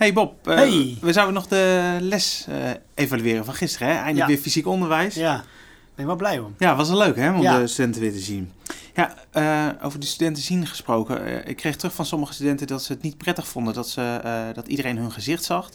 Hey 0.00 0.12
Bob, 0.12 0.48
eh, 0.48 0.54
Hey. 0.56 0.96
we 1.00 1.12
zouden 1.12 1.34
nog 1.34 1.46
de 1.46 1.96
les 2.00 2.46
eh, 2.48 2.70
evalueren 2.94 3.44
van 3.44 3.54
gisteren. 3.54 3.88
Hè? 3.88 3.94
Eindelijk 3.94 4.18
Ja. 4.18 4.26
weer 4.26 4.38
fysiek 4.38 4.66
onderwijs. 4.66 5.14
Ja. 5.14 5.32
Ja, 5.32 5.44
ben 5.94 6.06
wel 6.06 6.16
blij 6.16 6.38
om. 6.38 6.54
was 6.58 6.88
wel 6.88 6.98
leuk 6.98 7.16
hè, 7.16 7.34
om 7.34 7.40
Ja. 7.42 7.58
de 7.58 7.66
studenten 7.66 8.00
weer 8.00 8.12
te 8.12 8.18
zien. 8.18 8.52
Ja, 8.94 9.14
eh, 9.30 9.84
over 9.86 10.00
de 10.00 10.06
studenten 10.06 10.42
zien 10.42 10.66
gesproken. 10.66 11.46
ik 11.48 11.56
kreeg 11.56 11.76
terug 11.76 11.94
van 11.94 12.06
sommige 12.06 12.32
studenten 12.32 12.66
dat 12.66 12.82
ze 12.82 12.92
het 12.92 13.02
niet 13.02 13.16
prettig 13.16 13.48
vonden 13.48 13.74
dat, 13.74 13.88
ze, 13.88 14.20
dat 14.54 14.68
iedereen 14.68 14.96
hun 14.98 15.12
gezicht 15.12 15.44
zag. 15.44 15.70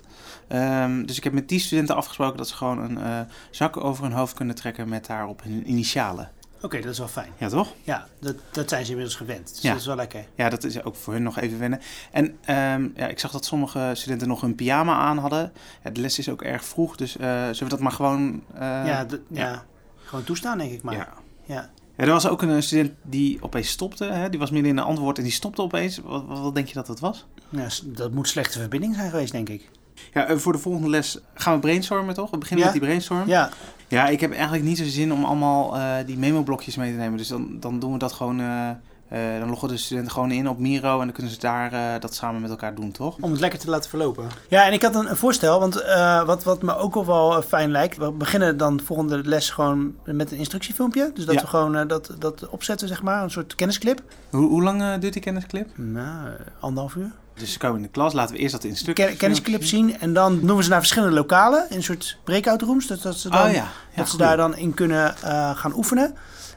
Ehm, 0.48 1.06
dus 1.06 1.18
ik 1.18 1.24
heb 1.24 1.34
met 1.34 1.50
die 1.50 1.60
studenten 1.60 1.96
afgesproken 1.96 2.38
dat 2.38 2.48
ze 2.48 2.56
gewoon 2.56 2.80
een 2.98 3.28
zak 3.52 3.78
over 3.84 4.04
hun 4.04 4.14
hoofd 4.14 4.34
kunnen 4.34 4.56
trekken 4.56 4.90
met 4.90 5.06
daarop 5.06 5.44
hun 5.44 5.70
initialen. 5.70 6.32
Oké, 6.66 6.82
dat 6.82 6.92
is 6.92 6.98
wel 6.98 7.08
fijn. 7.08 7.32
Ja, 7.38 7.50
toch? 7.50 7.74
Ja, 7.84 8.08
dat, 8.20 8.36
dat 8.52 8.70
zijn 8.70 8.84
ze 8.84 8.90
inmiddels 8.90 9.18
gewend. 9.18 9.50
Dus 9.54 9.62
Ja. 9.62 9.70
dat 9.72 9.80
is 9.80 9.86
wel 9.86 9.96
lekker. 9.96 10.26
Ja, 10.36 10.50
dat 10.50 10.64
is 10.64 10.84
ook 10.84 10.96
voor 10.96 11.14
hun 11.14 11.24
nog 11.24 11.40
even 11.40 11.60
wennen. 11.60 11.80
En 12.12 12.38
ehm, 12.46 12.88
ja, 12.96 13.08
ik 13.08 13.20
zag 13.20 13.32
dat 13.32 13.46
sommige 13.46 13.92
studenten 13.94 14.28
nog 14.28 14.42
hun 14.42 14.56
pyjama 14.56 14.96
aan 14.96 15.18
hadden. 15.18 15.52
Ja, 15.84 15.90
de 15.90 16.02
les 16.02 16.20
is 16.20 16.30
ook 16.30 16.42
erg 16.42 16.66
vroeg, 16.66 16.96
dus 16.96 17.18
eh, 17.18 17.28
zullen 17.42 17.58
we 17.64 17.70
dat 17.70 17.80
maar 17.80 17.92
gewoon... 17.92 18.44
eh, 18.54 18.60
ja, 18.62 19.06
ja. 19.30 19.66
gewoon 20.04 20.24
toestaan 20.24 20.58
denk 20.58 20.72
ik 20.72 20.84
maar. 20.84 20.94
ja. 20.96 21.08
Ja. 21.46 21.70
Er 21.96 22.08
was 22.10 22.28
ook 22.28 22.42
een 22.42 22.64
student 22.64 22.92
die 23.04 23.38
opeens 23.42 23.70
stopte. 23.70 24.06
Hè? 24.06 24.30
Die 24.30 24.40
was 24.40 24.52
midden 24.52 24.72
in 24.72 24.78
een 24.78 24.84
antwoord 24.84 25.18
en 25.18 25.24
die 25.24 25.32
stopte 25.32 25.62
opeens. 25.62 25.98
Wat, 25.98 26.24
wat, 26.28 26.56
denk 26.56 26.68
je 26.68 26.74
dat 26.74 26.88
dat 26.88 27.00
was? 27.00 27.26
Ja, 27.50 27.68
dat 27.86 28.12
moet 28.12 28.28
slechte 28.28 28.60
verbinding 28.60 28.96
zijn 28.96 29.10
geweest, 29.10 29.32
denk 29.32 29.50
ik. 29.50 29.70
Ja, 30.14 30.26
en 30.28 30.40
voor 30.42 30.52
de 30.54 30.60
volgende 30.60 30.90
les 30.90 31.18
gaan 31.34 31.54
we 31.54 31.60
brainstormen, 31.60 32.14
toch? 32.14 32.30
We 32.32 32.38
beginnen 32.38 32.66
Ja. 32.66 32.72
met 32.72 32.80
die 32.80 32.90
brainstorm. 32.90 33.28
Ja. 33.28 33.50
Ja, 33.88 34.08
ik 34.08 34.20
heb 34.22 34.32
eigenlijk 34.34 34.64
niet 34.64 34.78
zo 34.78 34.84
zin 34.86 35.14
om 35.14 35.24
allemaal 35.26 35.76
eh, 35.78 35.94
die 36.06 36.18
memo-blokjes 36.18 36.76
mee 36.76 36.92
te 36.92 36.98
nemen. 36.98 37.18
Dus 37.18 37.28
dan, 37.28 37.58
dan 37.60 37.80
doen 37.80 37.92
we 37.94 37.98
dat 37.98 38.14
gewoon... 38.14 38.40
eh, 38.40 38.70
eh, 39.10 39.40
dan 39.40 39.50
loggen 39.50 39.68
de 39.68 39.78
studenten 39.78 40.12
gewoon 40.12 40.32
in 40.32 40.50
op 40.50 40.60
Miro 40.60 40.92
en 41.00 41.06
dan 41.06 41.12
kunnen 41.12 41.32
ze 41.32 41.40
daar 41.40 41.74
eh, 41.74 42.00
dat 42.00 42.16
samen 42.16 42.42
met 42.42 42.50
elkaar 42.50 42.76
doen, 42.76 42.92
toch? 42.92 43.18
om 43.22 43.32
het 43.32 43.40
lekker 43.40 43.60
te 43.60 43.70
laten 43.70 43.90
verlopen. 43.90 44.28
Ja, 44.50 44.66
en 44.66 44.74
ik 44.74 44.82
had 44.82 44.96
een, 44.96 45.10
een 45.10 45.16
voorstel, 45.16 45.60
want 45.60 45.82
eh, 45.82 46.24
wat, 46.26 46.44
wat 46.44 46.62
me 46.62 46.78
ook 46.78 46.96
al 46.96 47.06
wel 47.06 47.42
fijn 47.42 47.72
lijkt. 47.72 47.98
We 47.98 48.12
beginnen 48.12 48.58
dan 48.58 48.80
volgende 48.84 49.22
les 49.24 49.50
gewoon 49.50 49.96
met 50.06 50.32
een 50.32 50.38
instructiefilmpje. 50.38 51.12
Dus 51.14 51.26
dat 51.26 51.36
Ja. 51.36 51.42
we 51.42 51.48
gewoon 51.48 51.76
eh, 51.76 51.88
dat, 51.88 52.12
dat 52.20 52.50
opzetten, 52.50 52.88
zeg 52.88 53.02
maar. 53.04 53.24
Een 53.24 53.32
soort 53.32 53.56
kennisclip. 53.56 54.02
Hoe, 54.30 54.48
hoe 54.50 54.64
lang 54.64 55.00
duurt 55.00 55.14
die 55.14 55.22
kennisclip? 55.22 55.70
Nou, 55.78 56.30
anderhalf 56.60 56.96
uur. 56.96 57.12
Dus 57.36 57.52
ze 57.54 57.58
komen 57.60 57.78
in 57.78 57.84
de 57.84 57.90
klas, 57.90 58.14
laten 58.14 58.36
we 58.36 58.42
eerst 58.42 58.52
dat 58.54 58.64
in 58.64 58.78
stuk. 58.78 58.96
Ken- 58.96 59.18
kennisclip 59.18 59.64
zien. 59.64 60.00
En 60.00 60.14
dan 60.14 60.46
noemen 60.46 60.64
ze 60.64 60.70
naar 60.70 60.80
verschillende 60.80 61.16
lokalen. 61.16 61.66
In 61.70 61.76
een 61.76 61.84
soort 61.84 62.18
breakout 62.24 62.62
rooms. 62.62 62.88
Dat, 62.88 63.02
dat 63.02 63.16
ze, 63.18 63.30
dan, 63.30 63.46
Oh 63.46 63.52
ja, 63.52 63.54
ja 63.54 63.68
dat 63.96 64.10
ze 64.10 64.18
daar 64.18 64.38
dan 64.38 64.56
in 64.58 64.74
kunnen 64.74 65.16
eh, 65.22 65.58
gaan 65.58 65.74
oefenen. 65.76 66.16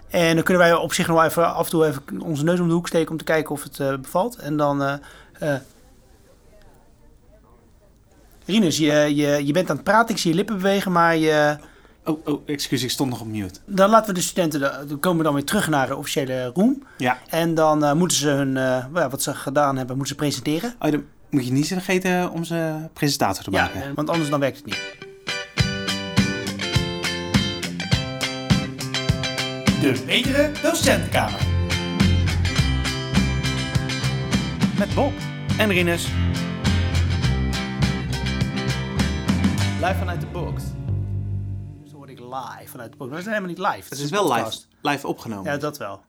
En 0.08 0.34
dan 0.34 0.44
kunnen 0.44 0.62
wij 0.62 0.74
op 0.74 0.92
zich 0.92 1.06
nog 1.06 1.16
wel 1.16 1.24
even 1.26 1.54
af 1.54 1.64
en 1.64 1.70
toe 1.70 1.86
even 1.86 2.02
onze 2.20 2.44
neus 2.44 2.60
om 2.60 2.68
de 2.68 2.74
hoek 2.74 2.86
steken 2.88 3.10
om 3.10 3.16
te 3.16 3.24
kijken 3.24 3.50
of 3.54 3.62
het 3.62 3.80
eh, 3.80 3.94
bevalt. 3.96 4.36
En 4.36 4.56
dan. 4.56 4.82
eh, 4.82 5.54
Rinus, 8.46 8.76
je, 8.76 8.92
je, 9.14 9.46
je 9.46 9.52
bent 9.52 9.70
aan 9.70 9.76
het 9.76 9.84
praten, 9.84 10.14
ik 10.14 10.20
zie 10.20 10.30
je 10.30 10.36
lippen 10.36 10.56
bewegen, 10.56 10.92
maar 10.92 11.16
je, 11.16 11.56
Oh, 12.04 12.26
oh, 12.26 12.42
excuus, 12.46 12.82
ik 12.82 12.90
stond 12.90 13.10
nog 13.10 13.20
op 13.20 13.26
mute. 13.26 13.60
dan 13.66 13.90
laten 13.90 14.08
we 14.14 14.20
de 14.20 14.24
studenten, 14.26 14.60
dan 14.60 15.00
komen 15.00 15.18
we 15.18 15.24
dan 15.24 15.34
weer 15.34 15.44
terug 15.44 15.68
naar 15.68 15.86
de 15.86 15.96
officiële 15.96 16.50
room. 16.54 16.82
Ja. 16.96 17.18
En 17.28 17.54
dan 17.54 17.84
eh, 17.84 17.92
moeten 17.92 18.16
ze 18.16 18.28
hun, 18.28 18.56
eh, 18.56 18.84
ja, 18.94 19.08
wat 19.08 19.22
ze 19.22 19.34
gedaan 19.34 19.76
hebben, 19.76 19.96
moeten 19.96 20.14
ze 20.14 20.20
presenteren. 20.20 20.74
Oh, 20.78 20.90
dan 20.90 21.04
moet 21.30 21.46
je 21.46 21.52
niet 21.52 21.66
vergeten 21.66 22.30
om 22.30 22.44
ze 22.44 22.74
presentator 22.92 23.44
te 23.44 23.50
maken. 23.50 23.82
eh, 23.82 23.88
want 23.94 24.10
anders 24.10 24.30
dan 24.30 24.40
werkt 24.40 24.56
het 24.56 24.66
niet. 24.66 24.78
De 29.80 30.02
betere 30.06 30.50
docentenkamer. 30.62 31.40
Met 34.78 34.94
Bob 34.94 35.12
en 35.58 35.68
Rinus. 35.68 36.08
Live 39.80 39.94
vanuit 39.98 40.20
de 40.20 40.26
box. 40.26 40.62
Live 42.38 42.70
vanuit 42.70 42.90
de 42.90 42.96
box. 42.96 43.10
Maar 43.10 43.18
we 43.18 43.24
zijn 43.24 43.34
helemaal 43.34 43.56
niet 43.56 43.74
live. 43.74 43.88
Het 43.88 43.98
is 43.98 44.10
wel 44.10 44.22
live, 44.22 44.34
podcast. 44.34 44.68
live 44.80 45.06
opgenomen. 45.06 45.52
Ja, 45.52 45.58
dat 45.58 45.78
wel. 45.78 46.04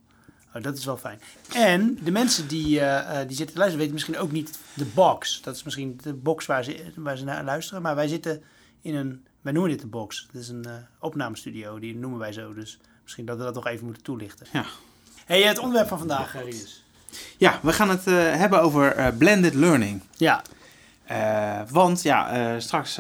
Oh, 0.54 0.62
dat 0.62 0.78
is 0.78 0.86
wel 0.86 0.98
fijn. 0.98 1.22
En 1.54 2.00
de 2.04 2.12
mensen 2.12 2.48
die, 2.48 2.80
eh, 2.80 3.22
eh, 3.22 3.28
die 3.28 3.36
zitten 3.36 3.56
te 3.56 3.60
luisteren 3.60 3.78
weten 3.78 3.94
misschien 3.94 4.18
ook 4.18 4.32
niet 4.32 4.60
de 4.74 4.86
box. 4.86 5.42
Dat 5.42 5.56
is 5.56 5.64
misschien 5.64 6.00
de 6.04 6.14
box 6.14 6.46
waar 6.46 6.64
ze, 6.64 6.92
waar 6.96 7.18
ze 7.18 7.24
naar 7.24 7.44
luisteren. 7.44 7.82
Maar 7.82 7.96
wij 7.96 8.08
zitten 8.08 8.44
in 8.82 8.96
een, 8.96 9.26
wij 9.42 9.54
noemen 9.54 9.72
dit 9.72 9.82
de 9.82 9.88
box. 9.88 10.28
Het 10.32 10.42
is 10.42 10.50
een 10.50 10.66
eh, 10.66 10.74
opnamestudio, 11.00 11.80
die 11.80 11.96
noemen 11.96 12.20
wij 12.20 12.32
zo. 12.32 12.54
Dus 12.54 12.80
misschien 13.04 13.26
dat 13.26 13.38
we 13.38 13.44
dat 13.44 13.54
nog 13.54 13.68
even 13.68 13.86
moeten 13.86 14.04
toelichten. 14.04 14.48
Ja. 14.52 14.66
Hey, 15.26 15.42
het 15.42 15.60
onderwerp 15.60 15.88
van 15.88 15.98
vandaag, 15.98 16.34
Rinus. 16.34 16.84
Ja, 17.38 17.60
we 17.62 17.74
gaan 17.74 17.90
het 17.90 18.06
hebben 18.06 18.62
over 18.62 19.14
blended 19.18 19.54
learning. 19.54 20.02
Ja, 20.18 20.42
want 21.70 22.02
ja, 22.02 22.60
straks 22.60 23.00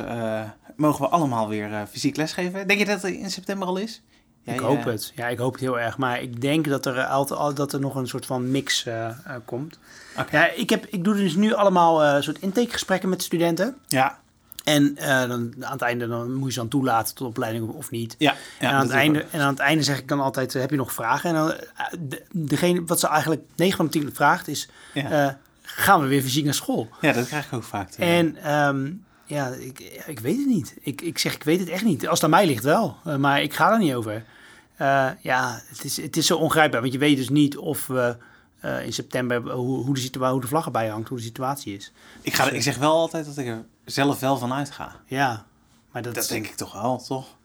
mogen 0.79 1.01
we 1.01 1.07
allemaal 1.11 1.47
weer 1.49 1.73
eh, 1.73 1.81
fysiek 1.91 2.15
lesgeven. 2.15 2.67
Denk 2.67 2.79
je 2.79 2.85
dat 2.85 3.01
het 3.01 3.13
in 3.13 3.31
september 3.31 3.67
al 3.67 3.77
is? 3.77 4.01
Jij, 4.43 4.53
ik 4.53 4.59
hoop 4.59 4.77
eh, 4.79 4.85
het. 4.85 5.11
Ja, 5.15 5.27
ik 5.27 5.37
hoop 5.37 5.51
het 5.51 5.61
heel 5.61 5.79
erg. 5.79 5.97
Maar 5.97 6.21
ik 6.21 6.41
denk 6.41 6.67
dat 6.67 6.85
er 6.85 7.03
altijd 7.03 7.39
al- 7.39 7.53
dat 7.53 7.73
er 7.73 7.79
nog 7.79 7.95
een 7.95 8.07
soort 8.07 8.25
van 8.25 8.51
mix 8.51 8.85
eh, 8.85 9.05
eh, 9.07 9.13
komt. 9.45 9.79
Oké. 10.17 10.37
Ja, 10.37 10.51
ik, 10.51 10.69
heb, 10.69 10.85
ik 10.85 11.03
doe 11.03 11.15
dus 11.15 11.35
nu 11.35 11.53
allemaal 11.53 12.03
eh 12.03 12.21
soort 12.21 12.39
intakegesprekken 12.39 13.09
met 13.09 13.23
studenten. 13.23 13.77
Ja, 13.87 14.19
En 14.63 14.97
eh, 14.97 15.27
dan, 15.27 15.53
aan 15.59 15.71
het 15.71 15.81
einde 15.81 16.07
dan 16.07 16.33
moet 16.33 16.45
je 16.47 16.53
ze 16.53 16.59
dan 16.59 16.67
toelaten 16.67 17.15
tot 17.15 17.27
opleiding 17.27 17.67
of 17.69 17.91
niet. 17.91 18.15
ja. 18.17 18.35
ja 18.59 18.69
en, 18.69 18.75
aan 18.75 18.81
het 18.81 18.91
einde, 18.91 19.25
en 19.31 19.41
aan 19.41 19.49
het 19.49 19.59
einde 19.59 19.83
zeg 19.83 19.97
ik 19.99 20.07
dan 20.07 20.19
altijd, 20.19 20.55
eh, 20.55 20.61
heb 20.61 20.69
je 20.69 20.75
nog 20.75 20.93
vragen? 20.93 21.29
En 21.29 21.35
dan, 21.35 21.51
eh, 21.51 21.59
de- 21.99 22.23
degene 22.31 22.83
wat 22.85 22.99
ze 22.99 23.07
eigenlijk 23.07 23.41
9 23.55 23.77
van 23.77 23.85
de 23.85 23.91
10 23.91 24.15
vraagt 24.15 24.47
is. 24.47 24.69
Ja. 24.93 25.27
eh, 25.27 25.33
gaan 25.61 26.01
we 26.01 26.07
weer 26.07 26.21
fysiek 26.21 26.45
naar 26.45 26.53
school? 26.53 26.89
ja, 27.01 27.11
dat 27.13 27.27
krijg 27.27 27.45
ik 27.45 27.53
ook 27.53 27.63
vaak. 27.63 27.89
te 27.89 28.01
En 28.05 28.37
ja, 29.29 29.47
ik, 29.47 29.79
ik 30.07 30.19
weet 30.19 30.37
het 30.37 30.45
niet. 30.45 30.75
Ik, 30.81 31.01
ik 31.01 31.17
zeg, 31.17 31.35
ik 31.35 31.43
weet 31.43 31.59
het 31.59 31.69
echt 31.69 31.83
niet. 31.83 32.07
Als 32.07 32.21
het 32.21 32.23
aan 32.23 32.37
mij 32.37 32.45
ligt 32.45 32.63
wel, 32.63 32.97
Eh, 33.03 33.15
maar 33.15 33.41
ik 33.41 33.53
ga 33.53 33.71
er 33.71 33.79
niet 33.79 33.93
over. 33.93 34.25
Eh, 34.75 35.09
ja, 35.21 35.61
het 35.65 35.83
is, 35.83 35.97
het 35.97 36.17
is 36.17 36.25
zo 36.25 36.37
ongrijpbaar, 36.37 36.81
want 36.81 36.93
je 36.93 36.99
weet 36.99 37.17
dus 37.17 37.29
niet 37.29 37.57
of 37.57 37.87
we 37.87 38.17
eh, 38.59 38.85
in 38.85 38.93
september, 38.93 39.51
hoe, 39.51 39.85
hoe, 39.85 40.09
de 40.11 40.27
hoe 40.27 40.41
de 40.41 40.47
vlag 40.47 40.65
erbij 40.65 40.87
hangt, 40.87 41.09
hoe 41.09 41.17
de 41.17 41.23
situatie 41.23 41.75
is. 41.75 41.91
ik, 42.21 42.33
ga, 42.33 42.49
ik 42.49 42.61
zeg 42.61 42.77
wel 42.77 42.91
altijd 42.91 43.25
dat 43.25 43.37
ik 43.37 43.47
er 43.47 43.65
zelf 43.85 44.19
wel 44.19 44.37
van 44.37 44.53
uitga. 44.53 44.95
Ja, 45.05 45.45
maar 45.91 46.01
dat, 46.01 46.15
Dat 46.15 46.27
denk 46.27 46.45
ik 46.45 46.55
toch 46.55 46.73
wel, 46.73 47.03
toch? 47.07 47.37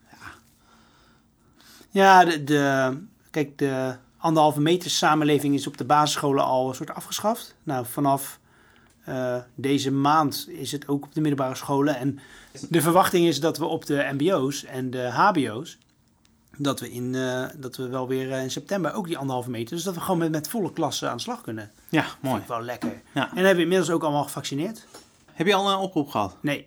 Ja, 1.91 2.25
de, 2.25 2.45
de, 2.45 2.97
kijk, 3.31 3.59
de 3.59 3.97
anderhalve 4.19 4.61
meter 4.61 4.91
samenleving 4.91 5.55
is 5.55 5.67
op 5.67 5.77
de 5.77 5.85
basisscholen 5.85 6.45
al 6.45 6.69
een 6.69 6.75
soort 6.75 6.95
afgeschaft. 6.95 7.55
Nou, 7.63 7.87
vanaf 7.87 8.39
eh, 9.05 9.37
deze 9.55 9.91
maand 9.91 10.47
is 10.49 10.73
het 10.73 10.89
ook 10.89 11.05
op 11.05 11.15
de 11.15 11.21
middelbare 11.21 11.55
scholen. 11.55 11.97
En 11.97 12.19
de 12.69 12.81
verwachting 12.81 13.27
is 13.27 13.41
dat 13.41 13.59
we 13.59 13.65
op 13.65 13.87
de 13.87 14.09
mbo's 14.13 14.65
en 14.65 14.91
de 14.91 15.11
hbo's, 15.11 15.79
dat 16.57 16.81
we, 16.81 16.91
in, 16.91 17.15
eh, 17.15 17.45
dat 17.57 17.77
we 17.77 17.89
wel 17.89 18.09
weer 18.09 18.33
eh, 18.33 18.43
in 18.43 18.51
september 18.51 18.93
ook 18.93 19.07
die 19.07 19.19
anderhalve 19.19 19.51
meter, 19.51 19.77
dus 19.77 19.85
dat 19.85 19.95
we 19.95 20.01
gewoon 20.01 20.19
met, 20.19 20.31
met 20.31 20.49
volle 20.49 20.73
klassen 20.73 21.11
aan 21.11 21.17
de 21.17 21.23
slag 21.23 21.41
kunnen. 21.41 21.71
Ja, 21.89 22.07
mooi. 22.21 22.43
Wel 22.49 22.61
lekker. 22.61 23.03
Ja. 23.15 23.29
En 23.31 23.37
hebben 23.37 23.57
we 23.57 23.63
inmiddels 23.63 23.91
ook 23.91 24.03
allemaal 24.03 24.25
gevaccineerd? 24.25 24.87
Heb 25.33 25.47
je 25.47 25.55
al 25.55 25.71
een 25.71 25.79
oproep 25.79 26.09
gehad? 26.09 26.37
Nee. 26.41 26.67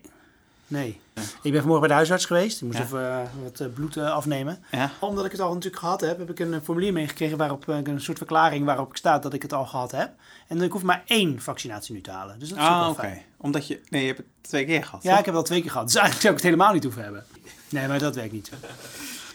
Nee. 0.70 1.00
Ik 1.42 1.52
ben 1.52 1.52
vanmorgen 1.52 1.78
bij 1.80 1.88
de 1.88 1.94
huisarts 1.94 2.24
geweest. 2.24 2.56
Ik 2.60 2.66
moest 2.66 2.78
Ja. 2.78 2.84
even 2.84 3.10
eh, 3.10 3.18
wat 3.42 3.60
eh, 3.60 3.66
bloed 3.74 3.96
eh, 3.96 4.10
afnemen. 4.12 4.64
Ja. 4.70 4.90
Omdat 4.98 5.24
ik 5.24 5.30
het 5.32 5.40
al 5.40 5.48
natuurlijk 5.54 5.82
gehad 5.82 6.00
heb, 6.00 6.18
heb 6.18 6.30
ik 6.30 6.38
een 6.38 6.60
formulier 6.64 6.92
meegekregen 6.92 7.38
waarop 7.38 7.68
een 7.68 8.00
soort 8.00 8.16
verklaring 8.18 8.64
waarop 8.64 8.90
ik 8.90 8.96
staat 8.96 9.22
dat 9.22 9.32
ik 9.34 9.42
het 9.42 9.52
al 9.52 9.66
gehad 9.66 9.90
heb. 9.90 10.10
En 10.48 10.62
ik 10.62 10.72
hoef 10.72 10.82
maar 10.82 11.02
één 11.06 11.40
vaccinatie 11.40 11.94
nu 11.94 12.00
te 12.00 12.10
halen. 12.10 12.38
Dus 12.38 12.48
dat 12.48 12.58
is 12.58 12.64
Ah, 12.64 12.88
oké. 12.90 13.18
Omdat 13.36 13.66
je... 13.66 13.80
Nee, 13.88 14.00
je 14.00 14.06
hebt 14.06 14.18
het 14.18 14.26
twee 14.40 14.64
keer 14.66 14.84
gehad, 14.84 15.02
Ja, 15.02 15.10
toch? 15.10 15.18
ik 15.18 15.24
heb 15.24 15.34
het 15.34 15.42
al 15.42 15.48
twee 15.48 15.60
keer 15.60 15.70
gehad. 15.70 15.86
Dus 15.86 15.94
eigenlijk 15.96 16.24
zou 16.26 16.34
ik 16.36 16.40
het 16.42 16.50
helemaal 16.52 16.74
niet 16.74 16.84
hoeven 16.84 17.02
hebben. 17.02 17.24
Nee, 17.68 17.88
maar 17.88 17.98
dat 17.98 18.14
werkt 18.14 18.32
niet 18.32 18.46
zo. 18.46 18.54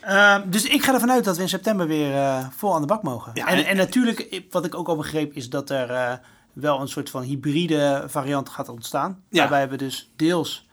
Ehm, 0.02 0.50
dus 0.50 0.64
ik 0.66 0.84
ga 0.84 0.94
ervan 0.94 1.12
uit 1.12 1.24
dat 1.24 1.36
we 1.36 1.42
in 1.42 1.50
september 1.50 1.88
weer 1.88 2.48
vol 2.56 2.74
aan 2.76 2.82
de 2.82 2.88
bak 2.88 3.04
mogen. 3.04 3.32
Ja, 3.36 3.48
en, 3.48 3.58
en- 3.58 3.66
en 3.66 3.78
natuurlijk, 3.78 4.42
wat 4.52 4.66
ik 4.66 4.76
ook 4.76 4.88
al 4.88 4.96
begreep, 4.96 5.34
is 5.34 5.50
dat 5.50 5.70
er 5.70 6.20
wel 6.54 6.82
een 6.82 6.88
soort 6.88 7.10
van 7.10 7.22
hybride 7.22 8.04
variant 8.08 8.50
gaat 8.50 8.70
ontstaan. 8.70 9.24
Ja. 9.30 9.40
Waarbij 9.40 9.70
we 9.70 9.76
dus 9.78 10.12
deels 10.16 10.68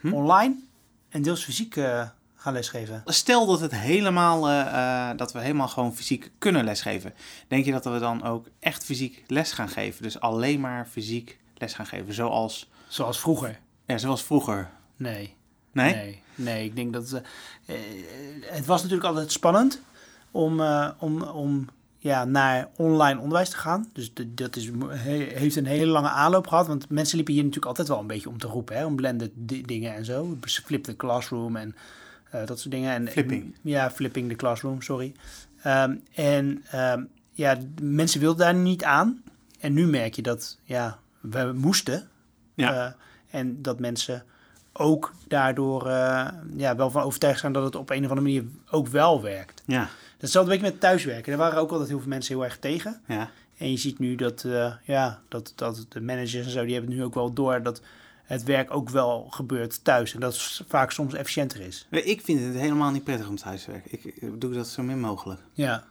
Hm? 0.00 0.12
online 0.12 0.54
en 1.08 1.22
deels 1.22 1.44
fysiek 1.44 1.76
eh, 1.76 2.08
gaan 2.34 2.52
lesgeven. 2.52 3.02
Stel 3.04 3.46
dat, 3.46 3.60
het 3.60 3.74
helemaal, 3.74 4.48
eh, 4.48 5.10
eh, 5.10 5.16
dat 5.16 5.32
we 5.32 5.38
helemaal 5.40 5.68
gewoon 5.68 5.94
fysiek 5.94 6.30
kunnen 6.38 6.64
lesgeven. 6.64 7.14
Denk 7.48 7.64
je 7.64 7.72
dat 7.72 7.84
we 7.84 7.98
dan 7.98 8.22
ook 8.22 8.46
echt 8.60 8.84
fysiek 8.84 9.24
les 9.26 9.52
gaan 9.52 9.68
geven? 9.68 10.02
Dus 10.02 10.20
alleen 10.20 10.60
maar 10.60 10.86
fysiek 10.90 11.38
les 11.54 11.74
gaan 11.74 11.86
geven, 11.86 12.14
zoals, 12.14 12.70
Zoals 12.88 13.20
vroeger. 13.20 13.60
ja, 13.86 13.98
zoals 13.98 14.22
vroeger? 14.22 14.70
Nee. 14.96 15.34
Nee? 15.72 15.94
Nee, 15.94 16.22
nee, 16.34 16.64
ik 16.64 16.76
denk 16.76 16.92
dat... 16.92 17.12
eh, 17.12 17.20
eh, 17.74 17.76
het 18.40 18.66
was 18.66 18.82
natuurlijk 18.82 19.08
altijd 19.08 19.32
spannend 19.32 19.80
om, 20.30 20.60
eh, 20.60 20.90
om, 20.98 21.22
om 21.22 21.68
ja, 22.04 22.24
naar 22.24 22.68
online 22.76 23.18
onderwijs 23.20 23.50
te 23.50 23.56
gaan. 23.56 23.88
Dus 23.92 24.12
dat 24.26 24.56
is, 24.56 24.70
he- 24.88 25.32
heeft 25.34 25.56
een 25.56 25.66
hele 25.66 25.86
lange 25.90 26.08
aanloop 26.08 26.46
gehad. 26.46 26.66
Want 26.66 26.88
mensen 26.88 27.16
liepen 27.16 27.34
hier 27.34 27.42
natuurlijk 27.42 27.68
altijd 27.68 27.88
wel 27.88 27.98
een 28.00 28.06
beetje 28.06 28.28
om 28.28 28.38
te 28.38 28.46
roepen. 28.46 28.76
Hè, 28.76 28.84
om 28.84 28.96
blended 28.96 29.30
di- 29.34 29.62
dingen 29.62 29.94
en 29.94 30.04
zo. 30.04 30.36
Flip 30.64 30.84
the 30.84 30.96
classroom 30.96 31.56
en 31.56 31.74
eh, 32.30 32.46
dat 32.46 32.58
soort 32.58 32.70
dingen. 32.74 32.92
En, 32.94 33.08
Flipping. 33.08 33.56
Ja, 33.62 33.90
flipping 33.90 34.28
the 34.28 34.34
classroom, 34.34 34.82
sorry. 34.82 35.14
Ehm, 35.62 35.96
en 36.14 36.64
ehm, 36.70 37.04
ja, 37.32 37.58
mensen 37.82 38.20
wilden 38.20 38.44
daar 38.44 38.54
niet 38.54 38.84
aan. 38.84 39.22
En 39.60 39.72
nu 39.72 39.86
merk 39.86 40.14
je 40.14 40.22
dat, 40.22 40.58
ja, 40.64 40.98
we 41.20 41.52
moesten. 41.54 42.08
Ja. 42.54 42.86
Eh, 42.86 42.92
En 43.40 43.62
dat 43.62 43.80
mensen 43.80 44.24
ook 44.76 45.14
daardoor 45.28 45.86
eh, 45.86 46.28
ja, 46.56 46.76
wel 46.76 46.90
van 46.90 47.02
overtuigd 47.02 47.40
zijn 47.40 47.52
dat 47.52 47.64
het 47.64 47.76
op 47.76 47.90
een 47.90 48.04
of 48.04 48.10
andere 48.10 48.20
manier 48.20 48.44
ook 48.70 48.88
wel 48.88 49.22
werkt. 49.22 49.62
Ja, 49.66 49.88
Hetzelfde 50.18 50.50
beetje 50.50 50.66
met 50.66 50.80
thuiswerken. 50.80 51.32
Er 51.32 51.38
waren 51.38 51.58
ook 51.58 51.70
altijd 51.70 51.88
heel 51.88 51.98
veel 51.98 52.08
mensen 52.08 52.34
heel 52.34 52.44
erg 52.44 52.58
tegen. 52.58 53.00
ja. 53.06 53.30
En 53.56 53.70
je 53.70 53.76
ziet 53.76 53.98
nu 53.98 54.14
dat, 54.14 54.44
eh, 54.44 54.72
ja, 54.84 55.20
dat, 55.28 55.52
dat 55.54 55.86
de 55.88 56.00
managers 56.00 56.46
en 56.46 56.50
zo, 56.50 56.64
die 56.64 56.74
hebben 56.74 56.94
nu 56.94 57.04
ook 57.04 57.14
wel 57.14 57.32
door 57.32 57.62
dat 57.62 57.80
het 58.24 58.42
werk 58.42 58.74
ook 58.74 58.90
wel 58.90 59.26
gebeurt 59.30 59.84
thuis. 59.84 60.14
En 60.14 60.20
dat 60.20 60.62
vaak 60.68 60.90
soms 60.90 61.14
efficiënter 61.14 61.60
is. 61.60 61.86
Ik 61.90 62.20
vind 62.20 62.40
het 62.40 62.54
helemaal 62.54 62.90
niet 62.90 63.04
prettig 63.04 63.28
om 63.28 63.36
thuis 63.36 63.64
te 63.64 63.70
werken. 63.70 63.92
Ik, 63.92 64.04
ik 64.04 64.40
doe 64.40 64.52
dat 64.52 64.68
zo 64.68 64.82
min 64.82 65.00
mogelijk. 65.00 65.40
Ja. 65.52 65.84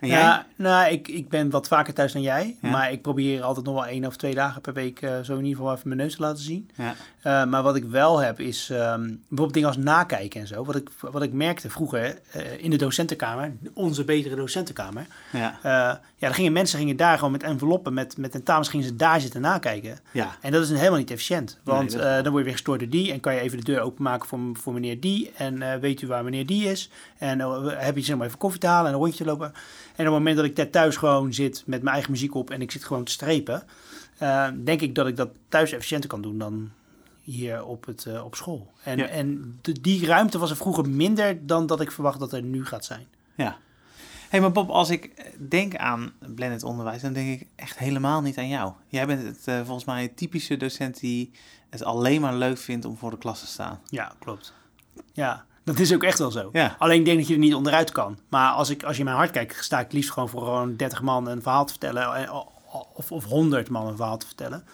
En 0.00 0.08
jij? 0.08 0.18
Ja, 0.18 0.46
nou, 0.56 0.92
ik, 0.92 1.08
ik 1.08 1.28
ben 1.28 1.50
wat 1.50 1.68
vaker 1.68 1.94
thuis 1.94 2.12
dan 2.12 2.22
jij. 2.22 2.56
Ja. 2.62 2.70
Maar 2.70 2.92
ik 2.92 3.02
probeer 3.02 3.42
altijd 3.42 3.66
nog 3.66 3.74
wel 3.74 3.86
één 3.86 4.04
of 4.04 4.16
twee 4.16 4.34
dagen 4.34 4.60
per 4.60 4.72
week 4.72 5.02
eh, 5.02 5.20
zo 5.22 5.32
in 5.32 5.44
ieder 5.44 5.56
geval 5.56 5.74
even 5.74 5.88
mijn 5.88 6.00
neus 6.00 6.14
te 6.14 6.22
laten 6.22 6.42
zien. 6.42 6.70
Ja. 6.74 6.94
Eh, 7.22 7.44
maar 7.44 7.62
wat 7.62 7.76
ik 7.76 7.84
wel 7.84 8.18
heb 8.18 8.40
is 8.40 8.70
ehm, 8.70 9.02
bijvoorbeeld 9.06 9.52
dingen 9.52 9.68
als 9.68 9.76
nakijken 9.76 10.40
en 10.40 10.46
zo. 10.46 10.64
Wat 10.64 10.76
ik, 10.76 10.90
wat 11.00 11.22
ik 11.22 11.32
merkte 11.32 11.70
vroeger 11.70 12.18
eh, 12.32 12.42
in 12.58 12.70
de 12.70 12.76
docentenkamer, 12.76 13.52
onze 13.74 14.04
betere 14.04 14.36
docentenkamer. 14.36 15.06
Ja. 15.32 16.00
Ja, 16.18 16.26
dan 16.26 16.34
gingen 16.34 16.52
mensen 16.52 16.78
gingen 16.78 16.96
daar 16.96 17.16
gewoon 17.16 17.32
met 17.32 17.42
enveloppen, 17.42 17.94
met, 17.94 18.16
met 18.16 18.30
tentamens 18.30 18.68
gingen 18.68 18.86
ze 18.86 18.96
daar 18.96 19.20
zitten 19.20 19.40
nakijken. 19.40 19.98
Ja. 20.12 20.36
En 20.40 20.52
dat 20.52 20.62
is 20.62 20.70
helemaal 20.70 20.98
niet 20.98 21.10
efficiënt. 21.10 21.58
Want 21.64 21.94
Nee, 21.94 22.02
eh, 22.02 22.12
dan 22.14 22.24
word 22.24 22.36
je 22.36 22.42
weer 22.42 22.52
gestoord 22.52 22.80
door 22.80 22.88
die. 22.88 23.12
En 23.12 23.20
kan 23.20 23.34
je 23.34 23.40
even 23.40 23.58
de 23.58 23.64
deur 23.64 23.80
openmaken 23.80 24.28
voor, 24.28 24.38
voor 24.52 24.72
meneer 24.72 25.00
die. 25.00 25.30
En 25.36 25.62
eh, 25.62 25.78
weet 25.78 26.02
u 26.02 26.06
waar 26.06 26.24
meneer 26.24 26.46
die 26.46 26.70
is. 26.70 26.90
En 27.18 27.40
eh, 27.40 27.66
heb 27.66 27.96
je 27.96 28.02
zeg 28.02 28.16
maar 28.16 28.26
even 28.26 28.38
koffie 28.38 28.60
te 28.60 28.66
halen 28.66 28.86
en 28.86 28.92
een 28.92 29.00
rondje 29.00 29.24
te 29.24 29.30
lopen. 29.30 29.46
En 29.46 29.52
op 29.92 29.96
het 29.96 30.06
moment 30.06 30.36
dat 30.36 30.44
ik 30.44 30.56
daar 30.56 30.70
thuis 30.70 30.96
gewoon 30.96 31.32
zit 31.34 31.62
met 31.66 31.82
mijn 31.82 31.94
eigen 31.94 32.12
muziek 32.12 32.34
op. 32.34 32.50
En 32.50 32.60
ik 32.62 32.70
zit 32.70 32.84
gewoon 32.84 33.04
te 33.04 33.12
strepen. 33.12 33.62
denk 34.64 34.80
ik 34.80 34.94
dat 34.94 35.06
ik 35.06 35.16
dat 35.16 35.28
thuis 35.48 35.72
efficiënter 35.72 36.08
kan 36.10 36.22
doen 36.22 36.38
dan 36.38 36.70
hier 37.22 37.64
op, 37.64 37.86
het, 37.86 38.06
op 38.24 38.34
school. 38.34 38.70
En, 38.82 38.98
Ja. 38.98 39.06
en 39.06 39.58
de, 39.62 39.80
die 39.80 40.06
ruimte 40.06 40.38
was 40.38 40.50
er 40.50 40.56
vroeger 40.56 40.88
minder 40.88 41.46
dan 41.46 41.66
dat 41.66 41.80
ik 41.80 41.90
verwacht 41.90 42.18
dat 42.18 42.32
er 42.32 42.42
nu 42.42 42.66
gaat 42.66 42.84
zijn. 42.84 43.06
Ja. 43.34 43.56
Hey, 44.28 44.40
maar 44.40 44.52
Bob, 44.52 44.70
als 44.70 44.90
ik 44.90 45.32
denk 45.48 45.76
aan 45.76 46.12
blended 46.34 46.62
onderwijs, 46.62 47.02
dan 47.02 47.12
denk 47.12 47.40
ik 47.40 47.46
echt 47.56 47.78
helemaal 47.78 48.20
niet 48.20 48.38
aan 48.38 48.48
jou. 48.48 48.72
Jij 48.88 49.06
bent 49.06 49.22
het, 49.22 49.42
eh, 49.44 49.56
volgens 49.64 49.84
mij 49.84 50.02
een 50.02 50.14
typische 50.14 50.56
docent 50.56 51.00
die 51.00 51.30
het 51.70 51.84
alleen 51.84 52.20
maar 52.20 52.34
leuk 52.34 52.58
vindt 52.58 52.84
om 52.84 52.96
voor 52.96 53.10
de 53.10 53.18
klas 53.18 53.40
te 53.40 53.46
staan. 53.46 53.80
Ja, 53.88 54.12
klopt. 54.18 54.52
Ja, 55.12 55.44
dat 55.64 55.78
is 55.78 55.94
ook 55.94 56.02
echt 56.02 56.18
wel 56.18 56.30
zo. 56.30 56.48
Ja. 56.52 56.76
Alleen 56.78 56.98
ik 56.98 57.04
denk 57.04 57.18
dat 57.18 57.26
je 57.26 57.32
er 57.34 57.40
niet 57.40 57.54
onderuit 57.54 57.92
kan. 57.92 58.18
Maar 58.28 58.50
als, 58.50 58.70
ik, 58.70 58.82
als 58.82 58.92
je 58.92 58.98
in 58.98 59.04
mijn 59.04 59.16
hart 59.16 59.30
kijkt, 59.30 59.64
sta 59.64 59.80
ik 59.80 59.92
liefst 59.92 60.10
gewoon 60.10 60.28
voor 60.28 60.40
gewoon 60.42 60.76
30 60.76 61.02
man 61.02 61.28
een 61.28 61.42
verhaal 61.42 61.64
te 61.64 61.70
vertellen. 61.72 62.14
eh, 62.14 62.40
Of, 62.94 63.12
of 63.12 63.24
100 63.24 63.68
man 63.70 63.86
een 63.86 63.96
verhaal 63.96 64.16
te 64.18 64.26
vertellen. 64.26 64.64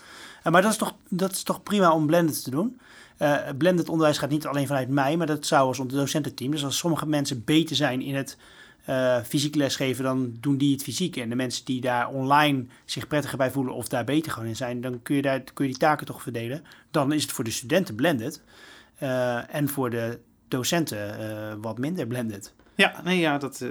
Eh, 0.42 0.52
Maar 0.52 0.62
dat 0.62 0.70
is 0.70 0.76
toch, 0.78 0.94
dat 1.08 1.32
is 1.32 1.42
toch 1.42 1.62
prima 1.62 1.92
om 1.92 2.06
blended 2.06 2.44
te 2.44 2.50
doen. 2.50 2.80
Eh 3.16 3.36
blended 3.58 3.88
onderwijs 3.88 4.18
gaat 4.18 4.30
niet 4.30 4.46
alleen 4.46 4.66
vanuit 4.66 4.88
mij, 4.88 5.16
maar 5.16 5.26
dat 5.26 5.46
zou 5.46 5.66
als 5.66 5.78
ons 5.78 5.92
docententeam. 5.92 6.50
Dus 6.50 6.64
als 6.64 6.78
sommige 6.78 7.06
mensen 7.06 7.44
beter 7.44 7.76
zijn 7.76 8.00
in 8.02 8.14
het 8.14 8.36
eh 8.84 9.22
fysiek 9.22 9.54
lesgeven, 9.54 10.04
dan 10.04 10.36
doen 10.40 10.56
die 10.56 10.72
het 10.72 10.82
fysiek. 10.82 11.16
En 11.16 11.28
de 11.28 11.34
mensen 11.34 11.64
die 11.64 11.80
daar 11.80 12.08
online 12.08 12.64
zich 12.84 13.06
prettiger 13.06 13.38
bij 13.38 13.50
voelen 13.50 13.74
of 13.74 13.88
daar 13.88 14.04
beter 14.04 14.32
gewoon 14.32 14.48
in 14.48 14.56
zijn, 14.56 14.80
dan 14.80 15.02
kun 15.02 15.16
je, 15.16 15.22
daar, 15.22 15.40
kun 15.40 15.64
je 15.64 15.70
die 15.70 15.80
taken 15.80 16.06
toch 16.06 16.22
verdelen. 16.22 16.64
Dan 16.90 17.12
is 17.12 17.22
het 17.22 17.32
voor 17.32 17.44
de 17.44 17.50
studenten 17.50 17.94
blended. 17.94 18.42
Eh, 18.98 19.54
en 19.54 19.68
voor 19.68 19.90
de 19.90 20.18
docenten 20.48 21.18
eh, 21.18 21.54
wat 21.60 21.78
minder 21.78 22.06
blended. 22.06 22.52
Ja, 22.74 23.00
nee, 23.04 23.18
ja, 23.18 23.38
dat 23.38 23.64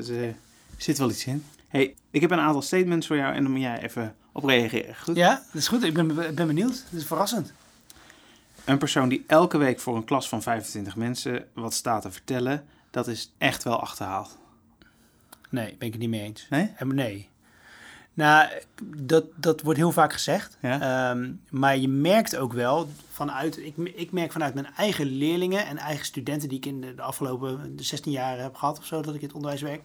zit 0.77 0.97
wel 0.97 1.09
iets 1.09 1.25
in. 1.25 1.45
hey, 1.67 1.95
ik 2.11 2.21
heb 2.21 2.31
een 2.31 2.39
aantal 2.39 2.61
statements 2.61 3.07
voor 3.07 3.15
jou 3.15 3.33
en 3.33 3.43
dan 3.43 3.51
moet 3.51 3.61
jij 3.61 3.81
even 3.81 4.15
op 4.31 4.43
reageren. 4.43 4.95
Goed? 4.95 5.15
Ja, 5.15 5.43
dat 5.51 5.61
is 5.61 5.67
goed. 5.67 5.83
Ik 5.83 5.93
ben, 5.93 6.19
ik 6.29 6.35
ben 6.35 6.47
benieuwd. 6.47 6.83
Dat 6.89 6.99
is 6.99 7.05
verrassend. 7.05 7.53
Een 8.65 8.77
persoon 8.77 9.09
die 9.09 9.23
elke 9.27 9.57
week 9.57 9.79
voor 9.79 9.95
een 9.95 10.03
klas 10.03 10.29
van 10.29 10.41
25 10.41 10.95
mensen 10.95 11.45
wat 11.53 11.73
staat 11.73 12.01
te 12.01 12.11
vertellen, 12.11 12.65
dat 12.91 13.07
is 13.07 13.33
echt 13.37 13.63
wel 13.63 13.81
achterhaald. 13.81 14.37
Nee, 15.51 15.75
ben 15.77 15.87
ik 15.87 15.93
het 15.93 16.01
niet 16.01 16.09
mee 16.09 16.21
eens. 16.21 16.45
Nee? 16.49 16.71
Eh, 16.77 16.87
Nee. 16.87 17.29
Nou, 18.13 18.49
dat, 18.95 19.25
dat 19.35 19.61
wordt 19.61 19.79
heel 19.79 19.91
vaak 19.91 20.13
gezegd. 20.13 20.57
Ja. 20.61 21.09
Ehm, 21.11 21.31
maar 21.49 21.77
je 21.77 21.87
merkt 21.87 22.35
ook 22.35 22.53
wel 22.53 22.89
vanuit, 23.11 23.57
ik, 23.57 23.77
ik 23.77 24.11
merk 24.11 24.31
vanuit 24.31 24.53
mijn 24.53 24.67
eigen 24.77 25.05
leerlingen 25.05 25.65
en 25.65 25.77
eigen 25.77 26.05
studenten 26.05 26.49
die 26.49 26.57
ik 26.57 26.65
in 26.65 26.81
de, 26.81 26.95
de 26.95 27.01
afgelopen 27.01 27.73
16 27.79 28.11
jaar 28.11 28.39
heb 28.39 28.55
gehad 28.55 28.77
of 28.79 28.85
zo, 28.85 29.01
dat 29.01 29.13
ik 29.15 29.19
in 29.21 29.25
het 29.27 29.35
onderwijs 29.35 29.61
werk, 29.61 29.81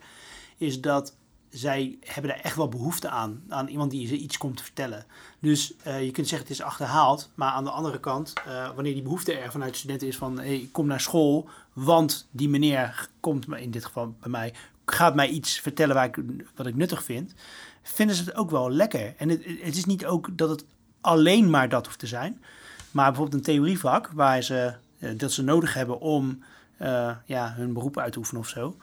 is 0.57 0.81
dat 0.81 1.15
zij 1.51 1.99
hebben 2.01 2.31
daar 2.31 2.41
echt 2.41 2.57
wel 2.57 2.69
behoefte 2.69 3.09
aan, 3.09 3.43
aan 3.49 3.69
iemand 3.69 3.91
die 3.91 4.07
ze 4.07 4.17
iets 4.17 4.39
komt 4.39 4.57
te 4.57 4.63
vertellen. 4.65 5.05
Dus 5.41 5.75
eh, 5.83 6.05
je 6.05 6.11
kunt 6.11 6.29
zeggen 6.29 6.49
het 6.49 6.57
is 6.59 6.63
achterhaald, 6.65 7.31
maar 7.35 7.51
aan 7.51 7.65
de 7.65 7.71
andere 7.71 8.01
kant, 8.01 8.33
eh, 8.47 8.71
wanneer 8.75 8.93
die 8.95 9.03
behoefte 9.03 9.33
er 9.39 9.51
vanuit 9.51 9.73
de 9.73 9.79
studenten 9.79 10.09
is 10.09 10.17
van, 10.17 10.39
hey, 10.39 10.55
ik 10.61 10.73
kom 10.73 10.87
naar 10.87 11.01
school, 11.01 11.49
want 11.73 12.29
die 12.31 12.49
meneer 12.49 13.09
komt, 13.21 13.47
me- 13.47 13.61
in 13.63 13.71
dit 13.71 13.85
geval 13.85 14.15
bij 14.21 14.31
mij, 14.31 14.55
gaat 14.87 15.15
mij 15.15 15.29
iets 15.29 15.61
vertellen 15.61 15.94
waar 15.94 16.05
ik, 16.05 16.19
wat 16.55 16.67
ik 16.67 16.75
nuttig 16.75 17.05
vind, 17.05 17.35
vinden 17.83 18.17
ze 18.17 18.25
het 18.25 18.35
ook 18.35 18.50
wel 18.50 18.71
lekker. 18.71 19.15
En 19.17 19.29
het, 19.29 19.44
het 19.44 19.77
is 19.77 19.85
niet 19.85 20.06
ook 20.06 20.38
dat 20.38 20.49
het 20.49 20.65
alleen 21.00 21.50
maar 21.50 21.69
dat 21.69 21.87
hoeft 21.87 21.99
te 21.99 22.06
zijn, 22.06 22.43
maar 22.91 23.06
bijvoorbeeld 23.06 23.38
een 23.38 23.55
theorievak 23.55 24.11
waar 24.15 24.43
ze 24.43 24.75
eh, 24.99 25.11
dat 25.17 25.33
ze 25.33 25.43
nodig 25.43 25.75
hebben 25.75 26.00
om 26.00 26.43
eh, 26.77 27.17
ja, 27.25 27.53
hun 27.56 27.73
beroep 27.73 27.99
uit 27.99 28.12
te 28.12 28.19
oefenen 28.19 28.41
of 28.41 28.49
zo. 28.49 28.77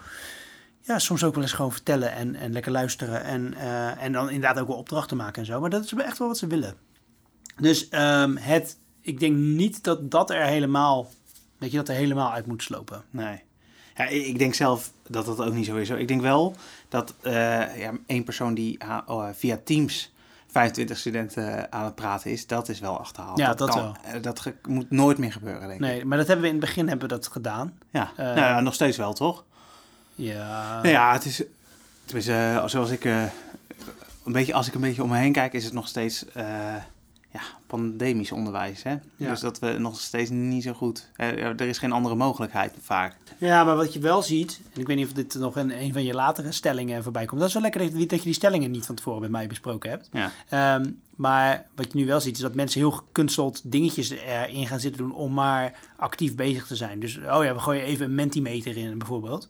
Ja, 0.81 0.99
soms 0.99 1.23
ook 1.23 1.33
wel 1.33 1.43
eens 1.43 1.53
gewoon 1.53 1.71
vertellen 1.71 2.11
en, 2.11 2.35
en 2.35 2.53
lekker 2.53 2.71
luisteren. 2.71 3.23
En, 3.23 3.53
eh, 3.53 4.03
en 4.03 4.11
dan 4.11 4.29
inderdaad 4.29 4.59
ook 4.59 4.67
wel 4.67 4.77
opdrachten 4.77 5.17
maken 5.17 5.41
en 5.41 5.45
zo. 5.45 5.59
Maar 5.59 5.69
dat 5.69 5.83
is 5.83 5.93
echt 5.93 6.17
wel 6.17 6.27
wat 6.27 6.37
ze 6.37 6.47
willen. 6.47 6.75
Dus 7.57 7.89
ehm, 7.89 8.35
het, 8.35 8.77
ik 9.01 9.19
denk 9.19 9.37
niet 9.37 9.83
dat 9.83 10.11
dat 10.11 10.29
er 10.29 10.45
helemaal, 10.45 11.09
dat 11.59 11.71
je 11.71 11.77
dat 11.77 11.89
er 11.89 11.95
helemaal 11.95 12.31
uit 12.31 12.45
moet 12.45 12.63
slopen. 12.63 13.03
Nee. 13.09 13.43
Ja, 13.95 14.05
ik 14.07 14.37
denk 14.39 14.53
zelf 14.53 14.91
dat 15.07 15.25
dat 15.25 15.39
ook 15.41 15.53
niet 15.53 15.65
zo 15.65 15.75
is. 15.75 15.89
Ik 15.89 16.07
denk 16.07 16.21
wel 16.21 16.55
dat 16.89 17.13
eh, 17.21 17.33
ja, 17.79 17.91
één 18.05 18.23
persoon 18.23 18.53
die 18.53 18.83
ah, 18.83 18.97
oh, 19.05 19.27
via 19.33 19.59
Teams 19.63 20.11
25 20.47 20.97
studenten 20.97 21.71
aan 21.71 21.85
het 21.85 21.95
praten 21.95 22.31
is, 22.31 22.47
dat 22.47 22.69
is 22.69 22.79
wel 22.79 22.99
achterhaald. 22.99 23.37
Ja, 23.37 23.53
dat 23.53 23.69
kan- 23.69 23.81
wel. 23.81 23.95
eh, 24.13 24.21
Dat 24.21 24.51
moet 24.67 24.91
nooit 24.91 25.17
meer 25.17 25.31
gebeuren, 25.31 25.61
denk 25.61 25.73
ik. 25.73 25.79
Nee, 25.79 26.05
maar 26.05 26.17
dat 26.17 26.27
hebben 26.27 26.45
we 26.45 26.51
in 26.51 26.57
het 26.57 26.65
begin 26.65 26.87
hebben 26.87 27.07
we 27.09 27.13
dat 27.15 27.27
gedaan. 27.27 27.77
Ja, 27.89 28.11
Eh, 28.15 28.25
nou 28.25 28.37
ja, 28.39 28.59
nog 28.59 28.73
steeds 28.73 28.97
wel, 28.97 29.13
toch? 29.13 29.43
Ja. 30.15 30.75
Nou 30.75 30.87
ja, 30.87 31.13
het 31.13 31.25
is... 31.25 31.43
Tenminste, 32.05 32.33
eh, 32.33 32.65
zoals 32.67 32.89
ik... 32.89 33.05
eh, 33.05 33.23
een 34.25 34.31
beetje, 34.31 34.53
als 34.53 34.67
ik 34.67 34.73
een 34.73 34.81
beetje 34.81 35.03
om 35.03 35.09
me 35.09 35.17
heen 35.17 35.31
kijk, 35.31 35.53
is 35.53 35.63
het 35.63 35.73
nog 35.73 35.87
steeds... 35.87 36.25
ja, 37.33 37.41
pandemisch 37.67 38.31
onderwijs, 38.31 38.83
hè? 38.83 38.95
Ja. 39.15 39.29
Dus 39.29 39.39
dat 39.39 39.59
we 39.59 39.75
nog 39.77 39.99
steeds 39.99 40.29
niet 40.29 40.63
zo 40.63 40.73
goed... 40.73 41.09
er 41.15 41.61
is 41.61 41.77
geen 41.77 41.91
andere 41.91 42.15
mogelijkheid 42.15 42.73
vaak. 42.81 43.15
Ja, 43.37 43.63
maar 43.63 43.75
wat 43.75 43.93
je 43.93 43.99
wel 43.99 44.21
ziet, 44.21 44.61
en 44.73 44.81
ik 44.81 44.87
weet 44.87 44.97
niet 44.97 45.05
of 45.05 45.13
dit 45.13 45.35
nog 45.35 45.57
in 45.57 45.71
een 45.71 45.93
van 45.93 46.03
je 46.03 46.13
latere 46.13 46.51
stellingen 46.51 47.03
voorbij 47.03 47.25
komt. 47.25 47.39
Dat 47.39 47.47
is 47.47 47.53
wel 47.53 47.63
lekker 47.63 47.81
dat 47.81 47.99
je, 47.99 48.05
dat 48.05 48.19
je 48.19 48.25
die 48.25 48.33
stellingen 48.33 48.71
niet 48.71 48.85
van 48.85 48.95
tevoren 48.95 49.21
met 49.21 49.31
mij 49.31 49.47
besproken 49.47 49.89
hebt. 49.89 50.09
Ja, 50.11 50.31
Ehm, 50.49 50.91
maar 51.15 51.65
wat 51.75 51.91
je 51.91 51.97
nu 51.97 52.05
wel 52.05 52.21
ziet, 52.21 52.35
is 52.35 52.41
dat 52.41 52.55
mensen 52.55 52.79
heel 52.79 52.91
gekunsteld 52.91 53.71
dingetjes 53.71 54.09
erin 54.09 54.67
gaan 54.67 54.79
zitten 54.79 55.01
doen 55.01 55.15
om 55.15 55.33
maar 55.33 55.79
actief 55.97 56.35
bezig 56.35 56.67
te 56.67 56.75
zijn. 56.75 56.99
Dus, 56.99 57.17
oh 57.17 57.43
ja, 57.43 57.53
we 57.53 57.59
gooien 57.59 57.83
even 57.83 58.05
een 58.05 58.15
Mentimeter 58.15 58.77
in 58.77 58.97
bijvoorbeeld. 58.97 59.49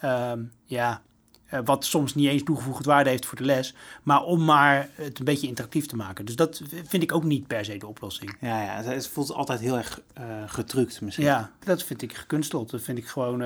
Ehm, 0.00 0.42
ja, 0.64 1.02
eh, 1.50 1.60
wat 1.64 1.84
soms 1.84 2.14
niet 2.14 2.28
eens 2.28 2.42
toegevoegde 2.42 2.88
waarde 2.88 3.10
heeft 3.10 3.26
voor 3.26 3.38
de 3.38 3.44
les, 3.44 3.74
maar 4.02 4.22
om 4.22 4.44
maar 4.44 4.88
het 4.94 5.18
een 5.18 5.24
beetje 5.24 5.46
interactief 5.46 5.86
te 5.86 5.96
maken. 5.96 6.24
Dus 6.24 6.36
dat 6.36 6.62
vind 6.84 7.02
ik 7.02 7.12
ook 7.12 7.24
niet 7.24 7.46
per 7.46 7.64
se 7.64 7.76
de 7.76 7.86
oplossing. 7.86 8.36
ja, 8.40 8.62
ja 8.62 8.82
het, 8.82 9.08
voelt 9.08 9.32
altijd 9.32 9.60
heel 9.60 9.76
erg 9.76 10.00
eh 10.12 10.24
getrukt 10.46 11.00
misschien. 11.00 11.24
Ja, 11.24 11.50
dat 11.64 11.82
vind 11.82 12.02
ik 12.02 12.14
gekunsteld. 12.14 12.70
Dat 12.70 12.82
vind 12.82 12.98
ik 12.98 13.06
gewoon. 13.06 13.42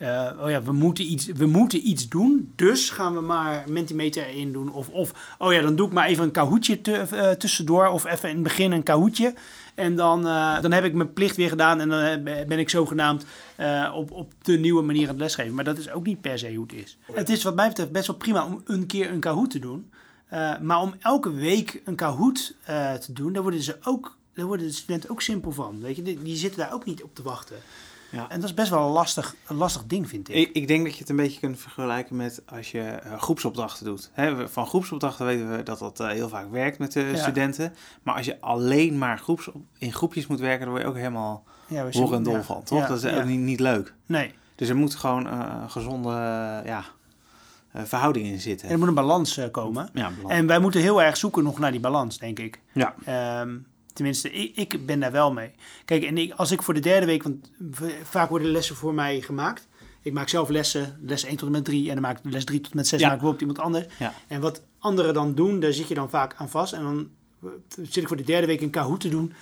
eh, 0.00 0.30
oh 0.42 0.50
ja, 0.50 0.62
we 0.62 0.72
moeten, 0.72 1.12
iets, 1.12 1.26
we 1.26 1.46
moeten 1.46 1.88
iets 1.88 2.08
doen. 2.08 2.52
Dus 2.56 2.90
gaan 2.90 3.14
we 3.14 3.20
maar 3.20 3.64
Mentimeter 3.68 4.26
erin 4.26 4.52
doen. 4.52 4.72
Of, 4.72 4.88
of 4.88 5.36
oh 5.38 5.52
ja, 5.52 5.60
dan 5.60 5.76
doe 5.76 5.86
ik 5.86 5.92
maar 5.92 6.06
even 6.06 6.24
een 6.24 6.30
eh, 6.82 7.30
tussendoor. 7.30 7.86
Of 7.86 8.04
even 8.04 8.28
in 8.28 8.34
het 8.34 8.44
begin 8.44 8.72
een 8.72 8.82
kahootje. 8.82 9.34
En 9.80 9.96
dan, 9.96 10.26
eh, 10.26 10.60
dan 10.60 10.72
heb 10.72 10.84
ik 10.84 10.94
mijn 10.94 11.12
plicht 11.12 11.36
weer 11.36 11.48
gedaan. 11.48 11.80
En 11.80 11.88
dan 11.88 12.24
ben 12.24 12.58
ik 12.58 12.68
zogenaamd 12.68 13.24
eh, 13.56 13.92
op, 13.94 14.10
op 14.10 14.32
de 14.42 14.58
nieuwe 14.58 14.82
manier 14.82 15.02
aan 15.02 15.08
het 15.08 15.18
lesgeven. 15.18 15.54
Maar 15.54 15.64
dat 15.64 15.78
is 15.78 15.90
ook 15.90 16.06
niet 16.06 16.20
per 16.20 16.38
se 16.38 16.54
hoe 16.54 16.66
het 16.66 16.72
is. 16.72 16.98
Het 17.12 17.28
is 17.28 17.42
wat 17.42 17.54
mij 17.54 17.68
betreft 17.68 17.92
best 17.92 18.06
wel 18.06 18.16
prima 18.16 18.46
om 18.46 18.62
een 18.64 18.86
keer 18.86 19.10
een 19.10 19.20
kahoot 19.20 19.50
te 19.50 19.58
doen. 19.58 19.90
Eh, 20.28 20.58
maar 20.58 20.80
om 20.80 20.94
elke 20.98 21.32
week 21.32 21.82
een 21.84 21.94
kahoot 21.94 22.54
te 23.00 23.12
doen, 23.12 23.32
daar 23.32 23.42
worden 23.42 23.62
ze 23.62 23.76
ook. 23.82 24.18
Daar 24.34 24.46
worden 24.46 24.66
de 24.66 24.72
studenten 24.72 25.10
ook 25.10 25.22
simpel 25.22 25.52
van. 25.52 25.80
Weet 25.80 25.96
je, 25.96 26.02
die 26.02 26.36
zitten 26.36 26.60
daar 26.60 26.72
ook 26.72 26.84
niet 26.84 27.02
op 27.02 27.14
te 27.14 27.22
wachten. 27.22 27.56
Ja. 28.10 28.28
En 28.28 28.40
dat 28.40 28.48
is 28.48 28.54
best 28.54 28.70
wel 28.70 28.86
een 28.86 28.92
lastig, 28.92 29.34
een 29.46 29.56
lastig 29.56 29.84
ding, 29.86 30.08
vind 30.08 30.28
ik. 30.28 30.34
Ik, 30.34 30.50
ik 30.52 30.68
denk 30.68 30.84
dat 30.84 30.92
je 30.94 31.00
het 31.00 31.08
een 31.08 31.16
beetje 31.16 31.40
kunt 31.40 31.58
vergelijken 31.60 32.16
met 32.16 32.42
als 32.46 32.70
je 32.70 32.80
eh, 32.80 33.18
groepsopdrachten 33.18 33.84
doet. 33.84 34.10
Van 34.44 34.66
groepsopdrachten 34.66 35.26
weten 35.26 35.50
we 35.56 35.62
dat 35.62 35.78
dat 35.78 36.00
eh, 36.00 36.08
heel 36.08 36.28
vaak 36.28 36.50
werkt 36.50 36.78
met 36.78 36.92
de 36.92 37.00
Ja. 37.00 37.16
studenten. 37.16 37.74
Maar 38.02 38.14
als 38.14 38.26
je 38.26 38.40
alleen 38.40 38.98
maar 38.98 39.18
groeps, 39.18 39.48
in 39.78 39.92
groepjes 39.92 40.26
moet 40.26 40.40
werken, 40.40 40.60
dan 40.60 40.70
word 40.70 40.82
je 40.82 40.88
ook 40.88 40.96
helemaal 40.96 41.44
ja, 41.66 41.90
hoor 41.90 42.14
en 42.14 42.22
dol 42.22 42.34
ja. 42.34 42.42
van, 42.42 42.62
toch? 42.62 42.78
Ja, 42.80 42.86
dat 42.88 42.96
is 43.04 43.10
ja. 43.10 43.18
ook 43.18 43.24
niet, 43.24 43.40
niet 43.40 43.60
leuk. 43.60 43.94
Nee, 44.06 44.34
Dus 44.54 44.68
er 44.68 44.76
moet 44.76 44.94
gewoon 44.94 45.26
een 45.26 45.70
gezonde 45.70 46.08
eh, 46.08 46.66
ja, 46.66 46.84
eh, 47.72 47.82
verhouding 47.84 48.26
in 48.26 48.40
zitten. 48.40 48.68
er 48.68 48.78
moet 48.78 48.88
een 48.88 48.94
balans 48.94 49.40
komen. 49.50 49.84
ja, 49.92 50.08
belangrijk. 50.10 50.40
En 50.40 50.46
wij 50.46 50.58
moeten 50.58 50.80
heel 50.80 51.02
erg 51.02 51.16
zoeken 51.16 51.42
nog 51.44 51.58
naar 51.58 51.70
die 51.70 51.80
balans, 51.80 52.18
denk 52.18 52.38
ik. 52.38 52.60
ja. 52.72 52.94
Ehm, 53.04 53.56
Tenminste, 54.00 54.30
ik, 54.32 54.56
ik 54.56 54.86
ben 54.86 55.00
daar 55.00 55.12
wel 55.12 55.32
mee. 55.32 55.50
Kijk, 55.84 56.04
en 56.04 56.18
ik, 56.18 56.32
als 56.32 56.50
ik 56.50 56.62
voor 56.62 56.74
de 56.74 56.80
derde 56.80 57.06
week, 57.06 57.22
want 57.22 57.50
vaak 58.02 58.28
worden 58.28 58.50
lessen 58.50 58.76
voor 58.76 58.94
mij 58.94 59.20
gemaakt. 59.20 59.68
Ik 60.02 60.12
maak 60.12 60.28
zelf 60.28 60.48
lessen, 60.48 60.98
les 61.02 61.24
1 61.24 61.36
tot 61.36 61.46
en 61.46 61.52
met 61.52 61.64
3 61.64 61.88
en 61.88 61.92
dan 61.94 62.02
maak 62.02 62.18
ik 62.18 62.32
les 62.32 62.44
3 62.44 62.60
tot 62.60 62.70
en 62.70 62.76
met 62.76 62.86
6 62.86 63.00
Ja. 63.00 63.08
maak 63.08 63.32
ik 63.32 63.40
iemand 63.40 63.58
anders. 63.58 63.86
Ja. 63.98 64.14
En 64.26 64.40
wat 64.40 64.62
anderen 64.78 65.14
dan 65.14 65.34
doen, 65.34 65.60
daar 65.60 65.72
zit 65.72 65.88
je 65.88 65.94
dan 65.94 66.10
vaak 66.10 66.34
aan 66.36 66.48
vast. 66.48 66.72
En 66.72 66.82
dan 66.82 67.08
zit 67.82 67.96
ik 67.96 68.08
voor 68.08 68.16
de 68.16 68.22
derde 68.22 68.46
week 68.46 68.60
een 68.60 68.70
Kahoot 68.70 69.00
te 69.00 69.08
doen. 69.08 69.32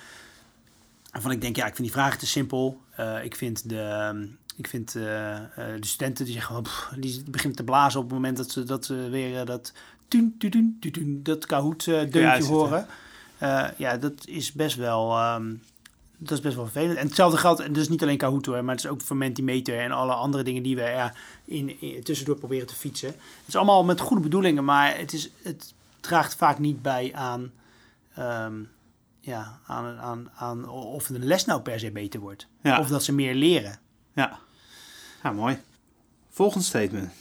Waarvan 1.11 1.31
ik 1.31 1.41
denk, 1.41 1.55
ja, 1.55 1.65
ik 1.65 1.75
vind 1.75 1.87
die 1.87 1.97
vragen 1.97 2.19
te 2.19 2.27
simpel. 2.27 2.81
Eh, 2.95 3.23
ik 3.23 3.35
vind 3.35 3.69
de, 3.69 4.27
ik 4.57 4.67
vind 4.67 4.95
eh, 4.95 5.35
eh, 5.35 5.41
de 5.79 5.87
studenten 5.87 6.25
die 6.25 6.33
zeggen, 6.33 6.53
van, 6.53 6.63
pff, 6.63 6.91
die 6.97 7.23
beginnen 7.29 7.57
te 7.57 7.63
blazen 7.63 7.99
op 7.99 8.05
het 8.05 8.13
moment 8.13 8.37
dat 8.37 8.51
ze, 8.51 8.63
dat 8.63 8.85
ze 8.85 9.09
weer 9.09 9.45
dat, 9.45 9.73
tun, 10.07 10.35
tun, 10.37 10.51
tun, 10.79 10.91
tun, 10.91 11.19
dat 11.23 11.45
Kahoot 11.45 11.85
deuntje 11.85 12.27
uitzetten. 12.27 12.55
horen. 12.55 12.85
Eh, 13.39 13.67
ja, 13.77 13.97
dat 13.97 14.27
is 14.27 14.51
best 14.51 14.75
wel, 14.75 15.17
ehm, 15.17 15.53
dat 16.17 16.37
is 16.37 16.43
best 16.43 16.55
wel 16.55 16.65
vervelend. 16.65 16.97
En 16.97 17.05
hetzelfde 17.05 17.37
geldt, 17.37 17.59
en 17.59 17.73
dat 17.73 17.81
is 17.81 17.89
niet 17.89 18.01
alleen 18.03 18.17
Kahoot 18.17 18.47
maar 18.47 18.75
het 18.75 18.83
is 18.83 18.87
ook 18.87 19.01
voor 19.01 19.17
Mentimeter 19.17 19.79
en 19.79 19.91
alle 19.91 20.13
andere 20.13 20.43
dingen 20.43 20.63
die 20.63 20.75
we 20.75 20.81
ja, 20.81 21.13
in, 21.45 21.81
in, 21.81 22.03
tussendoor 22.03 22.35
proberen 22.35 22.67
te 22.67 22.75
fietsen. 22.75 23.07
Het 23.07 23.47
is 23.47 23.55
allemaal 23.55 23.83
met 23.83 23.99
goede 23.99 24.23
bedoelingen, 24.23 24.65
maar 24.65 24.97
het, 24.97 25.13
is, 25.13 25.29
het 25.41 25.73
draagt 25.99 26.35
vaak 26.35 26.59
niet 26.59 26.81
bij 26.81 27.11
aan, 27.15 27.51
ehm, 28.15 28.53
ja, 29.19 29.59
aan, 29.65 29.97
aan, 29.97 30.29
aan 30.35 30.69
of 30.69 31.07
de 31.07 31.19
les 31.19 31.45
nou 31.45 31.61
per 31.61 31.79
se 31.79 31.91
beter 31.91 32.19
wordt. 32.19 32.47
Ja. 32.61 32.79
Of 32.79 32.87
dat 32.87 33.03
ze 33.03 33.13
meer 33.13 33.35
leren. 33.35 33.79
Ja. 34.13 34.39
ja, 35.23 35.31
mooi. 35.31 35.57
Volgend 36.29 36.63
statement. 36.63 37.11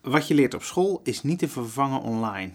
Wat 0.00 0.28
je 0.28 0.34
leert 0.34 0.54
op 0.54 0.62
school 0.62 1.00
is 1.04 1.22
niet 1.22 1.38
te 1.38 1.48
vervangen 1.48 2.00
online. 2.00 2.52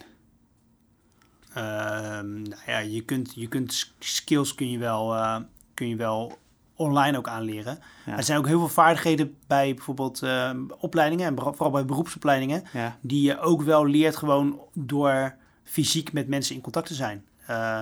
Ehm, 1.53 2.41
nou 2.41 2.61
ja, 2.65 2.77
je 2.77 3.01
kunt, 3.01 3.31
je 3.35 3.47
kunt 3.47 3.73
sk- 3.73 3.93
skills 3.99 4.55
kun 4.55 4.71
je 4.71 4.77
wel, 4.77 5.15
eh, 5.15 5.37
kun 5.73 5.87
je 5.87 5.95
wel 5.95 6.37
online 6.75 7.17
ook 7.17 7.27
aanleren. 7.27 7.79
Ja. 8.05 8.17
Er 8.17 8.23
zijn 8.23 8.37
ook 8.37 8.47
heel 8.47 8.59
veel 8.59 8.67
vaardigheden 8.67 9.35
bij 9.47 9.73
bijvoorbeeld 9.73 10.21
eh, 10.23 10.51
opleidingen, 10.77 11.27
en 11.27 11.35
vooral 11.43 11.71
bij 11.71 11.85
beroepsopleidingen, 11.85 12.63
Ja, 12.73 12.97
die 13.01 13.21
je 13.21 13.39
ook 13.39 13.61
wel 13.61 13.85
leert 13.85 14.15
gewoon 14.15 14.59
door 14.73 15.35
fysiek 15.63 16.13
met 16.13 16.27
mensen 16.27 16.55
in 16.55 16.61
contact 16.61 16.87
te 16.87 16.93
zijn. 16.93 17.25
Eh, 17.45 17.79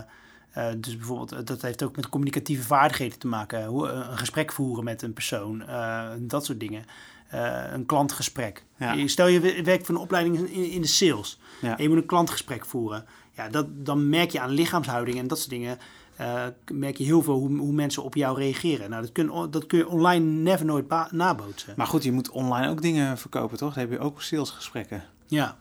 eh, 0.51 0.65
dus 0.77 0.97
bijvoorbeeld, 0.97 1.47
dat 1.47 1.61
heeft 1.61 1.83
ook 1.83 1.95
met 1.95 2.09
communicatieve 2.09 2.63
vaardigheden 2.63 3.19
te 3.19 3.27
maken. 3.27 3.65
Hoe, 3.65 3.87
een 3.87 4.17
gesprek 4.17 4.51
voeren 4.51 4.83
met 4.83 5.01
een 5.01 5.13
persoon, 5.13 5.63
dat 6.19 6.45
soort 6.45 6.59
dingen. 6.59 6.83
Eh, 7.29 7.63
een 7.73 7.85
klantgesprek. 7.85 8.63
Ja. 8.77 9.07
Stel 9.07 9.27
je 9.27 9.39
we- 9.39 9.63
werkt 9.63 9.85
voor 9.85 9.95
een 9.95 10.01
opleiding 10.01 10.37
in, 10.49 10.71
in 10.71 10.81
de 10.81 10.87
sales. 10.87 11.39
Ja. 11.61 11.77
En 11.77 11.83
je 11.83 11.89
moet 11.89 11.97
een 11.97 12.05
klantgesprek 12.05 12.65
voeren. 12.65 13.05
Ja, 13.35 13.49
dat, 13.49 13.65
dan 13.85 14.09
merk 14.09 14.29
je 14.31 14.39
aan 14.39 14.49
lichaamshouding 14.49 15.17
en 15.17 15.27
dat 15.27 15.37
soort 15.37 15.49
dingen. 15.49 15.77
eh, 16.15 16.43
merk 16.71 16.97
je 16.97 17.03
heel 17.03 17.21
veel 17.21 17.33
hoe, 17.33 17.57
hoe 17.57 17.71
mensen 17.73 18.03
op 18.03 18.15
jou 18.15 18.37
reageren. 18.37 18.89
Nou, 18.89 19.01
dat 19.01 19.11
kun, 19.11 19.31
je- 19.41 19.49
dat 19.49 19.65
kun 19.65 19.77
je 19.77 19.87
online 19.87 20.25
never 20.25 20.65
nooit 20.65 20.85
nabootsen. 21.11 21.73
maar 21.77 21.87
goed, 21.87 22.03
je 22.03 22.11
moet 22.11 22.29
online 22.29 22.69
ook 22.69 22.81
dingen 22.81 23.17
verkopen, 23.17 23.57
toch? 23.57 23.73
Dan 23.73 23.83
heb 23.83 23.91
je 23.91 23.99
ook 23.99 24.21
salesgesprekken. 24.21 25.03
Ja, 25.27 25.57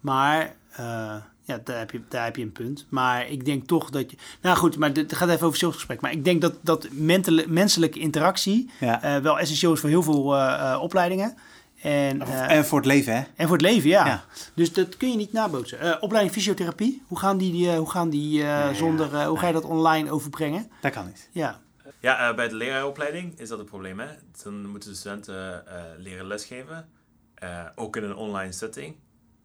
maar 0.00 0.54
eh, 0.72 1.16
ja, 1.42 1.60
daar, 1.64 1.78
heb 1.78 1.90
je, 1.90 2.00
daar 2.08 2.24
heb 2.24 2.36
je 2.36 2.42
een 2.42 2.52
punt. 2.52 2.86
Maar 2.88 3.28
ik 3.28 3.44
denk 3.44 3.66
toch 3.66 3.90
dat 3.90 4.10
je... 4.10 4.16
Nou 4.42 4.56
goed, 4.56 4.76
maar 4.76 4.90
het 4.92 5.14
gaat 5.16 5.28
even 5.28 5.46
over 5.46 5.58
salesgesprek. 5.58 6.00
Maar 6.00 6.12
ik 6.12 6.24
denk 6.24 6.40
dat, 6.40 6.54
dat 6.60 6.88
mentale, 6.92 7.44
menselijke 7.48 7.98
interactie 7.98 8.70
Ja. 8.80 9.02
eh, 9.02 9.16
wel 9.22 9.38
essentieel 9.38 9.72
is 9.72 9.80
voor 9.80 9.88
heel 9.88 10.02
veel 10.02 10.34
eh, 10.36 10.72
eh, 10.72 10.82
opleidingen. 10.82 11.34
En, 11.82 12.22
eh, 12.22 12.50
en 12.50 12.64
voor 12.64 12.78
het 12.78 12.86
leven, 12.86 13.14
hè? 13.16 13.22
en 13.36 13.46
voor 13.48 13.56
het 13.56 13.66
leven, 13.66 13.88
ja. 13.88 14.06
Ja. 14.06 14.24
Dus 14.54 14.72
dat 14.72 14.96
kun 14.96 15.10
je 15.10 15.16
niet 15.16 15.32
nabootsen. 15.32 15.80
Eh, 15.80 15.96
opleiding 16.00 16.34
fysiotherapie, 16.34 17.02
hoe 17.06 17.18
gaan 17.18 17.38
die, 17.38 17.52
die, 17.52 17.76
hoe 17.76 17.90
gaan 17.90 18.10
die 18.10 18.40
eh, 18.40 18.46
ja, 18.48 18.72
zonder... 18.74 19.14
eh, 19.14 19.26
hoe 19.26 19.38
ga 19.38 19.46
je 19.46 19.52
dat 19.52 19.64
online 19.64 20.10
overbrengen? 20.10 20.70
Dat 20.80 20.92
kan 20.92 21.06
niet. 21.06 21.28
Ja, 21.32 21.60
Ja, 22.00 22.28
eh, 22.28 22.36
bij 22.36 22.48
de 22.48 22.54
leraaropleiding 22.54 23.38
is 23.38 23.48
dat 23.48 23.58
het 23.58 23.66
probleem. 23.66 24.00
Hè? 24.00 24.06
Dan 24.42 24.66
moeten 24.66 24.90
de 24.90 24.96
studenten 24.96 25.66
eh, 25.66 25.82
leren 25.98 26.26
lesgeven, 26.26 26.88
eh, 27.34 27.64
ook 27.74 27.96
in 27.96 28.02
een 28.04 28.14
online 28.16 28.52
setting, 28.52 28.94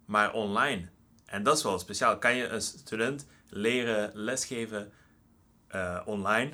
maar 0.06 0.34
online. 0.34 0.90
En 1.28 1.44
dat 1.44 1.58
is 1.58 1.64
wel 1.64 1.80
speciaal. 1.80 2.18
Kan 2.18 2.36
je 2.36 2.48
een 2.48 2.62
student 2.62 3.26
leren 3.50 4.12
lesgeven 4.14 4.92
eh, 5.68 6.00
online, 6.06 6.52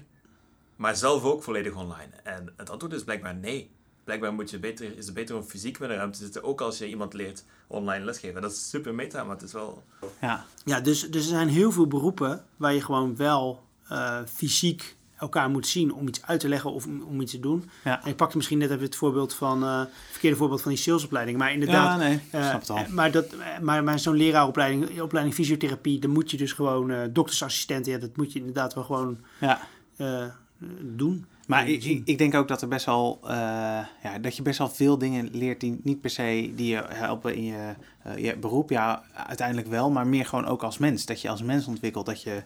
maar 0.76 0.96
zelf 0.96 1.24
ook 1.24 1.44
volledig 1.44 1.76
online? 1.76 2.12
En 2.24 2.54
het 2.58 2.70
antwoord 2.70 2.94
is 2.94 3.04
blijkbaar 3.04 3.36
nee. 3.36 3.72
Blijkbaar 4.04 4.34
moet 4.34 4.50
je 4.50 4.60
beter, 4.60 4.98
is 4.98 5.06
het 5.06 5.14
beter 5.14 5.36
om 5.36 5.44
fysiek 5.44 5.80
met 5.80 5.90
een 5.90 5.96
ruimte 5.96 6.18
te 6.18 6.24
zitten, 6.24 6.44
ook 6.44 6.62
als 6.62 6.78
je 6.78 6.88
iemand 6.88 7.14
leert 7.14 7.46
online 7.68 8.06
lesgeven. 8.06 8.42
Dat 8.42 8.52
is 8.52 8.70
super 8.70 8.94
meta, 8.94 9.24
maar 9.24 9.36
het 9.36 9.46
is 9.46 9.54
wel... 9.54 9.84
Ja, 10.22 10.46
ja 10.66 10.80
dus, 10.80 11.02
dus 11.02 11.24
er 11.24 11.30
zijn 11.30 11.48
heel 11.48 11.72
veel 11.72 11.88
beroepen 11.88 12.46
waar 12.58 12.74
je 12.74 12.82
gewoon 12.82 13.16
wel 13.16 13.64
eh, 13.88 14.20
fysiek 14.26 14.96
elkaar 15.24 15.50
moet 15.50 15.68
zien 15.68 15.94
om 15.94 16.08
iets 16.08 16.22
uit 16.22 16.40
te 16.40 16.50
leggen 16.50 16.72
of 16.74 16.86
om, 16.86 17.02
om 17.02 17.22
iets 17.22 17.32
te 17.32 17.40
doen. 17.40 17.70
ja. 17.84 18.04
En 18.04 18.10
ik 18.10 18.16
pakte 18.16 18.38
misschien 18.38 18.58
net 18.58 18.70
even 18.70 18.84
het 18.84 18.96
voorbeeld 18.96 19.34
van, 19.34 19.62
het 19.64 19.90
verkeerde 20.12 20.38
voorbeeld 20.38 20.62
van 20.62 20.72
die 20.72 20.80
salesopleiding. 20.80 21.38
Maar 21.38 21.54
inderdaad, 21.54 22.02
Ja, 22.02 22.08
nee, 22.08 22.20
eh, 22.32 22.48
snap 22.50 22.60
het 22.60 22.70
al. 22.70 22.86
maar, 22.90 23.12
dat, 23.12 23.26
maar, 23.62 23.84
maar 23.84 24.00
zo'n 24.00 24.16
leraaropleiding, 24.16 25.02
opleiding 25.02 25.36
fysiotherapie, 25.36 26.00
dan 26.00 26.10
moet 26.12 26.32
je 26.32 26.38
dus 26.38 26.52
gewoon 26.52 26.92
eh 26.92 27.02
doktersassistenten, 27.12 27.92
ja, 27.92 27.98
dat 27.98 28.18
moet 28.18 28.34
je 28.34 28.40
inderdaad 28.40 28.74
wel 28.74 28.84
gewoon 28.84 29.18
Ja. 29.40 29.60
doen. 30.82 31.26
Maar 31.48 31.68
ik, 31.70 31.84
ik, 31.84 32.02
ik 32.06 32.18
denk 32.18 32.36
ook 32.36 32.48
dat 32.48 32.62
er 32.62 32.68
best 32.68 32.86
wel, 32.86 33.20
ja, 34.04 34.20
dat 34.22 34.36
je 34.36 34.42
best 34.42 34.58
wel 34.58 34.70
veel 34.70 34.98
dingen 34.98 35.30
leert 35.32 35.60
die 35.60 35.80
niet 35.84 36.02
per 36.02 36.10
se 36.10 36.52
die 36.56 36.68
je 36.68 36.84
helpen 36.88 37.36
in 37.36 37.44
je, 37.44 37.74
je 38.18 38.38
beroep. 38.38 38.70
Ja, 38.70 39.04
uiteindelijk 39.14 39.68
wel, 39.68 39.92
maar 39.92 40.08
meer 40.08 40.26
gewoon 40.26 40.46
ook 40.46 40.64
als 40.64 40.78
mens. 40.78 41.06
Dat 41.06 41.22
je 41.22 41.30
als 41.30 41.42
mens 41.42 41.66
ontwikkelt, 41.66 42.06
dat 42.06 42.22
je 42.22 42.44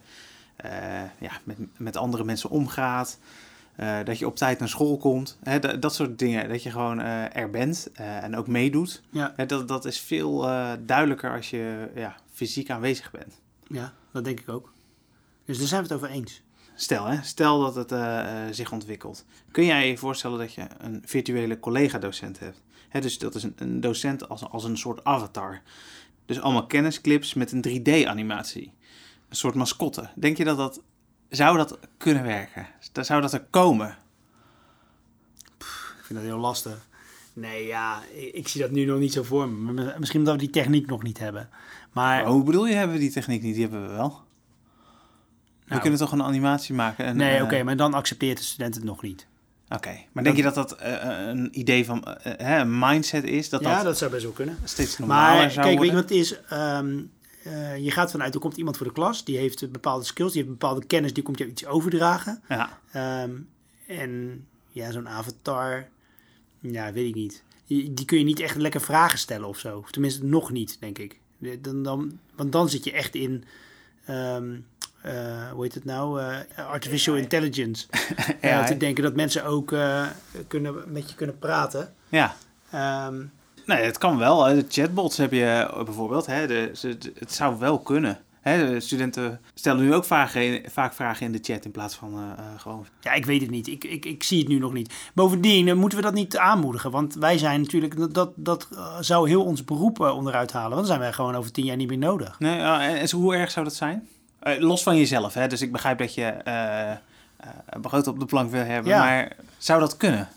ja, 1.19 1.31
met, 1.43 1.57
met 1.77 1.97
andere 1.97 2.23
mensen 2.23 2.49
omgaat. 2.49 3.19
eh, 3.75 3.97
dat 4.03 4.19
je 4.19 4.25
op 4.27 4.35
tijd 4.35 4.59
naar 4.59 4.69
school 4.69 4.97
komt. 4.97 5.37
Hè, 5.43 5.59
dat, 5.59 5.81
dat 5.81 5.95
soort 5.95 6.19
dingen. 6.19 6.49
Dat 6.49 6.63
je 6.63 6.71
gewoon 6.71 6.99
eh, 7.01 7.35
er 7.35 7.49
bent 7.49 7.89
eh, 7.93 8.23
en 8.23 8.35
ook 8.35 8.47
meedoet. 8.47 9.01
Ja, 9.09 9.33
Hè, 9.35 9.45
dat, 9.45 9.67
dat 9.67 9.85
is 9.85 9.99
veel 9.99 10.47
eh, 10.49 10.71
duidelijker 10.85 11.35
als 11.35 11.49
je 11.49 11.89
ja, 11.95 12.15
fysiek 12.33 12.69
aanwezig 12.69 13.11
bent. 13.11 13.41
ja, 13.67 13.93
dat 14.11 14.25
denk 14.25 14.39
ik 14.39 14.49
ook. 14.49 14.73
Dus 15.45 15.57
daar 15.57 15.67
zijn 15.67 15.81
we 15.83 15.87
het 15.93 15.97
over 16.03 16.09
eens. 16.15 16.41
Stel, 16.75 17.05
hè, 17.05 17.23
stel 17.23 17.59
dat 17.59 17.75
het 17.75 17.91
eh, 17.91 18.19
eh, 18.47 18.53
zich 18.53 18.71
ontwikkelt. 18.71 19.25
Kun 19.51 19.65
jij 19.65 19.87
je 19.89 19.97
voorstellen 19.97 20.39
dat 20.39 20.53
je 20.53 20.67
een 20.77 21.01
virtuele 21.05 21.59
collega-docent 21.59 22.39
hebt? 22.39 22.61
Hè, 22.89 22.99
dus 23.01 23.17
dat 23.17 23.35
is 23.35 23.43
een, 23.43 23.53
een 23.57 23.79
docent 23.79 24.29
als, 24.29 24.43
als 24.49 24.63
een 24.63 24.77
soort 24.77 25.03
avatar. 25.03 25.61
Dus 26.25 26.41
allemaal 26.41 26.65
kennisclips 26.67 27.33
met 27.33 27.51
een 27.51 27.63
3D-animatie. 27.67 28.71
Een 29.29 29.36
soort 29.36 29.55
mascotte. 29.55 30.10
Denk 30.15 30.38
je 30.38 30.43
dat 30.43 30.57
dat... 30.57 30.81
Zou 31.29 31.57
dat 31.57 31.79
kunnen 31.98 32.24
werken? 32.24 32.67
Zou 33.01 33.22
dat 33.22 33.34
er 33.34 33.43
komen? 33.50 33.98
Ik 35.60 36.03
vind 36.03 36.19
dat 36.19 36.27
heel 36.27 36.38
lastig. 36.39 36.88
Nee, 37.34 37.65
ja, 37.67 38.01
ik, 38.13 38.34
ik 38.34 38.48
zie 38.48 38.62
dat 38.62 38.72
nu 38.72 38.86
nog 38.86 39.00
niet 39.00 39.13
zo 39.13 39.24
voor 39.24 39.50
me. 39.50 39.93
Misschien 40.00 40.19
omdat 40.19 40.34
we 40.34 40.39
die 40.39 40.50
techniek 40.50 40.88
nog 40.88 41.03
niet 41.03 41.19
hebben. 41.19 41.50
Maar 41.91 42.24
Maar 42.24 42.31
hoe 42.31 42.43
bedoel 42.43 42.65
je, 42.67 42.74
hebben 42.75 42.96
we 42.96 43.01
die 43.01 43.12
techniek 43.12 43.41
niet? 43.41 43.53
Die 43.53 43.63
hebben 43.63 43.81
we 43.88 43.93
wel. 43.93 44.10
We 44.10 45.65
Nou. 45.74 45.81
kunnen 45.81 46.00
toch 46.00 46.12
een 46.12 46.24
animatie 46.24 46.75
maken? 46.75 47.05
En, 47.05 47.17
nee, 47.17 47.36
eh, 47.38 47.43
oké, 47.43 47.63
maar 47.63 47.77
dan 47.77 47.93
accepteert 47.93 48.38
de 48.38 48.43
student 48.43 48.75
het 48.75 48.84
nog 48.84 49.01
niet. 49.01 49.27
Oké, 49.69 49.98
maar 50.12 50.24
denk 50.24 50.36
je 50.36 50.41
dat 50.43 50.55
dat 50.55 50.72
eh, 50.75 50.93
een 51.27 51.60
idee 51.60 51.86
van 51.86 52.03
eh, 52.03 52.34
hè, 52.48 52.60
een 52.60 52.79
mindset 52.79 53.24
is? 53.24 53.50
Dat 53.50 53.62
ja, 53.62 53.75
dat, 53.75 53.84
dat 53.84 53.98
zou 53.98 54.12
best 54.12 54.24
wel 54.24 54.31
kunnen. 54.31 54.57
steeds 54.63 54.98
normaler 54.98 55.36
Maar 55.36 55.51
zou 55.51 55.65
kijk, 55.65 55.79
weet 55.79 55.89
je 55.89 55.93
worden? 55.93 55.96
wat 55.96 56.10
het 56.10 56.12
is? 56.19 56.41
Ehm, 56.50 57.00
eh, 57.51 57.77
je 57.77 57.92
gaat 57.92 58.12
vanuit, 58.12 58.34
er 58.34 58.39
komt 58.39 58.58
iemand 58.58 58.77
voor 58.77 58.86
de 58.86 58.94
klas, 58.94 59.24
die 59.24 59.38
heeft 59.38 59.72
bepaalde 59.72 60.06
skills, 60.06 60.32
die 60.32 60.42
heeft 60.42 60.54
bepaalde 60.58 60.86
kennis, 60.86 61.13
die 61.13 61.24
komt 61.24 61.38
jou 61.38 61.50
iets 61.50 61.66
overdragen. 61.66 62.42
Ja, 62.50 62.80
Ehm, 62.92 63.32
en 63.88 64.46
ja, 64.70 64.92
zo'n 64.92 65.10
avatar, 65.10 65.88
ja, 66.60 66.92
weet 66.92 67.08
ik 67.08 67.16
niet. 67.16 67.44
Die, 67.66 67.94
die 67.94 68.06
kun 68.06 68.18
je 68.18 68.24
niet 68.24 68.39
echt 68.39 68.56
lekker 68.56 68.82
vragen 68.82 69.20
stellen 69.20 69.48
of 69.48 69.60
zo. 69.60 69.77
Of 69.77 69.92
tenminste, 69.92 70.25
nog 70.25 70.51
niet, 70.51 70.77
denk 70.80 70.98
ik. 70.98 71.20
Dan, 71.62 71.84
dan, 71.84 72.20
want 72.36 72.51
dan 72.51 72.70
zit 72.70 72.84
je 72.84 72.92
echt 72.92 73.16
in, 73.16 73.44
ehm, 74.06 74.56
eh, 75.01 75.51
hoe 75.51 75.63
heet 75.63 75.74
het 75.74 75.86
nou? 75.86 76.22
Eh, 76.22 76.68
artificial 76.68 77.16
intelligence. 77.16 77.86
Ja, 78.42 78.63
te 78.66 78.77
denken 78.77 79.04
dat 79.04 79.16
mensen 79.16 79.46
ook 79.46 79.75
kunnen, 80.48 80.84
met 80.92 81.10
je 81.10 81.16
kunnen 81.16 81.39
praten. 81.39 81.94
ja. 82.10 82.36
Ehm, 82.72 83.25
Nee, 83.67 83.83
het 83.83 83.97
kan 83.97 84.17
wel. 84.17 84.43
De 84.43 84.65
chatbots 84.69 85.17
heb 85.17 85.31
je 85.31 85.45
eh, 85.45 85.83
bijvoorbeeld. 85.83 86.25
Hè. 86.25 86.47
De, 86.47 86.71
het 87.19 87.33
zou 87.33 87.59
wel 87.59 87.79
kunnen. 87.79 88.19
Hè. 88.41 88.69
De 88.69 88.79
studenten 88.79 89.41
stellen 89.53 89.83
nu 89.83 89.93
ook 89.93 90.05
vragen 90.05 90.41
in- 90.41 90.69
vaak 90.69 90.93
vragen 90.93 91.25
in 91.25 91.31
de 91.31 91.39
chat 91.41 91.65
in 91.65 91.71
plaats 91.71 91.95
van 91.95 92.13
eh, 92.13 92.21
eh, 92.45 92.45
gewoon... 92.57 92.86
Ja, 93.01 93.13
ik 93.13 93.25
weet 93.25 93.41
het 93.41 93.50
niet. 93.50 93.67
Ik, 93.67 93.83
ik, 93.83 94.05
ik 94.05 94.24
zie 94.24 94.39
het 94.39 94.47
nu 94.47 94.59
nog 94.59 94.74
niet. 94.74 94.93
Bovendien 95.13 95.77
moeten 95.77 95.97
we 95.97 96.03
dat 96.03 96.13
niet 96.13 96.38
aanmoedigen. 96.38 96.91
Want 96.91 97.15
wij 97.15 97.38
zijn 97.38 97.62
natuurlijk, 97.62 98.13
dat, 98.13 98.31
dat, 98.36 98.67
zou 99.00 99.27
heel 99.27 99.43
ons 99.43 99.63
beroep 99.63 100.00
onderuit 100.00 100.51
halen. 100.51 100.69
Want 100.69 100.79
dan 100.79 100.88
zijn 100.88 101.00
wij 101.00 101.13
gewoon 101.13 101.36
over 101.36 101.51
tien 101.51 101.65
jaar 101.65 101.75
niet 101.75 101.89
meer 101.89 101.97
nodig. 101.97 102.39
Nee, 102.39 102.59
en 102.59 103.12
hoe 103.12 103.36
erg 103.36 103.51
zou 103.51 103.65
dat 103.65 103.75
zijn? 103.75 104.07
Los 104.59 104.83
van 104.83 104.97
jezelf, 104.97 105.33
hè. 105.33 105.47
Dus 105.47 105.62
ik 105.62 105.71
begrijp 105.71 105.97
dat 105.97 106.13
je 106.13 106.25
eh, 106.25 106.91
brood 107.81 108.07
op 108.07 108.19
de 108.19 108.25
plank 108.25 108.51
wil 108.51 108.63
hebben. 108.63 108.91
Ja. 108.91 109.00
Maar 109.00 109.36
zou 109.57 109.79
dat 109.79 109.97
kunnen? 109.97 110.29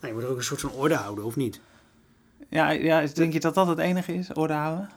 Nee, 0.00 0.10
je 0.10 0.16
moet 0.16 0.26
er 0.26 0.30
ook 0.30 0.36
een 0.36 0.44
soort 0.44 0.60
van 0.60 0.70
orde 0.70 0.94
houden, 0.94 1.24
of 1.24 1.36
niet? 1.36 1.60
Ja, 2.48 2.70
ja, 2.70 3.06
denk 3.14 3.32
je 3.32 3.40
dat 3.40 3.54
dat 3.54 3.66
het 3.66 3.78
enige 3.78 4.14
is? 4.14 4.32
Orde 4.32 4.52
houden? 4.52 4.90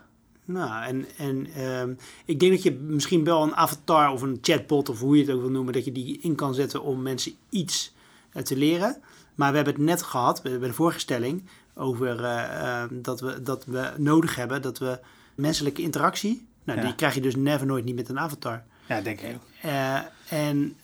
Nou, 0.46 0.84
en, 0.86 1.06
en 1.18 1.48
ehm, 1.56 1.94
ik 2.26 2.40
denk 2.40 2.52
dat 2.52 2.64
je 2.64 2.72
misschien 2.72 3.24
wel 3.24 3.44
een 3.44 3.56
avatar 3.56 4.12
of 4.12 4.22
een 4.22 4.38
chatbot, 4.42 4.90
of 4.90 5.00
hoe 5.00 5.16
je 5.18 5.22
het 5.24 5.32
ook 5.32 5.42
wil 5.42 5.50
noemen, 5.50 5.74
dat 5.74 5.86
je 5.86 5.92
die 5.92 6.20
in 6.22 6.36
kan 6.36 6.54
zetten 6.54 6.84
om 6.84 7.02
mensen 7.02 7.34
iets 7.50 7.94
eh, 8.32 8.44
te 8.44 8.58
leren. 8.58 8.98
Maar 9.36 9.50
we 9.50 9.56
hebben 9.56 9.74
het 9.76 9.84
net 9.84 10.02
gehad 10.04 10.42
bij 10.44 10.58
de 10.60 10.74
vorige 10.74 11.00
stelling 11.00 11.44
over 11.76 12.24
eh, 12.24 12.82
ehm, 12.82 13.02
dat, 13.02 13.20
we, 13.20 13.42
dat 13.42 13.66
we 13.66 13.92
nodig 13.98 14.36
hebben 14.36 14.62
dat 14.62 14.78
we 14.78 15.00
menselijke 15.36 15.82
interactie. 15.82 16.48
Nou, 16.64 16.80
Ja. 16.80 16.86
die 16.86 16.96
krijg 16.96 17.14
je 17.14 17.22
dus 17.22 17.36
never 17.36 17.66
nooit 17.68 17.86
niet 17.86 17.96
met 17.96 18.10
een 18.10 18.20
avatar. 18.20 18.64
Ja, 18.88 19.02
denk 19.02 19.22
ik 19.22 19.36
ook. 19.36 19.42
Eh, 19.62 20.00
en 20.30 20.78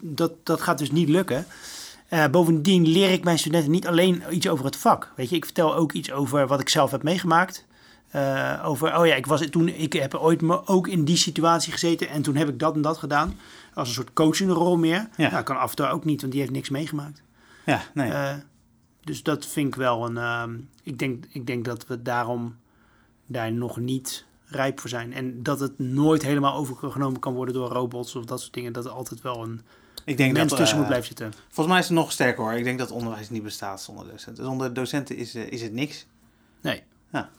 dat, 0.00 0.32
dat 0.42 0.60
gaat 0.60 0.78
dus 0.78 0.90
niet 0.90 1.08
lukken. 1.08 1.46
Eh, 2.08 2.26
bovendien 2.26 2.86
leer 2.86 3.12
ik 3.12 3.24
mijn 3.24 3.38
studenten 3.38 3.70
niet 3.70 3.86
alleen 3.86 4.22
iets 4.30 4.48
over 4.48 4.64
het 4.64 4.76
vak. 4.76 5.12
Weet 5.16 5.30
je, 5.30 5.36
ik 5.36 5.44
vertel 5.44 5.74
ook 5.74 5.92
iets 5.92 6.12
over 6.12 6.46
wat 6.46 6.60
ik 6.60 6.68
zelf 6.68 6.90
heb 6.90 7.02
meegemaakt. 7.02 7.66
Eh, 8.10 8.62
over, 8.64 8.98
oh 8.98 9.06
ja, 9.06 9.14
ik, 9.14 9.26
was, 9.26 9.46
toen, 9.46 9.68
ik 9.68 9.92
heb 9.92 10.14
ooit 10.14 10.40
me 10.40 10.66
ook 10.66 10.88
in 10.88 11.04
die 11.04 11.16
situatie 11.16 11.72
gezeten 11.72 12.08
en 12.08 12.22
toen 12.22 12.36
heb 12.36 12.48
ik 12.48 12.58
dat 12.58 12.74
en 12.74 12.82
dat 12.82 12.98
gedaan. 12.98 13.38
Als 13.74 13.88
een 13.88 13.94
soort 13.94 14.12
coachende 14.12 14.52
rol 14.52 14.76
meer. 14.76 15.08
Ja. 15.16 15.30
Ja. 15.30 15.42
kan 15.42 15.58
af 15.58 15.70
en 15.70 15.76
toe 15.76 15.86
ook 15.86 16.04
niet, 16.04 16.20
want 16.20 16.32
die 16.32 16.40
heeft 16.40 16.52
niks 16.52 16.68
meegemaakt. 16.70 17.22
Ja, 17.66 17.82
nee. 17.94 18.10
Eh, 18.10 18.34
dus 19.00 19.22
dat 19.22 19.46
vind 19.46 19.66
ik 19.66 19.74
wel 19.74 20.06
een. 20.06 20.16
ehm, 20.16 20.56
ik, 20.82 20.98
denk, 20.98 21.24
ik 21.30 21.46
denk 21.46 21.64
dat 21.64 21.86
we 21.86 22.02
daarom 22.02 22.56
daar 23.26 23.52
nog 23.52 23.76
niet 23.76 24.24
rijp 24.44 24.80
voor 24.80 24.90
zijn. 24.90 25.12
En 25.12 25.42
dat 25.42 25.60
het 25.60 25.78
nooit 25.78 26.22
helemaal 26.22 26.54
overgenomen 26.54 27.20
kan 27.20 27.34
worden 27.34 27.54
door 27.54 27.68
robots 27.68 28.14
of 28.14 28.24
dat 28.24 28.40
soort 28.40 28.52
dingen. 28.52 28.72
Dat 28.72 28.84
er 28.84 28.90
altijd 28.90 29.22
wel 29.22 29.42
een 29.42 29.60
ik 30.06 30.16
denk 30.16 30.32
mens 30.32 30.48
dat, 30.48 30.58
tussen 30.58 30.76
eh, 30.76 30.82
moet 30.82 30.86
blijven 30.90 31.06
zitten. 31.08 31.32
Volgens 31.44 31.66
mij 31.66 31.78
is 31.78 31.84
het 31.84 31.96
nog 31.96 32.12
sterker 32.12 32.42
hoor. 32.44 32.52
Ik 32.52 32.64
denk 32.64 32.78
dat 32.78 32.90
onderwijs 32.90 33.30
niet 33.30 33.42
bestaat 33.42 33.82
zonder 33.82 34.06
docenten. 34.10 34.44
Zonder 34.44 34.74
docenten 34.74 35.16
is, 35.16 35.34
eh, 35.34 35.52
is 35.52 35.62
het 35.62 35.72
niks. 35.72 36.06
Nee. 36.60 36.82
Ja. 37.12 37.30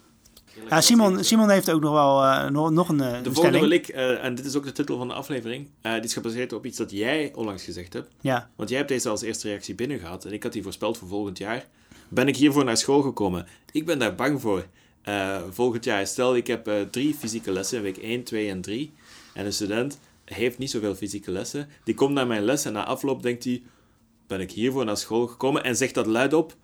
Ja, 0.69 0.81
Simon, 0.81 1.23
Simon 1.23 1.49
heeft 1.49 1.71
ook 1.71 1.81
nog 1.81 1.91
wel 1.93 2.23
eh, 2.23 2.49
nog, 2.49 2.71
nog 2.71 2.89
een, 2.89 3.01
eh, 3.01 3.23
De 3.23 3.33
volgende 3.33 3.59
wil 3.59 3.69
ik, 3.69 3.87
eh, 3.87 4.23
en 4.23 4.35
dit 4.35 4.45
is 4.45 4.55
ook 4.55 4.63
de 4.63 4.71
titel 4.71 4.97
van 4.97 5.07
de 5.07 5.13
aflevering, 5.13 5.69
eh, 5.81 5.93
die 5.93 6.01
is 6.01 6.13
gebaseerd 6.13 6.53
op 6.53 6.65
iets 6.65 6.77
dat 6.77 6.91
jij 6.91 7.31
onlangs 7.35 7.63
gezegd 7.63 7.93
hebt. 7.93 8.11
Ja, 8.21 8.49
Want 8.55 8.69
jij 8.69 8.77
hebt 8.77 8.89
deze 8.89 9.09
als 9.09 9.21
eerste 9.21 9.47
reactie 9.47 9.75
binnen 9.75 9.99
gehad 9.99 10.25
en 10.25 10.33
ik 10.33 10.43
had 10.43 10.53
die 10.53 10.63
voorspeld 10.63 10.97
voor 10.97 11.07
volgend 11.07 11.37
jaar. 11.37 11.65
Ben 12.07 12.27
ik 12.27 12.35
hiervoor 12.35 12.63
naar 12.63 12.77
school 12.77 13.01
gekomen? 13.01 13.47
Ik 13.71 13.85
ben 13.85 13.99
daar 13.99 14.15
bang 14.15 14.41
voor. 14.41 14.65
Eh, 15.01 15.37
volgend 15.51 15.83
jaar, 15.83 16.07
stel 16.07 16.35
ik 16.35 16.47
heb 16.47 16.67
eh, 16.67 16.81
drie 16.81 17.13
fysieke 17.13 17.51
lessen 17.51 17.77
in 17.77 17.83
week 17.83 17.97
1, 17.97 18.23
2 18.23 18.49
en 18.49 18.61
3. 18.61 18.93
En 19.33 19.45
een 19.45 19.53
student 19.53 19.99
heeft 20.35 20.57
niet 20.57 20.71
zoveel 20.71 20.95
fysieke 20.95 21.31
lessen. 21.31 21.69
Die 21.83 21.95
komt 21.95 22.13
naar 22.13 22.27
mijn 22.27 22.43
les 22.43 22.65
en 22.65 22.73
na 22.73 22.85
afloop 22.85 23.23
denkt 23.23 23.43
hij, 23.43 23.63
ben 24.27 24.39
ik 24.41 24.51
hiervoor 24.51 24.85
naar 24.85 24.97
school 24.97 25.27
gekomen? 25.27 25.63
En 25.63 25.75
zegt 25.75 25.93
dat 25.93 26.05
luidop. 26.05 26.55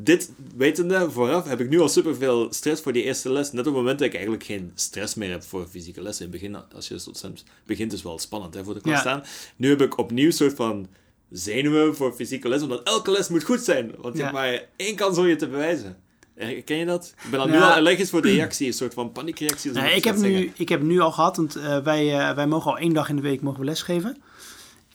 Dit 0.00 0.32
wetende 0.56 1.10
vooraf 1.10 1.48
heb 1.48 1.60
ik 1.60 1.68
nu 1.68 1.80
al 1.80 1.88
superveel 1.88 2.52
stress 2.52 2.82
voor 2.82 2.92
die 2.92 3.02
eerste 3.02 3.30
les. 3.32 3.50
Net 3.52 3.60
op 3.60 3.64
het 3.66 3.74
moment 3.74 3.98
dat 3.98 4.06
ik 4.08 4.14
eigenlijk 4.14 4.44
geen 4.44 4.72
stress 4.74 5.14
meer 5.14 5.30
heb 5.30 5.42
voor 5.42 5.66
fysieke 5.66 6.02
lessen. 6.02 6.24
In 6.26 6.32
het 6.32 6.40
begin, 6.40 6.56
als 6.74 6.88
je 6.88 6.94
als 6.94 7.04
docent 7.04 7.44
begint, 7.66 7.92
is 7.92 8.02
wel 8.02 8.18
spannend 8.18 8.54
hè, 8.54 8.64
voor 8.64 8.74
de 8.74 8.80
klas 8.80 8.94
Ja. 8.94 9.00
staan. 9.00 9.22
Nu 9.56 9.68
heb 9.68 9.80
ik 9.80 9.98
opnieuw 9.98 10.26
een 10.26 10.32
soort 10.32 10.54
van 10.54 10.88
zenuwen 11.30 11.96
voor 11.96 12.12
fysieke 12.12 12.48
les, 12.48 12.62
omdat 12.62 12.82
elke 12.82 13.10
les 13.10 13.28
moet 13.28 13.42
goed 13.44 13.60
zijn. 13.60 13.92
Want 13.98 14.14
je 14.14 14.20
Ja. 14.22 14.24
hebt 14.26 14.36
maar 14.36 14.64
één 14.76 14.96
kans 14.96 15.18
om 15.18 15.26
je 15.26 15.36
te 15.36 15.48
bewijzen. 15.48 15.96
Eh, 16.38 16.64
Ken 16.64 16.76
je 16.76 16.84
dat? 16.84 17.14
Ik 17.24 17.30
ben 17.30 17.40
al 17.40 17.48
nu 17.48 17.56
al 17.56 17.72
allergisch 17.72 18.10
voor 18.10 18.22
de 18.22 18.30
reactie, 18.30 18.66
een 18.66 18.72
soort 18.72 18.94
van 18.94 19.12
paniekreactie. 19.12 19.70
ik, 19.70 20.04
heb 20.04 20.16
nu, 20.16 20.52
ik 20.56 20.68
heb 20.68 20.82
nu 20.82 21.00
al 21.00 21.12
gehad, 21.12 21.36
want 21.36 21.56
eh, 21.56 21.78
wij, 21.78 22.18
eh, 22.18 22.34
wij 22.34 22.46
mogen 22.46 22.70
al 22.70 22.78
één 22.78 22.92
dag 22.92 23.08
in 23.08 23.16
de 23.16 23.22
week 23.22 23.40
mogen 23.40 23.60
we 23.60 23.64
lesgeven. 23.64 24.16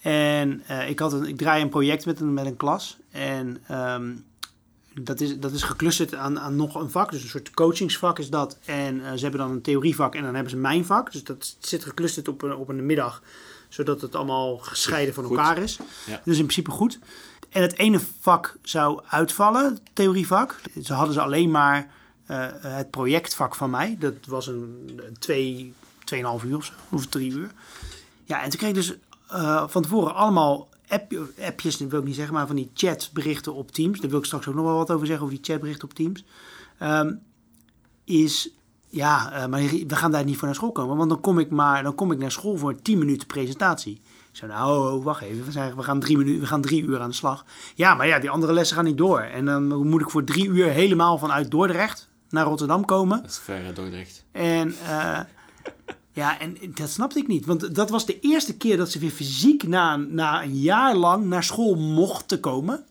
En 0.00 0.62
ik, 0.88 0.98
had 0.98 1.12
een, 1.12 1.24
ik 1.24 1.36
draai 1.36 1.62
een 1.62 1.68
project 1.68 2.06
met 2.06 2.20
een, 2.20 2.34
met 2.34 2.46
een 2.46 2.56
klas. 2.56 2.96
En 3.10 3.62
ehm, 3.68 4.12
dat, 4.94 5.20
is, 5.20 5.38
dat 5.38 5.52
is 5.52 5.62
geclusterd 5.62 6.14
aan, 6.14 6.40
aan 6.40 6.56
nog 6.56 6.74
een 6.74 6.90
vak. 6.90 7.10
Dus 7.10 7.22
een 7.22 7.28
soort 7.28 7.50
coachingsvak 7.50 8.18
is 8.18 8.30
dat. 8.30 8.58
En 8.64 9.02
ze 9.14 9.22
hebben 9.22 9.40
dan 9.40 9.50
een 9.50 9.62
theorievak 9.62 10.14
en 10.14 10.22
dan 10.22 10.34
hebben 10.34 10.50
ze 10.50 10.56
mijn 10.56 10.84
vak. 10.84 11.12
Dus 11.12 11.24
dat 11.24 11.56
zit 11.58 11.84
geclusterd 11.84 12.28
op 12.28 12.42
een, 12.42 12.54
op 12.54 12.68
een 12.68 12.86
middag. 12.86 13.22
Zodat 13.68 14.00
het 14.00 14.14
allemaal 14.14 14.56
gescheiden 14.56 15.14
van 15.14 15.24
Goed. 15.24 15.36
elkaar 15.36 15.58
is. 15.58 15.78
Ja. 16.06 16.20
Dus 16.24 16.38
in 16.38 16.42
principe 16.42 16.70
goed. 16.70 16.98
En 17.54 17.62
het 17.62 17.78
ene 17.78 18.00
vak 18.20 18.56
zou 18.62 19.00
uitvallen, 19.08 19.78
theorievak. 19.92 20.60
Ze 20.82 20.92
hadden 20.92 21.14
ze 21.14 21.20
alleen 21.20 21.50
maar 21.50 21.90
eh, 22.26 22.46
het 22.50 22.90
projectvak 22.90 23.54
van 23.54 23.70
mij. 23.70 23.96
Dat 23.98 24.14
was 24.26 24.46
een, 24.46 25.00
twee, 25.18 25.74
tweeënhalf 26.04 26.44
uur 26.44 26.56
of 26.56 26.64
zo, 26.64 26.72
of 26.90 27.06
drie 27.06 27.32
uur. 27.32 27.50
Ja, 28.24 28.42
en 28.42 28.50
toen 28.50 28.58
kreeg 28.58 28.72
dus 28.72 28.94
eh, 29.28 29.64
van 29.68 29.82
tevoren 29.82 30.14
allemaal 30.14 30.68
app, 30.88 31.12
appjes, 31.40 31.76
dat 31.76 31.90
wil 31.90 32.00
ik 32.00 32.06
niet 32.06 32.14
zeggen, 32.14 32.34
maar 32.34 32.46
van 32.46 32.56
die 32.56 32.70
chatberichten 32.74 33.54
op 33.54 33.72
Teams. 33.72 34.00
Daar 34.00 34.10
wil 34.10 34.18
ik 34.18 34.24
straks 34.24 34.48
ook 34.48 34.54
nog 34.54 34.64
wel 34.64 34.76
wat 34.76 34.90
over 34.90 35.06
zeggen, 35.06 35.24
over 35.24 35.36
die 35.36 35.44
chatberichten 35.44 35.88
op 35.88 35.94
Teams. 35.94 36.24
Ehm, 36.78 37.14
is, 38.04 38.50
ja, 38.88 39.32
eh, 39.32 39.46
maar 39.46 39.60
we 39.60 39.96
gaan 39.96 40.10
daar 40.10 40.24
niet 40.24 40.36
voor 40.36 40.46
naar 40.46 40.56
school 40.56 40.72
komen. 40.72 40.96
Want 40.96 41.10
dan 41.10 41.20
kom 41.20 41.38
ik 41.38 41.50
maar, 41.50 41.82
dan 41.82 41.94
kom 41.94 42.12
ik 42.12 42.18
naar 42.18 42.32
school 42.32 42.56
voor 42.56 42.70
een 42.70 42.82
10 42.82 42.98
minuten 42.98 43.26
presentatie. 43.26 44.00
Ik 44.34 44.40
zei, 44.40 44.52
nou, 44.52 45.02
wacht 45.02 45.22
even. 45.22 45.76
We, 45.76 45.82
gaan 45.82 46.00
drie 46.00 46.16
minuten, 46.16 46.40
we 46.40 46.46
gaan 46.46 46.60
drie 46.60 46.82
uur 46.82 47.00
aan 47.00 47.08
de 47.08 47.14
slag. 47.14 47.44
Ja, 47.74 47.94
maar 47.94 48.06
ja, 48.06 48.18
die 48.18 48.30
andere 48.30 48.52
lessen 48.52 48.76
gaan 48.76 48.84
niet 48.84 48.98
door. 48.98 49.20
En 49.20 49.44
dan 49.44 49.88
moet 49.88 50.00
ik 50.00 50.10
voor 50.10 50.24
drie 50.24 50.48
uur 50.48 50.68
helemaal 50.68 51.18
vanuit 51.18 51.50
Dordrecht 51.50 52.08
naar 52.28 52.44
Rotterdam 52.44 52.84
komen. 52.84 53.20
Dat 53.22 53.30
is 53.30 53.38
ver 53.38 53.64
uit 53.64 53.76
Dordrecht. 53.76 54.24
En 54.32 54.74
eh, 54.86 55.20
ja, 56.12 56.40
en 56.40 56.56
dat 56.74 56.90
snapte 56.90 57.18
ik 57.18 57.26
niet. 57.26 57.46
Want 57.46 57.74
dat 57.74 57.90
was 57.90 58.06
de 58.06 58.20
eerste 58.20 58.56
keer 58.56 58.76
dat 58.76 58.90
ze 58.90 58.98
weer 58.98 59.10
fysiek 59.10 59.62
na, 59.62 59.96
na 59.96 60.42
een 60.42 60.56
jaar 60.56 60.96
lang 60.96 61.24
naar 61.24 61.44
school 61.44 61.74
mochten 61.74 62.40
komen. 62.40 62.84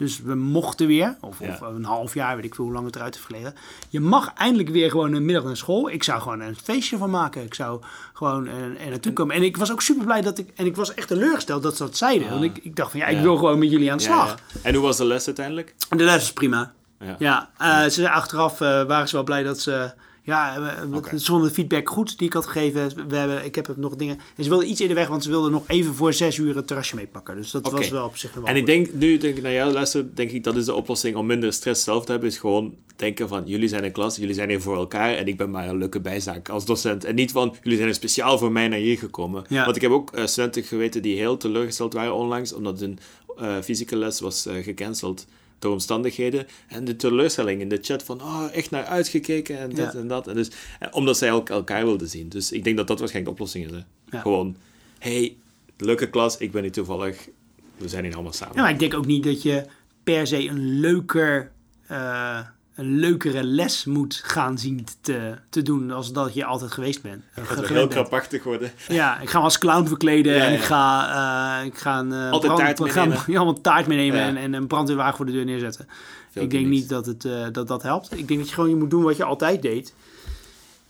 Dus 0.00 0.20
we 0.22 0.34
mochten 0.34 0.86
weer, 0.86 1.16
of, 1.20 1.38
Ja. 1.40 1.48
of 1.52 1.60
een 1.60 1.84
half 1.84 2.14
jaar, 2.14 2.36
weet 2.36 2.44
ik 2.44 2.54
veel 2.54 2.64
hoe 2.64 2.72
lang 2.74 2.86
het 2.86 2.96
eruit 2.96 3.14
heeft 3.14 3.26
gelegen. 3.26 3.54
Je 3.88 4.00
mag 4.00 4.32
eindelijk 4.34 4.68
weer 4.68 4.90
gewoon 4.90 5.12
een 5.12 5.24
middag 5.24 5.44
naar 5.44 5.56
school. 5.56 5.90
Ik 5.90 6.02
zou 6.02 6.20
gewoon 6.20 6.40
een 6.40 6.56
feestje 6.62 6.96
van 6.96 7.10
maken. 7.10 7.42
Ik 7.42 7.54
zou 7.54 7.80
gewoon 8.12 8.46
eh, 8.46 8.54
er 8.84 8.90
naartoe 8.90 9.12
komen. 9.12 9.34
En 9.36 9.42
ik 9.42 9.56
was 9.56 9.72
ook 9.72 9.82
super 9.82 10.04
blij 10.04 10.20
dat 10.20 10.38
ik, 10.38 10.50
en 10.56 10.66
ik 10.66 10.76
was 10.76 10.94
echt 10.94 11.08
teleurgesteld 11.08 11.62
dat 11.62 11.76
ze 11.76 11.82
dat 11.82 11.96
zeiden. 11.96 12.26
Ah. 12.26 12.32
Want 12.32 12.44
ik, 12.44 12.58
ik 12.64 12.76
dacht 12.76 12.90
van 12.90 13.00
ja, 13.00 13.06
ik 13.06 13.16
Ja. 13.16 13.22
wil 13.22 13.36
gewoon 13.36 13.58
met 13.58 13.70
jullie 13.70 13.90
aan 13.90 13.96
de 13.96 14.02
slag. 14.02 14.28
ja. 14.28 14.58
En 14.62 14.74
hoe 14.74 14.82
was 14.82 14.96
de 14.96 15.04
les 15.04 15.26
uiteindelijk? 15.26 15.74
De 15.88 16.04
les 16.04 16.22
is 16.22 16.32
prima. 16.32 16.72
Ja. 16.98 17.16
Ja, 17.18 17.50
eh, 17.84 17.90
ze, 17.90 18.10
achteraf 18.10 18.60
eh, 18.60 18.82
waren 18.84 19.08
ze 19.08 19.14
wel 19.14 19.24
blij 19.24 19.42
dat 19.42 19.60
ze... 19.60 19.92
Ja, 20.22 20.56
eh, 20.56 20.94
Oké. 20.94 21.18
ze 21.18 21.24
vonden 21.24 21.48
de 21.48 21.54
feedback 21.54 21.88
goed 21.88 22.18
die 22.18 22.26
ik 22.26 22.32
had 22.32 22.46
gegeven. 22.46 23.08
We 23.08 23.16
hebben, 23.16 23.44
ik 23.44 23.54
heb 23.54 23.76
nog 23.76 23.96
dingen... 23.96 24.18
En 24.36 24.44
ze 24.44 24.48
wilden 24.48 24.70
iets 24.70 24.80
eerder 24.80 24.96
weg, 24.96 25.08
want 25.08 25.22
ze 25.22 25.30
wilden 25.30 25.50
nog 25.50 25.64
even 25.66 25.94
voor 25.94 26.12
zes 26.12 26.36
uur 26.36 26.56
het 26.56 26.66
terrasje 26.66 26.96
meepakken. 26.96 27.36
Dus 27.36 27.50
dat 27.50 27.70
was 27.70 27.88
wel 27.88 28.04
op 28.04 28.16
zich 28.16 28.34
wel 28.34 28.44
En 28.44 28.56
ik 28.56 28.66
denk, 28.66 28.92
nu 28.92 29.18
denk 29.18 29.36
ik 29.36 29.42
naar 29.42 29.52
jou 29.52 29.72
luister, 29.72 30.14
denk 30.14 30.30
ik 30.30 30.44
dat 30.44 30.56
is 30.56 30.64
de 30.64 30.74
oplossing 30.74 31.16
om 31.16 31.26
minder 31.26 31.52
stress 31.52 31.84
zelf 31.84 32.04
te 32.04 32.10
hebben, 32.10 32.28
is 32.28 32.38
gewoon 32.38 32.74
denken 32.96 33.28
van, 33.28 33.42
jullie 33.46 33.68
zijn 33.68 33.84
een 33.84 33.92
klas, 33.92 34.16
jullie 34.16 34.34
zijn 34.34 34.48
hier 34.48 34.60
voor 34.60 34.76
elkaar 34.76 35.14
en 35.14 35.28
ik 35.28 35.36
ben 35.36 35.50
maar 35.50 35.68
een 35.68 35.78
leuke 35.78 36.00
bijzaak 36.00 36.48
als 36.48 36.64
docent. 36.64 37.04
En 37.04 37.14
niet 37.14 37.30
van, 37.30 37.54
jullie 37.62 37.78
zijn 37.78 37.88
er 37.88 37.94
speciaal 37.94 38.38
voor 38.38 38.52
mij 38.52 38.68
naar 38.68 38.78
hier 38.78 38.98
gekomen. 38.98 39.44
Ja. 39.48 39.64
Want 39.64 39.76
ik 39.76 39.82
heb 39.82 39.90
ook 39.90 40.12
eh, 40.12 40.26
studenten 40.26 40.62
geweten 40.62 41.02
die 41.02 41.16
heel 41.16 41.36
teleurgesteld 41.36 41.92
waren 41.92 42.14
onlangs, 42.14 42.52
omdat 42.52 42.80
hun 42.80 42.98
eh, 43.36 43.56
fysieke 43.62 43.96
les 43.96 44.20
was 44.20 44.46
eh, 44.46 44.62
gecanceld 44.62 45.26
door 45.60 45.72
omstandigheden. 45.72 46.46
En 46.68 46.84
de 46.84 46.96
teleurstelling 46.96 47.60
in 47.60 47.68
de 47.68 47.78
chat 47.82 48.02
van, 48.02 48.22
oh, 48.22 48.44
echt 48.52 48.70
naar 48.70 48.84
uitgekeken 48.84 49.58
en 49.58 49.68
dit 49.68 49.92
Ja. 49.92 49.98
en 49.98 50.08
dat. 50.08 50.28
En 50.28 50.34
dus, 50.34 50.50
eh, 50.80 50.88
omdat 50.90 51.18
zij 51.18 51.32
ook 51.32 51.48
elkaar 51.48 51.84
wilden 51.84 52.08
zien. 52.08 52.28
Dus 52.28 52.52
ik 52.52 52.64
denk 52.64 52.76
dat 52.76 52.86
dat 52.86 52.98
waarschijnlijk 52.98 53.36
de 53.36 53.42
oplossing 53.42 53.72
is. 53.76 53.84
Ja. 54.10 54.20
Gewoon, 54.20 54.56
hey, 54.98 55.36
leuke 55.76 56.10
klas, 56.10 56.36
ik 56.36 56.52
ben 56.52 56.62
hier 56.62 56.72
toevallig, 56.72 57.28
we 57.76 57.88
zijn 57.88 58.04
hier 58.04 58.14
allemaal 58.14 58.32
samen. 58.32 58.54
Ja, 58.56 58.62
maar 58.62 58.70
ik 58.70 58.78
denk 58.78 58.94
ook 58.94 59.06
niet 59.06 59.24
dat 59.24 59.42
je 59.42 59.64
per 60.02 60.26
se 60.26 60.48
een 60.48 60.80
leuker... 60.80 61.52
eh, 61.86 62.40
een 62.80 62.98
leukere 62.98 63.44
les 63.44 63.84
moet 63.84 64.20
gaan 64.24 64.58
zien 64.58 64.86
te, 65.00 65.34
te 65.48 65.62
doen 65.62 65.90
als 65.90 66.12
dat 66.12 66.34
je 66.34 66.44
altijd 66.44 66.70
geweest 66.70 67.02
bent. 67.02 67.22
Het 67.30 67.46
gaat 67.46 67.66
heel 67.68 67.86
bent. 67.86 68.08
krachtig 68.08 68.42
worden. 68.44 68.72
Ja, 68.88 69.20
ik 69.20 69.30
ga 69.30 69.38
me 69.38 69.44
als 69.44 69.58
clown 69.58 69.86
verkleden 69.86 70.34
Ja, 70.34 70.44
en 70.44 70.52
ja. 70.52 70.58
ik 70.58 70.64
ga, 70.64 71.60
eh, 71.60 71.66
ik 71.66 71.78
ga 71.78 71.98
een, 71.98 72.12
eh, 72.12 72.30
Altijd 72.30 72.56
taart 72.56 72.78
meenemen. 72.80 73.18
ja, 73.26 73.36
allemaal 73.36 73.60
taart 73.60 73.86
meenemen 73.86 74.18
Ja. 74.20 74.26
en, 74.26 74.36
en 74.36 74.52
een 74.52 74.66
brandweerwagen 74.66 75.16
voor 75.16 75.26
de 75.26 75.32
deur 75.32 75.44
neerzetten. 75.44 75.88
Veel 76.30 76.42
ik 76.42 76.50
denk 76.50 76.66
niet 76.66 76.88
dat, 76.88 77.06
het, 77.06 77.24
eh, 77.24 77.46
dat 77.52 77.68
dat 77.68 77.82
helpt. 77.82 78.18
Ik 78.18 78.28
denk 78.28 78.40
dat 78.40 78.48
je 78.48 78.54
gewoon 78.54 78.70
je 78.70 78.76
moet 78.76 78.90
doen 78.90 79.02
wat 79.02 79.16
je 79.16 79.24
altijd 79.24 79.62
deed. 79.62 79.94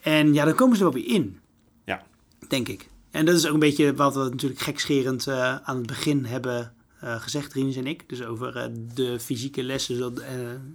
En 0.00 0.34
ja, 0.34 0.44
dan 0.44 0.54
komen 0.54 0.76
ze 0.76 0.84
er 0.84 0.92
wel 0.92 1.02
weer 1.02 1.14
in. 1.14 1.38
Ja. 1.84 2.02
Denk 2.48 2.68
ik. 2.68 2.88
En 3.10 3.24
dat 3.24 3.34
is 3.34 3.46
ook 3.46 3.52
een 3.54 3.58
beetje 3.58 3.94
wat 3.94 4.14
we 4.14 4.28
natuurlijk 4.30 4.60
gekscherend 4.60 5.28
aan 5.62 5.76
het 5.76 5.86
begin 5.86 6.24
hebben 6.24 6.72
eh, 7.00 7.20
gezegd, 7.20 7.52
Rinus 7.52 7.76
en 7.76 7.86
ik. 7.86 8.08
Dus 8.08 8.22
over 8.22 8.56
eh, 8.56 8.64
de 8.94 9.20
fysieke 9.20 9.62
lessen, 9.62 9.98
dat, 9.98 10.18
eh, 10.18 10.28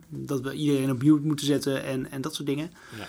dat 0.09 0.41
we 0.41 0.53
iedereen 0.53 0.91
op 0.91 1.03
mute 1.03 1.25
moeten 1.27 1.45
zetten 1.45 1.83
en, 1.83 2.11
en 2.11 2.21
dat 2.21 2.35
soort 2.35 2.47
dingen. 2.47 2.71
Ja. 2.97 3.05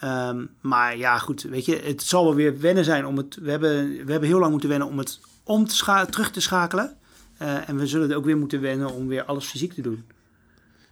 Ehm, 0.00 0.46
maar 0.60 0.96
ja, 0.96 1.18
goed, 1.18 1.42
weet 1.42 1.64
je, 1.64 1.76
het 1.76 2.02
zal 2.02 2.24
wel 2.24 2.34
weer 2.34 2.60
wennen 2.60 2.84
zijn 2.84 3.06
om 3.06 3.16
het. 3.16 3.34
We 3.40 3.50
hebben, 3.50 3.88
we 4.04 4.10
hebben 4.10 4.28
heel 4.28 4.38
lang 4.38 4.50
moeten 4.50 4.68
wennen 4.68 4.88
om 4.88 4.98
het 4.98 5.20
om 5.44 5.66
te 5.66 5.74
scha- 5.74 6.06
terug 6.06 6.30
te 6.30 6.40
schakelen. 6.40 6.96
En 7.38 7.76
we 7.76 7.86
zullen 7.86 8.10
er 8.10 8.16
ook 8.16 8.24
weer 8.24 8.36
moeten 8.38 8.60
wennen 8.60 8.90
om 8.92 9.06
weer 9.06 9.24
alles 9.24 9.46
fysiek 9.46 9.72
te 9.72 9.80
doen. 9.82 10.04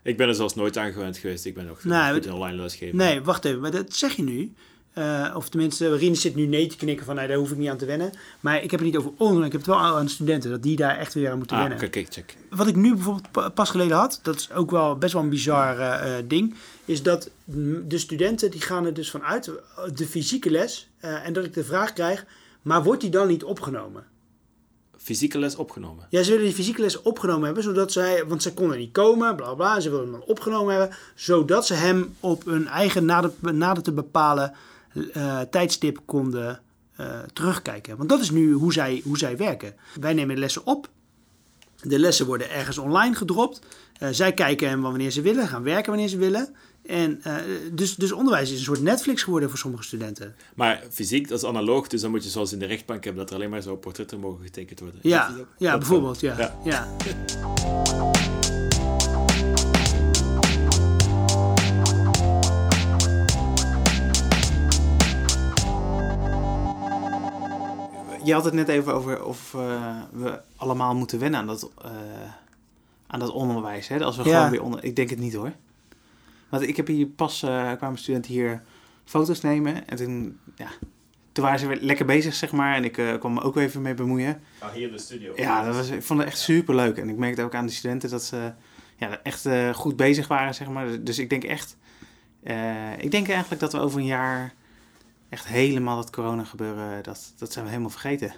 Ik 0.02 0.16
ben 0.16 0.28
er 0.28 0.34
zelfs 0.34 0.54
nooit 0.54 0.76
aan 0.76 0.92
gewend 0.92 1.16
geweest. 1.18 1.44
Ik 1.44 1.54
ben 1.54 1.68
ook 1.70 1.84
Nee, 1.84 2.12
goed 2.12 2.24
het- 2.24 2.34
online 2.34 2.56
lesgeven. 2.62 2.96
Nee, 2.96 3.20
wacht 3.22 3.44
even, 3.44 3.60
maar 3.60 3.70
dat 3.70 3.92
zeg 3.94 4.12
je 4.16 4.22
nu. 4.22 4.52
Eh, 4.98 5.36
of 5.36 5.48
tenminste, 5.48 5.96
Rinus 5.96 6.20
zit 6.20 6.34
nu 6.34 6.46
nee 6.46 6.66
te 6.66 6.76
knikken 6.76 7.06
van, 7.06 7.14
nee, 7.14 7.26
daar 7.28 7.36
hoef 7.36 7.50
ik 7.50 7.56
niet 7.56 7.68
aan 7.68 7.76
te 7.76 7.84
wennen. 7.84 8.12
Maar 8.40 8.62
ik 8.62 8.70
heb 8.70 8.80
het 8.80 8.88
niet 8.88 8.96
over 8.96 9.10
online, 9.16 9.46
ik 9.46 9.52
heb 9.52 9.60
het 9.60 9.70
wel 9.70 9.78
aan 9.78 10.04
de 10.04 10.10
studenten, 10.10 10.50
dat 10.50 10.62
die 10.62 10.76
daar 10.76 10.98
echt 10.98 11.14
weer 11.14 11.30
aan 11.30 11.38
moeten 11.38 11.56
Ah, 11.56 11.68
wennen. 11.68 11.90
kijk, 11.90 12.06
check. 12.10 12.36
Wat 12.50 12.66
ik 12.66 12.76
nu 12.76 12.94
bijvoorbeeld 12.94 13.30
pa- 13.30 13.48
pas 13.48 13.70
geleden 13.70 13.96
had, 13.96 14.20
dat 14.22 14.36
is 14.36 14.52
ook 14.52 14.70
wel 14.70 14.96
best 14.96 15.12
wel 15.12 15.22
een 15.22 15.28
bizar 15.28 15.78
eh, 15.78 16.18
eh, 16.18 16.24
ding, 16.28 16.54
is 16.84 17.02
dat 17.02 17.30
de 17.88 17.98
studenten 17.98 18.50
die 18.50 18.60
gaan 18.60 18.86
er 18.86 18.94
dus 18.94 19.10
vanuit, 19.10 19.50
de 19.94 20.06
fysieke 20.06 20.50
les, 20.50 20.88
en 21.00 21.32
dat 21.32 21.44
ik 21.44 21.54
de 21.54 21.64
vraag 21.64 21.92
krijg, 21.92 22.24
maar 22.62 22.82
wordt 22.82 23.00
die 23.00 23.10
dan 23.10 23.28
niet 23.28 23.44
opgenomen? 23.44 24.04
Fysieke 24.96 25.38
les 25.38 25.56
opgenomen. 25.56 26.06
Ja, 26.10 26.22
ze 26.22 26.30
willen 26.30 26.44
die 26.46 26.54
fysieke 26.54 26.80
les 26.80 27.02
opgenomen 27.02 27.44
hebben, 27.44 27.62
zodat 27.62 27.92
zij, 27.92 28.24
want 28.26 28.42
ze 28.42 28.54
konden 28.54 28.78
niet 28.78 28.92
komen, 28.92 29.36
bla 29.36 29.54
bla, 29.54 29.74
en 29.74 29.82
ze 29.82 29.90
willen 29.90 30.04
hem 30.04 30.12
dan 30.20 30.28
opgenomen 30.28 30.74
hebben, 30.76 30.96
zodat 31.14 31.66
ze 31.66 31.74
hem 31.74 32.14
op 32.20 32.44
hun 32.44 32.66
eigen 32.68 33.04
nader, 33.04 33.30
nader 33.40 33.82
te 33.82 33.92
bepalen 33.92 34.52
eh, 35.12 35.40
tijdstip 35.40 36.00
konden 36.04 36.60
eh, 36.96 37.18
terugkijken. 37.32 37.96
Want 37.96 38.08
dat 38.08 38.20
is 38.20 38.30
nu 38.30 38.52
hoe 38.52 38.72
zij, 38.72 39.00
hoe 39.04 39.18
zij 39.18 39.36
werken. 39.36 39.74
Wij 40.00 40.12
nemen 40.12 40.34
de 40.34 40.40
lessen 40.40 40.66
op, 40.66 40.88
de 41.82 41.98
lessen 41.98 42.26
worden 42.26 42.50
ergens 42.50 42.78
online 42.78 43.14
gedropt, 43.14 43.60
Eh, 43.98 44.08
zij 44.10 44.32
kijken 44.32 44.68
hem 44.68 44.80
wanneer 44.80 45.10
ze 45.10 45.20
willen, 45.20 45.48
gaan 45.48 45.62
werken 45.62 45.90
wanneer 45.90 46.08
ze 46.08 46.16
willen. 46.16 46.54
En 46.86 47.22
dus, 47.72 47.94
dus 47.94 48.12
onderwijs 48.12 48.50
is 48.50 48.58
een 48.58 48.64
soort 48.64 48.82
Netflix 48.82 49.22
geworden 49.22 49.48
voor 49.48 49.58
sommige 49.58 49.82
studenten. 49.82 50.34
Maar 50.54 50.84
fysiek, 50.90 51.28
dat 51.28 51.38
is 51.38 51.48
analoog, 51.48 51.88
dus 51.88 52.00
dan 52.00 52.10
moet 52.10 52.24
je 52.24 52.30
zoals 52.30 52.52
in 52.52 52.58
de 52.58 52.66
rechtbank 52.66 53.04
hebben 53.04 53.22
dat 53.22 53.30
er 53.30 53.36
alleen 53.36 53.50
maar 53.50 53.62
zo 53.62 53.76
portretten 53.76 54.20
mogen 54.20 54.44
getekend 54.44 54.80
worden. 54.80 55.00
Ja, 55.02 55.34
ja 55.58 55.78
bijvoorbeeld. 55.78 56.20
Ja. 56.20 56.38
Ja. 56.38 56.58
Ja. 56.64 56.88
Je 68.28 68.34
had 68.34 68.44
het 68.44 68.54
net 68.54 68.68
even 68.68 68.94
over 68.94 69.24
of 69.24 69.54
eh, 69.54 69.96
we 70.12 70.40
allemaal 70.56 70.94
moeten 70.94 71.18
wennen 71.18 71.40
aan 71.40 71.46
dat, 71.46 71.70
eh, 71.84 71.90
aan 73.06 73.18
dat 73.18 73.30
onderwijs. 73.30 73.88
Hè? 73.88 74.04
Als 74.04 74.16
we 74.16 74.24
Ja. 74.24 74.36
gewoon 74.36 74.50
weer 74.50 74.62
onder... 74.62 74.84
Ik 74.84 74.96
denk 74.96 75.10
het 75.10 75.18
niet 75.18 75.34
hoor. 75.34 75.52
Want 76.48 76.62
ik 76.62 76.76
heb 76.76 76.86
hier 76.86 77.06
pas, 77.06 77.42
eh, 77.42 77.72
kwamen 77.72 77.98
studenten 77.98 78.32
hier 78.32 78.62
foto's 79.04 79.40
nemen. 79.40 79.88
En 79.88 79.96
toen, 79.96 80.38
ja, 80.56 80.68
toen 81.32 81.44
waren 81.44 81.58
ze 81.58 81.66
weer 81.66 81.78
lekker 81.80 82.06
bezig, 82.06 82.34
zeg 82.34 82.52
maar. 82.52 82.74
En 82.74 82.84
ik 82.84 82.98
eh, 82.98 83.18
kwam 83.18 83.32
me 83.34 83.40
ook 83.40 83.56
even 83.56 83.82
mee 83.82 83.94
bemoeien. 83.94 84.40
Ah, 84.58 84.72
hier 84.72 84.86
in 84.86 84.92
de 84.92 84.98
studio. 84.98 85.32
Ja, 85.36 85.64
dat 85.64 85.74
was, 85.74 85.88
ik 85.88 86.02
vond 86.02 86.18
het 86.18 86.28
echt 86.28 86.38
super 86.38 86.74
leuk. 86.74 86.96
En 86.96 87.08
ik 87.08 87.16
merkte 87.16 87.42
ook 87.42 87.54
aan 87.54 87.66
de 87.66 87.72
studenten 87.72 88.10
dat 88.10 88.22
ze 88.24 88.52
ja, 88.96 89.20
echt 89.22 89.46
eh, 89.46 89.74
goed 89.74 89.96
bezig 89.96 90.28
waren, 90.28 90.54
zeg 90.54 90.68
maar. 90.68 91.02
Dus 91.02 91.18
ik 91.18 91.30
denk 91.30 91.44
echt, 91.44 91.76
eh, 92.42 92.98
ik 92.98 93.10
denk 93.10 93.28
eigenlijk 93.28 93.60
dat 93.60 93.72
we 93.72 93.78
over 93.78 93.98
een 94.00 94.06
jaar 94.06 94.54
echt 95.28 95.46
helemaal 95.46 95.96
dat 95.96 96.10
corona 96.10 96.44
gebeuren, 96.44 97.02
dat, 97.02 97.32
dat 97.38 97.52
zijn 97.52 97.64
we 97.64 97.70
helemaal 97.70 97.90
vergeten. 97.92 98.32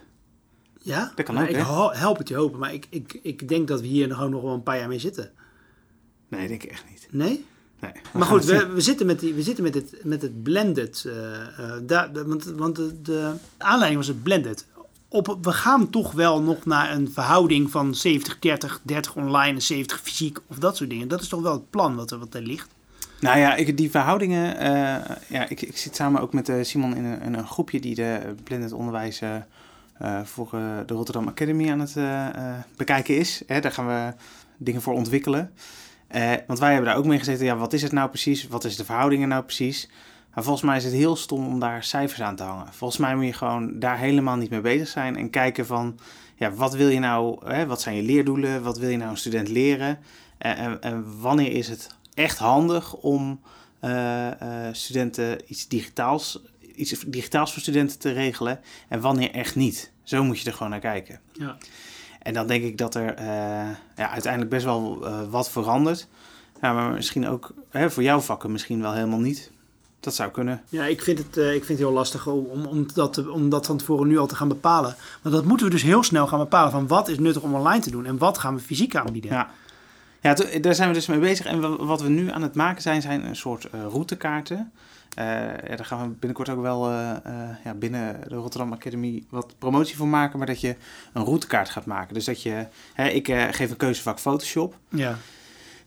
Ja, 0.82 1.12
Dat 1.14 1.24
kan 1.24 1.34
maar 1.34 1.44
ook, 1.44 1.50
ik 1.50 1.56
hè? 1.56 1.62
help 1.98 2.18
het 2.18 2.28
je 2.28 2.34
hopen, 2.36 2.58
maar 2.58 2.72
ik, 2.74 2.86
ik, 2.90 3.18
ik 3.22 3.48
denk 3.48 3.68
dat 3.68 3.80
we 3.80 3.86
hier 3.86 4.08
nog 4.08 4.16
gewoon 4.16 4.32
nog 4.32 4.42
wel 4.42 4.54
een 4.54 4.62
paar 4.62 4.78
jaar 4.78 4.88
mee 4.88 4.98
zitten. 4.98 5.30
Nee, 6.28 6.48
denk 6.48 6.62
ik 6.62 6.70
echt 6.70 6.84
niet. 6.90 7.08
Nee? 7.10 7.44
Nee. 7.80 7.92
Maar 8.12 8.26
goed, 8.26 8.44
we, 8.44 8.66
we 8.66 8.80
zitten 8.80 9.06
met, 9.06 9.20
die, 9.20 9.34
we 9.34 9.42
zitten 9.42 9.64
met, 9.64 9.74
het, 9.74 9.94
met 10.04 10.22
het 10.22 10.42
blended. 10.42 11.04
eh, 11.06 11.40
eh, 11.58 11.72
daar, 11.82 12.12
de- 12.12 12.24
want 12.26 12.44
want 12.44 12.76
de, 12.76 13.00
de 13.02 13.32
aanleiding 13.56 13.96
was 13.96 14.06
het 14.08 14.22
blended. 14.22 14.66
Op, 15.08 15.38
we 15.42 15.52
gaan 15.52 15.90
toch 15.90 16.12
wel 16.12 16.42
nog 16.42 16.64
naar 16.64 16.92
een 16.92 17.10
verhouding 17.12 17.70
van 17.70 17.94
70, 17.94 18.38
30, 18.38 18.80
30 18.82 19.16
online 19.16 19.54
en 19.54 19.62
70 19.62 20.00
fysiek 20.00 20.38
of 20.46 20.58
dat 20.58 20.76
soort 20.76 20.90
dingen. 20.90 21.08
Dat 21.08 21.20
is 21.20 21.28
toch 21.28 21.42
wel 21.42 21.52
het 21.52 21.70
plan 21.70 21.96
wat 21.96 22.10
er, 22.10 22.18
wat 22.18 22.34
er 22.34 22.42
ligt. 22.42 22.68
Nou 23.20 23.38
ja, 23.38 23.54
ik, 23.54 23.76
die 23.76 23.90
verhoudingen. 23.90 24.58
eh, 24.58 25.16
ja, 25.28 25.48
ik, 25.48 25.62
ik 25.62 25.76
zit 25.76 25.96
samen 25.96 26.20
ook 26.20 26.32
met 26.32 26.48
eh, 26.48 26.56
Simon 26.62 26.96
in 26.96 27.04
een, 27.04 27.38
een 27.38 27.46
groepje 27.46 27.80
die 27.80 27.94
de 27.94 28.34
blended 28.44 28.72
onderwijs 28.72 29.20
eh, 29.20 30.20
voor 30.24 30.48
de 30.86 30.94
Rotterdam 30.94 31.28
Academy 31.28 31.70
aan 31.70 31.80
het 31.80 31.96
bekijken 32.76 33.16
is. 33.16 33.42
Hè, 33.46 33.60
daar 33.60 33.72
gaan 33.72 33.86
we 33.86 34.12
dingen 34.56 34.82
voor 34.82 34.94
ontwikkelen. 34.94 35.52
Want 36.46 36.58
wij 36.58 36.72
hebben 36.72 36.90
daar 36.90 36.98
ook 36.98 37.06
mee 37.06 37.18
gezeten. 37.18 37.44
Ja, 37.44 37.56
wat 37.56 37.72
is 37.72 37.82
het 37.82 37.92
nou 37.92 38.08
precies? 38.08 38.48
Wat 38.48 38.64
is 38.64 38.76
de 38.76 38.84
verhoudingen 38.84 39.28
nou 39.28 39.42
precies? 39.42 39.90
Maar 40.34 40.44
volgens 40.44 40.64
mij 40.64 40.76
is 40.76 40.84
het 40.84 40.92
heel 40.92 41.16
stom 41.16 41.46
om 41.46 41.60
daar 41.60 41.84
cijfers 41.84 42.22
aan 42.22 42.36
te 42.36 42.42
hangen. 42.42 42.66
Volgens 42.72 43.00
mij 43.00 43.16
moet 43.16 43.26
je 43.26 43.32
gewoon 43.32 43.78
daar 43.78 43.98
helemaal 43.98 44.36
niet 44.36 44.50
mee 44.50 44.60
bezig 44.60 44.88
zijn 44.88 45.16
en 45.16 45.30
kijken 45.30 45.66
van, 45.66 45.98
ja, 46.34 46.50
wat 46.50 46.74
wil 46.74 46.88
je 46.88 46.98
nou, 46.98 47.46
hè, 47.52 47.66
wat 47.66 47.80
zijn 47.80 47.96
je 47.96 48.02
leerdoelen? 48.02 48.62
Wat 48.62 48.78
wil 48.78 48.88
je 48.88 48.96
nou 48.96 49.10
een 49.10 49.16
student 49.16 49.48
leren? 49.48 49.98
En, 50.38 50.56
en, 50.56 50.82
en 50.82 51.20
wanneer 51.20 51.52
is 51.52 51.68
het 51.68 51.98
echt 52.14 52.38
handig 52.38 52.94
om 52.94 53.40
eh, 53.80 54.66
eh, 54.66 54.74
studenten 54.74 55.40
iets 55.46 55.68
digitaals, 55.68 56.42
iets 56.74 57.04
digitaals 57.06 57.52
voor 57.52 57.62
studenten 57.62 57.98
te 57.98 58.12
regelen 58.12 58.60
en 58.88 59.00
wanneer 59.00 59.30
echt 59.30 59.54
niet? 59.54 59.90
Zo 60.02 60.24
moet 60.24 60.40
je 60.40 60.46
er 60.46 60.56
gewoon 60.56 60.70
naar 60.70 60.80
kijken. 60.80 61.20
Ja. 61.32 61.56
En 62.22 62.34
dan 62.34 62.46
denk 62.46 62.64
ik 62.64 62.78
dat 62.78 62.94
er 62.94 63.14
eh, 63.14 63.26
ja, 63.96 64.10
uiteindelijk 64.10 64.50
best 64.50 64.64
wel 64.64 65.06
wat 65.30 65.50
verandert. 65.50 66.08
Ja, 66.60 66.72
maar 66.72 66.92
misschien 66.92 67.28
ook 67.28 67.54
hè, 67.70 67.90
voor 67.90 68.02
jouw 68.02 68.20
vakken 68.20 68.52
misschien 68.52 68.80
wel 68.80 68.92
helemaal 68.92 69.18
niet. 69.18 69.50
Dat 70.00 70.14
zou 70.14 70.30
kunnen. 70.30 70.62
Ja, 70.68 70.84
ik 70.84 71.02
vind 71.02 71.18
het, 71.18 71.36
ik 71.36 71.64
vind 71.64 71.68
het 71.68 71.78
heel 71.78 71.92
lastig 71.92 72.26
om, 72.26 72.44
om, 72.44 72.64
om, 72.66 72.86
dat, 72.94 73.28
om 73.28 73.48
dat 73.48 73.66
van 73.66 73.76
tevoren 73.76 74.08
nu 74.08 74.18
al 74.18 74.26
te 74.26 74.36
gaan 74.36 74.48
bepalen. 74.48 74.96
Want 75.22 75.34
dat 75.34 75.44
moeten 75.44 75.66
we 75.66 75.72
dus 75.72 75.82
heel 75.82 76.02
snel 76.02 76.26
gaan 76.26 76.38
bepalen 76.38 76.70
van 76.70 76.86
wat 76.86 77.08
is 77.08 77.18
nuttig 77.18 77.42
om 77.42 77.54
online 77.54 77.82
te 77.82 77.90
doen 77.90 78.06
en 78.06 78.18
wat 78.18 78.38
gaan 78.38 78.54
we 78.54 78.60
fysiek 78.60 78.96
aanbieden. 78.96 79.30
Ja. 79.30 79.50
Ja, 80.20 80.34
daar 80.60 80.74
zijn 80.74 80.88
we 80.88 80.94
dus 80.94 81.06
mee 81.06 81.18
bezig. 81.18 81.46
En 81.46 81.60
wa- 81.60 81.84
wat 81.84 82.00
we 82.02 82.08
nu 82.08 82.30
aan 82.30 82.42
het 82.42 82.54
maken 82.54 82.82
zijn, 82.82 83.02
zijn 83.02 83.26
een 83.26 83.36
soort 83.36 83.64
eh, 83.64 83.80
routekaarten. 83.82 84.72
Eh, 85.14 85.24
ja, 85.68 85.76
daar 85.76 85.84
gaan 85.84 86.08
we 86.08 86.14
binnenkort 86.14 86.48
ook 86.48 86.60
wel 86.60 86.88
eh, 86.90 87.12
ja, 87.64 87.74
binnen 87.74 88.20
de 88.28 88.34
Rotterdam 88.34 88.72
Academy 88.72 89.24
wat 89.30 89.54
promotie 89.58 89.96
voor 89.96 90.08
maken. 90.08 90.38
Maar 90.38 90.46
dat 90.46 90.60
je 90.60 90.76
een 91.12 91.24
routekaart 91.24 91.70
gaat 91.70 91.86
maken. 91.86 92.14
Dus 92.14 92.24
dat 92.24 92.42
je, 92.42 92.66
hè, 92.94 93.08
ik 93.08 93.26
geef 93.50 93.70
een 93.70 93.76
keuzevak 93.76 94.18
Photoshop. 94.18 94.76
Ja. 94.88 95.16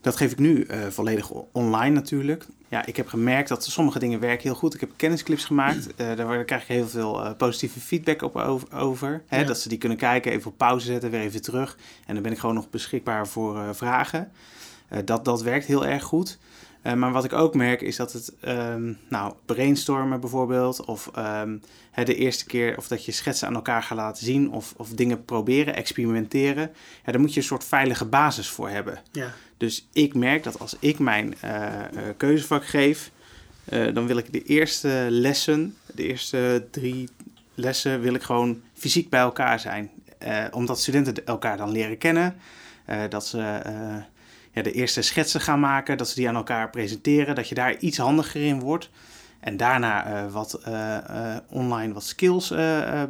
Dat 0.00 0.16
geef 0.16 0.32
ik 0.32 0.38
nu 0.38 0.66
volledig 0.90 1.30
online 1.52 1.94
natuurlijk. 1.94 2.46
Ja, 2.74 2.86
ik 2.86 2.96
heb 2.96 3.08
gemerkt 3.08 3.48
dat 3.48 3.64
sommige 3.64 3.98
dingen 3.98 4.20
werken 4.20 4.42
heel 4.42 4.54
goed. 4.54 4.74
Ik 4.74 4.80
heb 4.80 4.90
kennisclips 4.96 5.44
gemaakt. 5.44 5.94
Eh, 5.94 6.16
daar, 6.16 6.44
krijg 6.44 6.62
ik 6.62 6.68
heel 6.68 6.88
veel 6.88 7.24
eh, 7.24 7.36
positieve 7.36 7.80
feedback 7.80 8.22
op 8.22 8.36
over. 8.36 8.78
over 8.78 9.22
hè, 9.26 9.40
Ja. 9.40 9.46
Dat 9.46 9.60
ze 9.60 9.68
die 9.68 9.78
kunnen 9.78 9.98
kijken, 9.98 10.32
even 10.32 10.50
op 10.50 10.56
pauze 10.56 10.86
zetten, 10.86 11.10
weer 11.10 11.20
even 11.20 11.42
terug. 11.42 11.76
En 12.06 12.14
dan 12.14 12.22
ben 12.22 12.32
ik 12.32 12.38
gewoon 12.38 12.54
nog 12.54 12.70
beschikbaar 12.70 13.28
voor 13.28 13.58
eh, 13.58 13.68
vragen. 13.72 14.30
Eh, 14.88 14.98
dat, 15.04 15.24
dat 15.24 15.42
werkt 15.42 15.66
heel 15.66 15.86
erg 15.86 16.02
goed. 16.02 16.38
Eh, 16.84 16.92
maar 16.92 17.12
wat 17.12 17.24
ik 17.24 17.32
ook 17.32 17.54
merk 17.54 17.80
is 17.80 17.96
dat 17.96 18.12
het, 18.12 18.32
ehm, 18.40 18.92
nou, 19.08 19.34
brainstormen 19.44 20.20
bijvoorbeeld, 20.20 20.84
of 20.84 21.10
ehm, 21.14 21.56
hè, 21.90 22.04
de 22.04 22.14
eerste 22.14 22.44
keer 22.44 22.76
of 22.76 22.88
dat 22.88 23.04
je 23.04 23.12
schetsen 23.12 23.48
aan 23.48 23.54
elkaar 23.54 23.82
gaat 23.82 23.98
laten 23.98 24.24
zien, 24.24 24.50
of, 24.50 24.74
of 24.76 24.88
dingen 24.88 25.24
proberen, 25.24 25.74
experimenteren. 25.74 26.70
Ja, 27.04 27.12
daar 27.12 27.20
moet 27.20 27.34
je 27.34 27.40
een 27.40 27.46
soort 27.46 27.64
veilige 27.64 28.04
basis 28.04 28.48
voor 28.48 28.68
hebben. 28.68 28.98
Ja. 29.12 29.32
Dus 29.56 29.88
ik 29.92 30.14
merk 30.14 30.42
dat 30.42 30.58
als 30.58 30.76
ik 30.78 30.98
mijn 30.98 31.34
eh, 31.40 31.74
eh, 31.74 31.84
keuzevak 32.16 32.66
geef, 32.66 33.12
dan 33.92 34.06
wil 34.06 34.16
ik 34.16 34.32
de 34.32 34.42
eerste 34.42 35.06
lessen, 35.10 35.76
de 35.94 36.06
eerste 36.06 36.66
drie 36.70 37.08
lessen, 37.54 38.00
wil 38.00 38.14
ik 38.14 38.22
gewoon 38.22 38.62
fysiek 38.74 39.08
bij 39.08 39.20
elkaar 39.20 39.60
zijn. 39.60 39.90
Omdat 40.50 40.80
studenten 40.80 41.26
elkaar 41.26 41.56
dan 41.56 41.70
leren 41.70 41.98
kennen, 41.98 42.36
dat 43.08 43.26
ze 43.26 43.62
ja, 44.54 44.62
de 44.62 44.72
eerste 44.72 45.02
schetsen 45.02 45.40
gaan 45.40 45.60
maken, 45.60 45.96
dat 45.96 46.08
ze 46.08 46.14
die 46.14 46.28
aan 46.28 46.36
elkaar 46.36 46.70
presenteren, 46.70 47.34
dat 47.34 47.48
je 47.48 47.54
daar 47.54 47.76
iets 47.78 47.98
handiger 47.98 48.46
in 48.46 48.60
wordt. 48.60 48.90
En 49.40 49.56
daarna 49.56 50.06
eh, 50.06 50.32
wat 50.32 50.54
eh, 50.54 50.96
eh, 50.96 51.40
online 51.48 51.92
wat 51.92 52.04
skills 52.04 52.52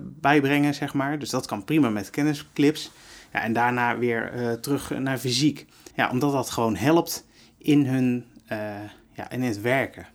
bijbrengen, 0.01 0.75
zeg 0.75 0.95
maar. 0.95 1.19
Dus 1.19 1.31
dat 1.31 1.47
kan 1.47 1.65
prima 1.65 1.89
met 1.91 2.11
kennisclips. 2.11 2.91
Ja, 3.33 3.43
en 3.43 3.53
daarna 3.53 3.99
weer 3.99 4.59
terug 4.61 4.91
naar 4.99 5.19
fysiek. 5.19 5.67
Ja, 5.95 6.11
omdat 6.11 6.33
dat 6.33 6.51
gewoon 6.51 6.77
helpt 6.77 7.27
in 7.59 7.87
hun 7.87 8.25
ja, 9.13 9.31
in 9.31 9.43
het 9.43 9.61
werken. 9.61 10.07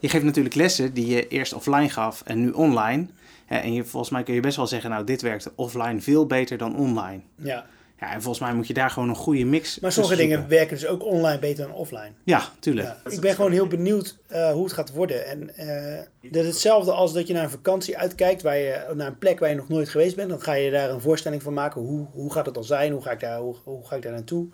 Je 0.00 0.08
geeft 0.08 0.24
natuurlijk 0.24 0.54
lessen 0.54 0.94
die 0.94 1.06
je 1.06 1.28
eerst 1.28 1.52
offline 1.52 1.88
gaf 1.88 2.22
en 2.24 2.40
nu 2.40 2.50
online. 2.50 3.06
En 3.46 3.72
je, 3.72 3.84
volgens 3.84 4.12
mij 4.12 4.22
kun 4.22 4.34
je 4.34 4.40
best 4.40 4.56
wel 4.56 4.66
zeggen, 4.66 4.90
nou, 4.90 5.04
dit 5.04 5.22
werkt 5.22 5.54
offline 5.54 6.00
veel 6.00 6.26
beter 6.26 6.58
dan 6.58 6.76
online. 6.76 7.20
ja. 7.36 7.66
Ja, 8.00 8.12
en 8.12 8.22
volgens 8.22 8.44
mij 8.44 8.54
moet 8.54 8.66
je 8.66 8.74
daar 8.74 8.90
gewoon 8.90 9.08
een 9.08 9.14
goede 9.14 9.44
mix 9.44 9.78
Maar 9.80 9.92
sommige 9.92 10.16
dingen 10.16 10.48
werken 10.48 10.76
dus 10.76 10.86
ook 10.86 11.04
online 11.04 11.38
beter 11.38 11.66
dan 11.66 11.74
offline. 11.74 12.10
Ja, 12.24 12.42
tuurlijk. 12.58 12.86
Ja. 12.86 13.10
Ik 13.10 13.20
ben 13.20 13.34
gewoon 13.34 13.52
heel 13.52 13.66
benieuwd 13.66 14.16
eh, 14.26 14.52
hoe 14.52 14.64
het 14.64 14.72
gaat 14.72 14.92
worden. 14.92 15.26
En 15.26 15.56
eh, 15.56 16.30
dat 16.30 16.42
is 16.42 16.50
hetzelfde 16.50 16.92
als 16.92 17.12
dat 17.12 17.26
je 17.26 17.32
naar 17.32 17.42
een 17.42 17.50
vakantie 17.50 17.98
uitkijkt, 17.98 18.42
waar 18.42 18.56
je, 18.56 18.92
naar 18.94 19.06
een 19.06 19.18
plek 19.18 19.38
waar 19.38 19.48
je 19.48 19.54
nog 19.54 19.68
nooit 19.68 19.88
geweest 19.88 20.16
bent. 20.16 20.28
Dan 20.28 20.42
ga 20.42 20.52
je 20.52 20.70
daar 20.70 20.90
een 20.90 21.00
voorstelling 21.00 21.42
van 21.42 21.52
maken. 21.52 21.80
Hoe, 21.80 22.06
hoe 22.12 22.32
gaat 22.32 22.46
het 22.46 22.54
dan 22.54 22.64
zijn? 22.64 22.92
Hoe 22.92 23.02
ga 23.02 23.10
ik 23.10 23.20
daar, 23.20 23.38
hoe, 23.38 23.56
hoe 23.64 23.86
ga 23.86 23.96
ik 23.96 24.02
daar 24.02 24.12
naartoe? 24.12 24.46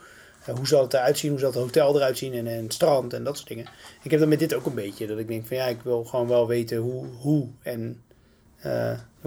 Eh, 0.44 0.54
hoe 0.54 0.66
zal 0.66 0.82
het 0.82 0.94
eruit 0.94 1.18
zien? 1.18 1.30
Hoe 1.30 1.40
zal 1.40 1.50
het 1.50 1.58
hotel 1.58 1.96
eruit 1.96 2.18
zien? 2.18 2.34
En, 2.34 2.46
en 2.46 2.62
het 2.62 2.72
strand 2.72 3.12
en 3.12 3.24
dat 3.24 3.36
soort 3.36 3.48
dingen. 3.48 3.66
Ik 4.02 4.10
heb 4.10 4.20
dat 4.20 4.28
met 4.28 4.38
dit 4.38 4.54
ook 4.54 4.66
een 4.66 4.74
beetje. 4.74 5.06
Dat 5.06 5.18
ik 5.18 5.28
denk 5.28 5.46
van 5.46 5.56
ja, 5.56 5.66
ik 5.66 5.82
wil 5.82 6.04
gewoon 6.04 6.28
wel 6.28 6.46
weten 6.46 6.76
hoe, 6.76 7.06
hoe 7.20 7.48
en 7.62 8.02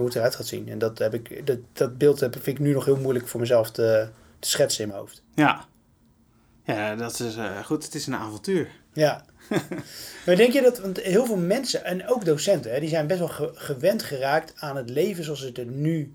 hoe 0.00 0.08
het 0.08 0.16
eruit 0.18 0.34
gaat 0.34 0.46
zien. 0.46 0.68
En 0.68 0.78
dat, 0.78 0.98
heb 0.98 1.14
ik, 1.14 1.46
dat, 1.46 1.58
dat 1.72 1.98
beeld 1.98 2.20
heb, 2.20 2.32
vind 2.32 2.46
ik 2.46 2.58
nu 2.58 2.72
nog 2.72 2.84
heel 2.84 2.96
moeilijk 2.96 3.28
voor 3.28 3.40
mezelf 3.40 3.70
te, 3.70 4.08
te 4.38 4.48
schetsen 4.48 4.82
in 4.82 4.88
mijn 4.88 5.00
hoofd. 5.00 5.22
Ja. 5.34 5.64
Ja, 6.64 6.94
dat 6.96 7.20
is 7.20 7.36
eh, 7.36 7.64
goed. 7.64 7.84
Het 7.84 7.94
is 7.94 8.06
een 8.06 8.14
avontuur. 8.14 8.68
Ja. 8.92 9.24
maar 10.26 10.36
denk 10.36 10.52
je 10.52 10.62
dat, 10.62 10.78
want 10.78 11.00
heel 11.00 11.26
veel 11.26 11.36
mensen, 11.36 11.84
en 11.84 12.08
ook 12.08 12.24
docenten, 12.24 12.72
hè, 12.72 12.80
die 12.80 12.88
zijn 12.88 13.06
best 13.06 13.18
wel 13.18 13.28
ge- 13.28 13.50
gewend 13.54 14.02
geraakt 14.02 14.52
aan 14.56 14.76
het 14.76 14.90
leven 14.90 15.24
zoals 15.24 15.40
ze 15.40 15.46
het 15.52 15.70
nu, 15.70 16.14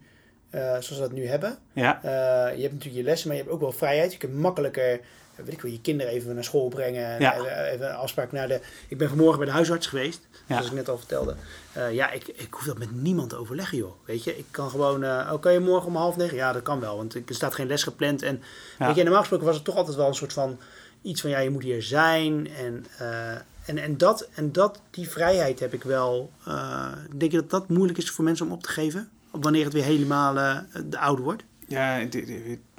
eh, 0.49 0.61
zoals 0.61 0.89
we 0.89 0.99
dat 0.99 1.11
nu 1.11 1.27
hebben. 1.27 1.57
Ja, 1.73 1.99
Eh, 2.03 2.09
je 2.55 2.61
hebt 2.61 2.73
natuurlijk 2.73 2.95
je 2.95 3.03
lessen, 3.03 3.27
maar 3.27 3.37
je 3.37 3.43
hebt 3.43 3.53
ook 3.55 3.61
wel 3.61 3.71
vrijheid. 3.71 4.11
Je 4.11 4.17
kunt 4.17 4.33
makkelijker, 4.33 4.99
weet 5.35 5.53
ik 5.53 5.61
wel, 5.61 5.71
je 5.71 5.81
kinderen 5.81 6.13
even 6.13 6.33
naar 6.35 6.43
school 6.43 6.67
brengen. 6.67 7.05
en 7.05 7.19
Ja. 7.21 7.35
Even, 7.71 7.89
een 7.89 7.95
afspraak 7.95 8.31
naar 8.31 8.47
de... 8.47 8.59
Ik 8.87 8.97
ben 8.97 9.07
vanmorgen 9.07 9.37
bij 9.37 9.47
de 9.47 9.53
huisarts 9.53 9.87
geweest, 9.87 10.19
Ja. 10.31 10.41
zoals 10.55 10.65
ik 10.67 10.73
net 10.73 10.89
al 10.89 10.97
vertelde. 10.97 11.35
Eh, 11.73 11.93
ja, 11.93 12.11
ik, 12.11 12.27
ik 12.27 12.53
hoef 12.53 12.63
dat 12.63 12.77
met 12.77 13.01
niemand 13.01 13.29
te 13.29 13.35
overleggen, 13.35 13.77
joh. 13.77 13.93
Weet 14.05 14.23
je, 14.23 14.37
ik 14.37 14.45
kan 14.51 14.69
gewoon... 14.69 15.03
eh 15.03 15.29
oh, 15.33 15.41
kan 15.41 15.53
je 15.53 15.59
morgen 15.59 15.87
om 15.87 15.95
half 15.95 16.15
negen? 16.17 16.35
Ja, 16.35 16.51
dat 16.51 16.63
kan 16.63 16.79
wel, 16.79 16.97
want 16.97 17.13
er 17.15 17.21
staat 17.27 17.55
geen 17.55 17.67
les 17.67 17.83
gepland. 17.83 18.21
En 18.21 18.41
Ja. 18.79 18.85
weet 18.87 18.95
je, 18.95 19.01
normaal 19.03 19.19
gesproken 19.19 19.45
was 19.45 19.55
het 19.55 19.65
toch 19.65 19.75
altijd 19.75 19.95
wel 19.97 20.07
een 20.07 20.15
soort 20.15 20.33
van... 20.33 20.57
Iets 21.01 21.21
van, 21.21 21.29
ja, 21.29 21.39
je 21.39 21.49
moet 21.49 21.63
hier 21.63 21.83
zijn. 21.83 22.47
En, 22.57 22.85
eh, 22.97 23.31
en, 23.65 23.77
en, 23.77 23.97
dat, 23.97 24.27
en 24.33 24.51
dat, 24.51 24.81
die 24.89 25.09
vrijheid 25.09 25.59
heb 25.59 25.73
ik 25.73 25.83
wel... 25.83 26.31
eh, 26.45 26.91
denk 27.15 27.31
je 27.31 27.37
dat 27.37 27.49
dat 27.49 27.69
moeilijk 27.69 27.97
is 27.97 28.09
voor 28.11 28.23
mensen 28.23 28.45
om 28.45 28.51
op 28.51 28.63
te 28.63 28.69
geven? 28.69 29.09
Op 29.31 29.43
wanneer 29.43 29.63
het 29.63 29.73
weer 29.73 29.83
helemaal 29.83 30.37
eh, 30.37 30.57
de 30.85 30.99
oude 30.99 31.21
wordt? 31.21 31.43
ja 31.67 32.07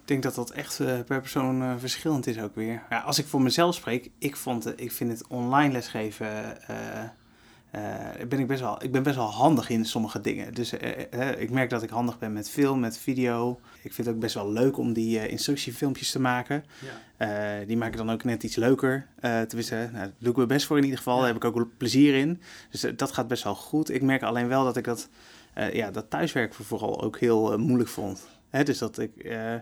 denk 0.08 0.22
dat 0.22 0.34
dat 0.34 0.50
echt 0.50 0.80
eh, 0.80 1.00
per 1.06 1.20
persoon 1.20 1.62
eh, 1.62 1.72
verschillend 1.78 2.26
is 2.26 2.38
ook 2.40 2.54
weer. 2.54 2.82
Ja, 2.90 2.98
als 3.00 3.18
ik 3.18 3.26
voor 3.26 3.42
mezelf 3.42 3.74
spreek, 3.74 4.10
ik, 4.18 4.36
vond, 4.36 4.64
het- 4.64 4.80
ik 4.80 4.92
vind 4.92 5.10
het 5.10 5.26
online 5.26 5.72
lesgeven... 5.72 6.26
eh, 6.68 7.02
eh, 7.70 8.28
ben 8.28 8.38
ik, 8.38 8.46
best 8.46 8.60
wel, 8.60 8.82
ik 8.82 8.92
ben 8.92 9.02
best 9.02 9.16
wel 9.16 9.30
handig 9.32 9.68
in 9.68 9.84
sommige 9.84 10.20
dingen. 10.20 10.54
Dus 10.54 10.72
eh, 10.72 11.12
eh, 11.30 11.40
ik 11.40 11.50
merk 11.50 11.70
dat 11.70 11.82
ik 11.82 11.90
handig 11.90 12.18
ben 12.18 12.32
met 12.32 12.50
film, 12.50 12.80
met 12.80 12.98
video. 12.98 13.60
Ik 13.82 13.92
vind 13.92 14.06
het 14.06 14.16
ook 14.16 14.20
best 14.22 14.34
wel 14.34 14.52
leuk 14.52 14.78
om 14.78 14.92
die 14.92 15.18
eh, 15.18 15.30
instructiefilmpjes 15.30 16.10
te 16.10 16.20
maken. 16.20 16.64
Ja. 17.16 17.58
Eh, 17.60 17.66
die 17.66 17.76
maken 17.76 17.96
dan 17.96 18.10
ook 18.10 18.24
net 18.24 18.42
iets 18.42 18.56
leuker. 18.56 19.06
Eh 19.20 19.40
tenminste, 19.40 19.74
nou, 19.74 19.92
daar 19.92 20.12
doe 20.18 20.30
ik 20.30 20.36
mijn 20.36 20.48
best 20.48 20.66
voor 20.66 20.76
in 20.76 20.82
ieder 20.82 20.98
geval. 20.98 21.14
Ja. 21.14 21.20
Daar 21.24 21.32
heb 21.32 21.44
ik 21.44 21.56
ook 21.56 21.68
plezier 21.76 22.14
in. 22.14 22.40
Dus 22.70 22.82
eh, 22.84 22.92
dat 22.96 23.12
gaat 23.12 23.28
best 23.28 23.44
wel 23.44 23.54
goed. 23.54 23.90
Ik 23.90 24.02
merk 24.02 24.22
alleen 24.22 24.48
wel 24.48 24.64
dat 24.64 24.76
ik 24.76 24.84
dat, 24.84 25.08
eh, 25.54 25.74
ja, 25.74 25.90
dat 25.90 26.10
thuiswerken 26.10 26.64
vooral 26.64 27.02
ook 27.02 27.18
heel 27.18 27.52
eh, 27.52 27.58
moeilijk 27.58 27.88
vond. 27.90 28.26
Hè, 28.50 28.62
dus 28.64 28.78
dat 28.78 28.98
ik 28.98 29.16
eh, 29.16 29.54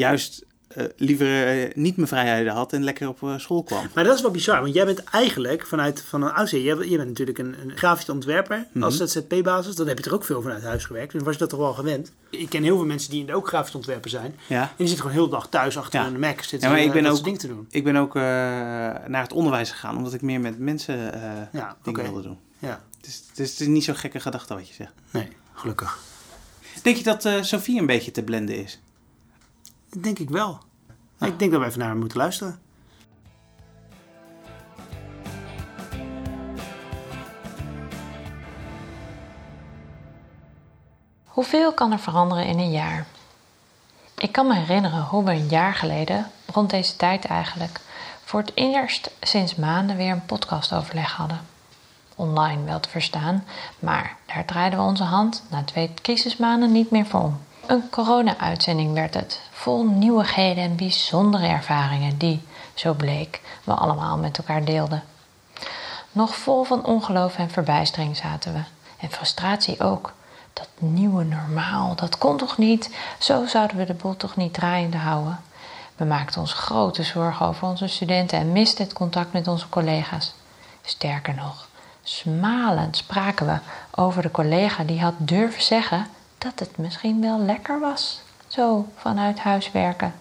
juist 0.00 0.44
eh, 0.68 0.84
liever 0.96 1.46
eh, 1.46 1.74
niet 1.74 1.96
mijn 1.96 2.08
vrijheden 2.08 2.52
had 2.52 2.72
en 2.72 2.84
lekker 2.84 3.08
op 3.08 3.22
eh, 3.22 3.38
school 3.38 3.62
kwam. 3.62 3.86
Maar 3.94 4.04
dat 4.04 4.14
is 4.16 4.22
wel 4.22 4.30
bizar, 4.30 4.60
want 4.62 4.74
jij 4.74 4.84
bent 4.84 5.04
eigenlijk 5.04 5.66
vanuit 5.66 6.02
van 6.02 6.22
een 6.22 6.32
oudsher, 6.32 6.60
jij, 6.60 6.76
je 6.88 6.96
bent 6.96 7.08
natuurlijk 7.08 7.38
een, 7.38 7.54
een 7.62 7.76
grafisch 7.76 8.08
ontwerper 8.08 8.66
Mhm. 8.72 8.84
als 8.84 8.96
ZZP-basis. 8.96 9.74
Dan 9.74 9.86
heb 9.86 9.98
je 9.98 10.04
er 10.04 10.14
ook 10.14 10.24
veel 10.24 10.42
vanuit 10.42 10.62
huis 10.62 10.84
gewerkt. 10.84 11.12
Dus 11.12 11.22
was 11.22 11.32
je 11.32 11.38
dat 11.38 11.48
toch 11.50 11.58
wel 11.58 11.72
gewend? 11.72 12.12
Ik 12.30 12.48
ken 12.48 12.62
heel 12.62 12.76
veel 12.76 12.86
mensen 12.86 13.10
die 13.10 13.34
ook 13.34 13.48
grafisch 13.48 13.74
ontwerper 13.74 14.10
zijn. 14.10 14.24
En 14.24 14.54
Ja. 14.56 14.72
die 14.76 14.86
zitten 14.86 14.96
gewoon 15.04 15.12
heel 15.12 15.24
de 15.28 15.34
dag 15.36 15.48
thuis 15.48 15.78
achter 15.78 16.00
Ja. 16.00 16.06
een 16.06 16.18
Mac. 16.20 16.40
Zitten 16.42 16.68
Ja, 16.68 16.74
maar 16.74 16.84
ik 16.84 16.92
ben 16.92 17.02
dat 17.02 17.18
ook- 17.18 17.24
dingen 17.24 17.38
te 17.38 17.46
doen. 17.48 17.66
Ik 17.70 17.84
ben 17.84 17.96
ook 17.96 18.16
eh, 18.16 18.22
naar 19.06 19.22
het 19.22 19.32
onderwijs 19.32 19.70
gegaan, 19.70 19.96
omdat 19.96 20.14
ik 20.14 20.22
meer 20.22 20.40
met 20.40 20.58
mensen 20.58 21.12
eh, 21.14 21.30
Ja, 21.52 21.76
dingen 21.82 22.02
wilde 22.02 22.22
doen. 22.22 22.38
Ja, 22.58 22.80
Het 22.96 23.06
is, 23.06 23.22
het 23.28 23.38
is, 23.38 23.50
het 23.50 23.60
is 23.60 23.66
niet 23.66 23.84
zo'n 23.84 23.96
gekke 23.96 24.20
gedachte 24.20 24.54
wat 24.54 24.68
je 24.68 24.74
zegt. 24.74 24.92
nee, 25.10 25.28
gelukkig. 25.54 25.98
Denk 26.82 26.96
je 26.96 27.02
dat 27.02 27.24
eh 27.24 27.42
Sophie 27.42 27.78
een 27.80 27.86
beetje 27.86 28.10
te 28.10 28.22
blenden 28.22 28.62
is? 28.64 28.80
Dat 29.96 30.04
denk 30.04 30.18
ik 30.18 30.30
wel. 30.30 30.58
Ik 31.20 31.38
denk 31.38 31.50
dat 31.50 31.60
wij 31.60 31.68
even 31.68 31.78
naar 31.78 31.88
haar 31.88 31.96
moeten 31.96 32.18
luisteren. 32.18 32.58
Hoeveel 41.24 41.72
kan 41.72 41.92
er 41.92 41.98
veranderen 41.98 42.46
in 42.46 42.58
een 42.58 42.70
jaar? 42.70 43.06
Ik 44.18 44.32
kan 44.32 44.46
me 44.46 44.54
herinneren 44.54 45.02
hoe 45.02 45.24
we 45.24 45.30
een 45.30 45.48
jaar 45.48 45.74
geleden, 45.74 46.30
rond 46.52 46.70
deze 46.70 46.96
tijd 46.96 47.24
eigenlijk, 47.24 47.80
voor 48.24 48.40
het 48.40 48.52
eerst 48.54 49.10
sinds 49.20 49.54
maanden 49.54 49.96
weer 49.96 50.12
een 50.12 50.26
podcastoverleg 50.26 51.12
hadden. 51.12 51.40
Online 52.14 52.64
wel 52.64 52.80
te 52.80 52.88
verstaan, 52.88 53.44
maar 53.78 54.16
daar 54.26 54.44
draaiden 54.44 54.78
we 54.78 54.84
onze 54.84 55.04
hand 55.04 55.42
na 55.50 55.64
twee 55.64 55.94
crisismaanden 55.94 56.72
niet 56.72 56.90
meer 56.90 57.06
voor 57.06 57.20
om. 57.20 57.45
Een 57.66 57.90
corona-uitzending 57.90 58.92
werd 58.92 59.14
het, 59.14 59.40
vol 59.50 59.84
nieuwigheden 59.84 60.64
en 60.64 60.76
bijzondere 60.76 61.46
ervaringen 61.46 62.18
die, 62.18 62.42
zo 62.74 62.92
bleek, 62.92 63.40
we 63.64 63.72
allemaal 63.72 64.16
met 64.16 64.38
elkaar 64.38 64.64
deelden. 64.64 65.02
Nog 66.12 66.36
vol 66.36 66.64
van 66.64 66.84
ongeloof 66.84 67.36
en 67.36 67.50
verbijstering 67.50 68.16
zaten 68.16 68.52
we. 68.52 68.60
En 68.96 69.10
frustratie 69.10 69.80
ook. 69.80 70.12
Dat 70.52 70.68
nieuwe 70.78 71.24
normaal, 71.24 71.94
dat 71.94 72.18
kon 72.18 72.36
toch 72.36 72.58
niet? 72.58 72.94
Zo 73.18 73.46
zouden 73.46 73.76
we 73.76 73.84
de 73.84 73.94
boel 73.94 74.16
toch 74.16 74.36
niet 74.36 74.54
draaiende 74.54 74.96
houden? 74.96 75.40
We 75.96 76.04
maakten 76.04 76.40
ons 76.40 76.52
grote 76.52 77.02
zorgen 77.02 77.46
over 77.46 77.68
onze 77.68 77.86
studenten 77.86 78.38
en 78.38 78.52
misten 78.52 78.84
het 78.84 78.92
contact 78.92 79.32
met 79.32 79.48
onze 79.48 79.68
collega's. 79.68 80.34
Sterker 80.82 81.34
nog, 81.34 81.68
smalend 82.02 82.96
spraken 82.96 83.46
we 83.46 83.58
over 83.90 84.22
de 84.22 84.30
collega 84.30 84.84
die 84.84 85.00
had 85.00 85.14
durven 85.18 85.62
zeggen 85.62 86.06
dat 86.46 86.68
het 86.68 86.78
misschien 86.78 87.20
wel 87.20 87.38
lekker 87.38 87.80
was. 87.80 88.20
Zo 88.46 88.86
vanuit 88.96 89.38
huis 89.38 89.70
werken. 89.70 90.14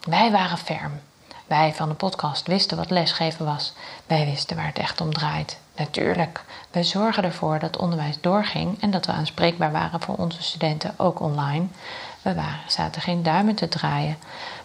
Wij 0.00 0.30
waren 0.30 0.58
ferm. 0.58 1.00
Wij 1.46 1.74
van 1.74 1.88
de 1.88 1.94
podcast 1.94 2.46
wisten 2.46 2.76
wat 2.76 2.90
lesgeven 2.90 3.44
was. 3.44 3.72
Wij 4.06 4.24
wisten 4.24 4.56
waar 4.56 4.66
het 4.66 4.78
echt 4.78 5.00
om 5.00 5.12
draait. 5.12 5.58
Natuurlijk, 5.76 6.44
wij 6.70 6.84
zorgen 6.84 7.24
ervoor 7.24 7.58
dat 7.58 7.76
onderwijs 7.76 8.20
doorging 8.20 8.80
en 8.80 8.90
dat 8.90 9.06
we 9.06 9.12
aanspreekbaar 9.12 9.72
waren 9.72 10.00
voor 10.00 10.14
onze 10.16 10.42
studenten, 10.42 10.94
ook 10.96 11.20
online. 11.20 11.66
We 12.22 12.34
waren, 12.34 12.60
zaten 12.66 13.02
geen 13.02 13.22
duimen 13.22 13.54
te 13.54 13.68
draaien. 13.68 14.16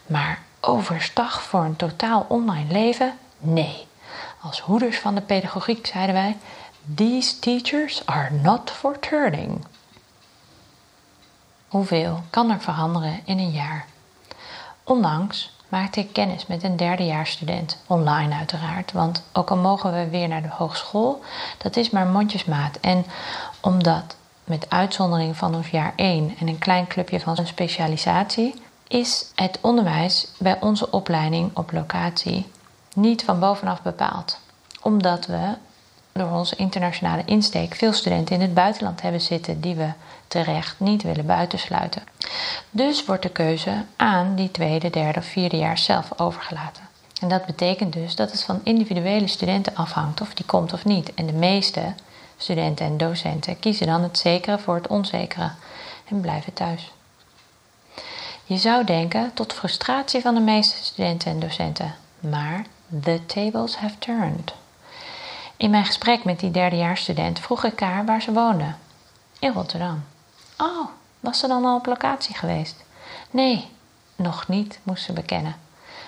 Maar 0.05 0.39
overstag 0.59 1.41
voor 1.41 1.63
een 1.63 1.75
totaal 1.75 2.25
online 2.27 2.71
leven? 2.71 3.17
Nee. 3.39 3.87
Als 4.41 4.59
hoeders 4.59 4.99
van 4.99 5.15
de 5.15 5.21
pedagogiek 5.21 5.87
zeiden 5.87 6.15
wij: 6.15 6.37
These 6.95 7.39
teachers 7.39 8.05
are 8.05 8.31
not 8.31 8.71
for 8.71 8.99
turning. 8.99 9.65
Hoeveel 11.67 12.21
kan 12.29 12.49
er 12.49 12.61
veranderen 12.61 13.19
in 13.25 13.39
een 13.39 13.51
jaar? 13.51 13.85
Onlangs 14.83 15.55
maakte 15.69 15.99
ik 15.99 16.13
kennis 16.13 16.45
met 16.45 16.63
een 16.63 16.77
derdejaarsstudent, 16.77 17.77
online 17.87 18.35
uiteraard, 18.35 18.91
want 18.91 19.23
ook 19.33 19.49
al 19.49 19.57
mogen 19.57 19.93
we 19.93 20.09
weer 20.09 20.27
naar 20.27 20.41
de 20.41 20.49
hogeschool, 20.51 21.21
dat 21.57 21.75
is 21.75 21.89
maar 21.89 22.05
mondjesmaat. 22.05 22.77
En 22.81 23.05
omdat, 23.61 24.15
met 24.43 24.69
uitzondering 24.69 25.37
van 25.37 25.55
ons 25.55 25.69
jaar 25.69 25.93
1 25.95 26.35
en 26.39 26.47
een 26.47 26.59
klein 26.59 26.87
clubje 26.87 27.19
van 27.19 27.35
zijn 27.35 27.47
specialisatie, 27.47 28.61
is 28.87 29.31
het 29.35 29.59
onderwijs 29.61 30.27
bij 30.37 30.57
onze 30.61 30.91
opleiding 30.91 31.57
op 31.57 31.71
locatie 31.71 32.51
niet 32.93 33.23
van 33.23 33.39
bovenaf 33.39 33.81
bepaald. 33.81 34.39
Omdat 34.81 35.25
we 35.25 35.53
door 36.17 36.31
onze 36.31 36.55
internationale 36.55 37.23
insteek 37.25 37.75
veel 37.75 37.93
studenten 37.93 38.35
in 38.35 38.41
het 38.41 38.53
buitenland 38.53 39.01
hebben 39.01 39.21
zitten 39.21 39.61
die 39.61 39.75
we 39.75 39.89
terecht 40.27 40.79
niet 40.79 41.03
willen 41.03 41.25
buitensluiten. 41.25 42.03
Dus 42.69 43.05
wordt 43.05 43.23
de 43.23 43.29
keuze 43.29 43.83
aan 43.95 44.35
die 44.35 44.51
tweede, 44.51 44.89
derde 44.89 45.19
of 45.19 45.25
vierde 45.25 45.57
jaar 45.57 45.77
zelf 45.77 46.19
overgelaten. 46.19 46.83
En 47.21 47.27
dat 47.27 47.45
betekent 47.45 47.93
dus 47.93 48.15
dat 48.15 48.31
het 48.31 48.43
van 48.43 48.61
individuele 48.63 49.27
studenten 49.27 49.75
afhangt 49.75 50.21
of 50.21 50.33
die 50.33 50.45
komt 50.45 50.73
of 50.73 50.85
niet. 50.85 51.13
En 51.13 51.25
de 51.25 51.33
meeste 51.33 51.93
studenten 52.37 52.85
en 52.85 52.97
docenten 52.97 53.59
kiezen 53.59 53.87
dan 53.87 54.03
het 54.03 54.17
zekere 54.17 54.59
voor 54.59 54.75
het 54.75 54.87
onzekere 54.87 55.51
en 56.09 56.21
blijven 56.21 56.53
thuis. 56.53 56.91
Je 58.43 58.57
zou 58.57 58.83
denken 58.83 59.31
tot 59.33 59.53
frustratie 59.53 60.21
van 60.21 60.35
de 60.35 60.41
meeste 60.41 60.83
studenten 60.83 61.31
en 61.31 61.39
docenten, 61.39 61.95
maar 62.19 62.65
the 63.03 63.19
tables 63.25 63.75
have 63.75 63.97
turned. 63.99 64.53
In 65.57 65.69
mijn 65.69 65.85
gesprek 65.85 66.23
met 66.23 66.39
die 66.39 66.51
derdejaarsstudent 66.51 67.39
vroeg 67.39 67.63
ik 67.63 67.79
haar 67.79 68.05
waar 68.05 68.21
ze 68.21 68.33
woonde. 68.33 68.73
In 69.39 69.51
Rotterdam. 69.51 70.03
Oh, 70.57 70.87
was 71.19 71.39
ze 71.39 71.47
dan 71.47 71.65
al 71.65 71.77
op 71.77 71.85
locatie 71.85 72.35
geweest? 72.35 72.83
Nee, 73.31 73.67
nog 74.15 74.47
niet, 74.47 74.79
moest 74.83 75.03
ze 75.03 75.13
bekennen. 75.13 75.55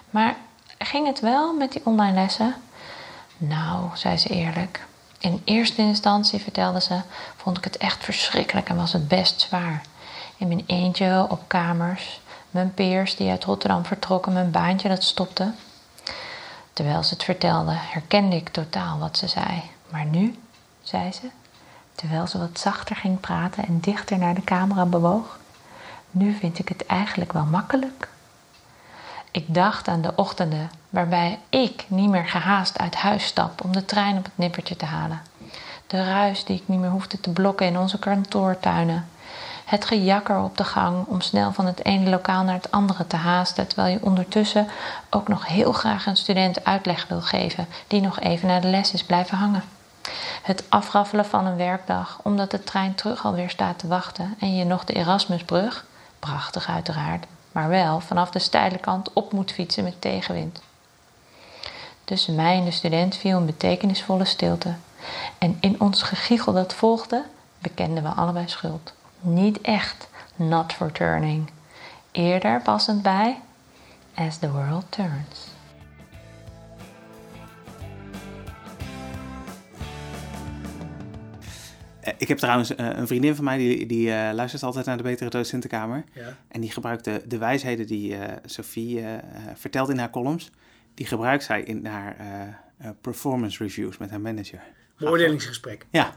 Maar 0.10 0.36
ging 0.78 1.08
het 1.08 1.20
wel 1.20 1.54
met 1.54 1.72
die 1.72 1.86
online 1.86 2.14
lessen? 2.14 2.56
Nou, 3.38 3.90
zei 3.94 4.18
ze 4.18 4.30
eerlijk. 4.30 4.86
In 5.20 5.42
eerste 5.44 5.82
instantie, 5.82 6.40
vertelde 6.40 6.82
ze, 6.82 7.02
vond 7.36 7.58
ik 7.58 7.64
het 7.64 7.78
echt 7.78 8.04
verschrikkelijk 8.04 8.70
en 8.70 8.76
was 8.76 8.94
het 8.94 9.08
best 9.08 9.42
zwaar. 9.42 9.82
In 10.38 10.48
mijn 10.48 10.64
eentje 10.66 11.26
op 11.30 11.42
kamers, 11.48 12.22
mijn 12.52 12.74
peers 12.74 13.16
die 13.16 13.30
uit 13.30 13.44
Rotterdam 13.44 13.86
vertrokken, 13.86 14.34
mijn 14.34 14.52
baantje 14.52 14.90
dat 14.90 15.04
stopte. 15.04 15.52
Terwijl 16.80 17.04
ze 17.04 17.13
het 17.13 17.24
vertelde, 17.24 17.72
herkende 17.72 18.36
ik 18.36 18.50
totaal 18.50 19.00
wat 19.00 19.18
ze 19.18 19.28
zei. 19.28 19.62
Maar 19.89 20.06
nu, 20.06 20.39
zei 20.82 21.12
ze, 21.12 21.30
terwijl 21.96 22.28
ze 22.28 22.38
wat 22.38 22.60
zachter 22.60 22.96
ging 22.96 23.20
praten 23.20 23.65
en 23.65 23.80
dichter 23.80 24.18
naar 24.18 24.34
de 24.34 24.44
camera 24.44 24.86
bewoog, 24.86 25.39
nu 26.12 26.34
vind 26.34 26.60
ik 26.60 26.70
het 26.70 26.86
eigenlijk 26.86 27.34
wel 27.34 27.46
makkelijk. 27.46 28.10
Ik 29.32 29.54
dacht 29.54 29.88
aan 29.88 30.02
de 30.02 30.15
ochtenden 30.15 30.72
waarbij 30.89 31.39
ik 31.50 31.86
niet 31.88 32.10
meer 32.10 32.28
gehaast 32.28 32.78
uit 32.78 32.96
huis 32.96 33.26
stap 33.26 33.63
om 33.63 33.72
de 33.72 33.86
trein 33.86 34.18
op 34.18 34.24
het 34.24 34.38
nippertje 34.38 34.76
te 34.76 34.86
halen. 34.86 35.22
De 35.88 36.04
ruis 36.04 36.44
die 36.44 36.56
ik 36.56 36.68
niet 36.68 36.80
meer 36.80 36.89
hoefde 36.89 37.20
te 37.20 37.30
blokken 37.30 37.65
in 37.65 37.78
onze 37.78 38.00
kantoortuinen. 38.00 39.08
Het 39.69 39.86
gejakker 39.86 40.39
op 40.39 40.58
de 40.58 40.63
gang 40.63 41.05
om 41.05 41.21
snel 41.21 41.53
van 41.53 41.65
het 41.65 41.86
ene 41.86 42.10
lokaal 42.10 42.43
naar 42.43 42.55
het 42.55 42.71
andere 42.71 43.08
te 43.08 43.15
haasten, 43.15 43.67
terwijl 43.67 43.93
je 43.93 44.05
ondertussen 44.05 44.67
ook 45.10 45.27
nog 45.27 45.47
heel 45.47 45.71
graag 45.71 46.05
een 46.05 46.17
student 46.17 46.65
uitleg 46.65 47.08
wil 47.08 47.21
geven 47.21 47.67
die 47.88 48.01
nog 48.01 48.19
even 48.19 48.47
naar 48.47 48.62
de 48.62 48.67
les 48.67 48.93
is 48.93 49.03
blijven 49.03 49.38
hangen. 49.38 49.63
Het 50.41 50.63
afraffelen 50.69 51.25
van 51.25 51.45
een 51.45 51.55
werkdag 51.55 52.19
omdat 52.23 52.51
de 52.51 52.63
trein 52.63 52.95
terug 52.95 53.25
alweer 53.25 53.49
staat 53.49 53.79
te 53.79 53.88
wachten 53.88 54.36
en 54.39 54.55
je 54.55 54.65
nog 54.65 54.86
de 54.86 54.93
Erasmusbrug, 54.93 55.86
prachtig 56.19 56.69
uiteraard, 56.69 57.25
maar 57.51 57.69
wel 57.69 57.99
vanaf 57.99 58.29
de 58.29 58.39
steile 58.39 58.77
kant 58.77 59.13
op 59.13 59.32
moet 59.32 59.51
fietsen 59.51 59.84
met 59.84 60.01
tegenwind. 60.01 60.62
Tussen 62.03 62.36
mij 62.36 62.58
en 62.58 62.65
de 62.65 62.71
student 62.71 63.15
viel 63.15 63.38
een 63.38 63.45
betekenisvolle 63.45 64.25
stilte. 64.25 64.73
En 65.38 65.58
in 65.60 65.82
ons 65.82 66.01
gegiegel 66.01 66.53
dat 66.53 66.73
volgde, 66.73 67.23
bekenden 67.60 68.03
we 68.03 68.10
allebei 68.10 68.47
schuld. 68.47 68.93
Niet 69.21 69.62
echt 69.62 70.10
not 70.36 70.75
returning. 70.79 71.49
Eerder 72.12 72.62
passend 72.62 73.01
bij 73.01 73.41
as 74.15 74.38
the 74.38 74.51
world 74.51 74.86
turns. 74.91 75.47
Eh, 82.01 82.13
Ik 82.17 82.27
heb 82.27 82.38
trouwens 82.38 82.75
eh, 82.75 82.88
een 82.89 83.08
vriendin 83.08 83.36
van 83.36 83.43
mij 83.43 83.58
die, 83.58 83.86
die 83.86 84.12
eh, 84.13 84.34
luistert 84.34 84.63
altijd 84.63 84.86
naar 84.86 84.97
de 84.97 85.03
Betere 85.03 85.29
Docentenkamer. 85.29 86.03
Ja. 86.13 86.36
En 86.47 86.62
die 86.62 86.71
gebruikt 86.71 87.03
de, 87.03 87.21
de 87.27 87.38
wijsheden 87.38 87.88
die 87.88 88.15
eh, 88.15 88.38
Sophie 88.45 89.03
vertelt 89.55 89.89
in 89.89 89.97
haar 89.97 90.10
columns. 90.10 90.51
Die 90.93 91.05
gebruikt 91.05 91.43
zij 91.43 91.62
in 91.62 91.86
haar 91.86 92.15
eh, 92.19 92.41
eh, 92.41 92.89
performance 93.01 93.63
reviews 93.63 93.97
met 93.97 94.10
haar 94.10 94.21
manager. 94.21 94.62
Beoordelingsgesprek. 94.97 95.86
Ja. 95.89 96.13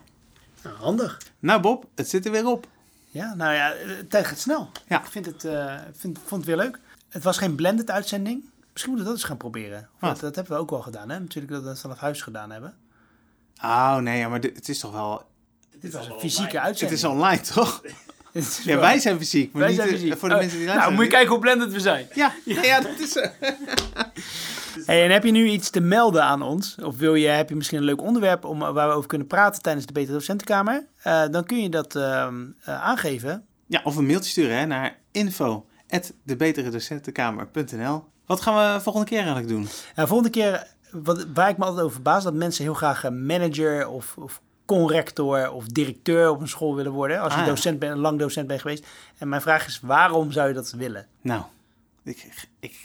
Nou, 0.62 0.76
handig. 0.76 1.20
Nou 1.38 1.60
Bob, 1.60 1.86
het 1.94 2.08
zit 2.08 2.24
er 2.26 2.32
weer 2.32 2.46
op. 2.46 2.66
Ja, 3.14 3.34
nou 3.34 3.54
ja, 3.54 3.68
de 3.70 4.06
tijd 4.08 4.26
gaat 4.26 4.38
snel. 4.38 4.70
Ja. 4.88 5.00
Ik 5.00 5.06
vind 5.10 5.26
het, 5.26 5.44
eh, 5.44 5.74
vind, 5.96 6.18
vond 6.26 6.46
het 6.46 6.56
weer 6.56 6.64
leuk. 6.64 6.78
Het 7.08 7.22
was 7.22 7.38
geen 7.38 7.54
blended 7.54 7.90
uitzending. 7.90 8.44
Misschien 8.72 8.92
moeten 8.92 8.96
we 8.96 9.04
dat 9.04 9.12
eens 9.20 9.24
gaan 9.24 9.36
proberen. 9.36 9.88
Wat? 9.98 10.10
dat, 10.10 10.20
dat 10.20 10.34
hebben 10.34 10.52
we 10.54 10.58
ook 10.62 10.70
wel 10.70 10.80
gedaan, 10.82 11.10
hè? 11.10 11.18
Natuurlijk 11.20 11.52
dat 11.52 11.62
we 11.62 11.68
dat 11.68 11.80
vanaf 11.80 11.98
huis 11.98 12.22
gedaan 12.22 12.50
hebben. 12.50 12.74
Oh 13.64 13.96
nee, 13.96 14.18
ja, 14.18 14.28
maar 14.28 14.40
dit, 14.40 14.56
het 14.56 14.68
is 14.68 14.78
toch 14.78 14.92
wel... 14.92 15.22
Dit 15.80 15.92
was 15.92 16.06
een 16.06 16.18
fysieke 16.18 16.56
Het 16.56 16.64
uitzending. 16.66 16.98
is 17.00 17.04
online, 17.06 17.40
toch? 17.40 17.82
Het 18.32 18.44
is 18.46 18.58
Ja, 18.58 18.64
wel- 18.72 18.80
wij 18.80 18.98
zijn 18.98 19.18
fysiek, 19.18 19.52
maar 19.52 19.60
wij 19.60 19.70
niet 19.70 19.78
zijn 19.80 19.88
eh, 19.92 19.96
fysiek. 19.98 20.18
voor 20.18 20.28
de 20.28 20.34
Oh, 20.34 20.40
mensen 20.40 20.58
die 20.58 20.66
Nou, 20.66 20.78
luisteren. 20.78 20.94
moet 20.94 21.04
je 21.04 21.10
kijken 21.18 21.30
hoe 21.30 21.40
blended 21.40 21.72
we 21.72 21.80
zijn. 21.80 22.06
Ja, 22.14 22.32
ja, 22.44 22.62
ja, 22.72 22.80
dat 22.80 22.98
is... 22.98 23.12
Hey, 24.86 25.04
en 25.04 25.10
heb 25.10 25.24
je 25.24 25.30
nu 25.30 25.48
iets 25.48 25.70
te 25.70 25.80
melden 25.80 26.24
aan 26.24 26.42
ons? 26.42 26.76
Of 26.82 26.96
wil 26.96 27.14
je, 27.14 27.28
heb 27.28 27.48
je 27.48 27.54
misschien 27.54 27.78
een 27.78 27.84
leuk 27.84 28.00
onderwerp 28.02 28.44
om, 28.44 28.58
waar 28.58 28.88
we 28.88 28.94
over 28.94 29.08
kunnen 29.08 29.26
praten 29.26 29.62
tijdens 29.62 29.86
de 29.86 29.92
Betere 29.92 30.12
Docentenkamer? 30.12 30.86
Eh, 31.02 31.22
dan 31.30 31.44
kun 31.44 31.62
je 31.62 31.68
dat 31.68 31.96
ehm, 31.96 32.44
eh, 32.64 32.82
aangeven. 32.82 33.44
Ja, 33.66 33.80
of 33.84 33.96
een 33.96 34.06
mailtje 34.06 34.30
sturen 34.30 34.58
hè, 34.58 34.66
naar 34.66 34.98
info.debeteredocentenkamer.nl 35.10 38.04
Wat 38.26 38.40
gaan 38.40 38.74
we 38.74 38.80
volgende 38.80 39.08
keer 39.08 39.18
eigenlijk 39.18 39.48
doen? 39.48 39.68
Nou, 39.96 40.08
volgende 40.08 40.32
keer, 40.32 40.66
wat, 40.90 41.26
waar 41.34 41.48
ik 41.48 41.56
me 41.58 41.64
altijd 41.64 41.82
over 41.82 41.94
verbaas, 41.94 42.24
dat 42.24 42.34
mensen 42.34 42.64
heel 42.64 42.74
graag 42.74 43.04
een 43.04 43.26
manager 43.26 43.88
of, 43.88 44.14
of 44.18 44.40
conrector 44.64 45.50
of 45.50 45.66
directeur 45.66 46.30
op 46.30 46.40
een 46.40 46.48
school 46.48 46.74
willen 46.74 46.92
worden. 46.92 47.20
Als 47.20 47.34
je 47.34 47.40
Ah, 47.40 47.46
docent 47.46 47.78
bent, 47.78 47.96
lang 47.96 48.18
docent 48.18 48.46
bent 48.46 48.60
geweest. 48.60 48.86
En 49.18 49.28
mijn 49.28 49.42
vraag 49.42 49.66
is, 49.66 49.80
waarom 49.82 50.32
zou 50.32 50.48
je 50.48 50.54
dat 50.54 50.70
willen? 50.70 51.06
Nou, 51.20 51.42
ik, 52.04 52.46
ik, 52.60 52.78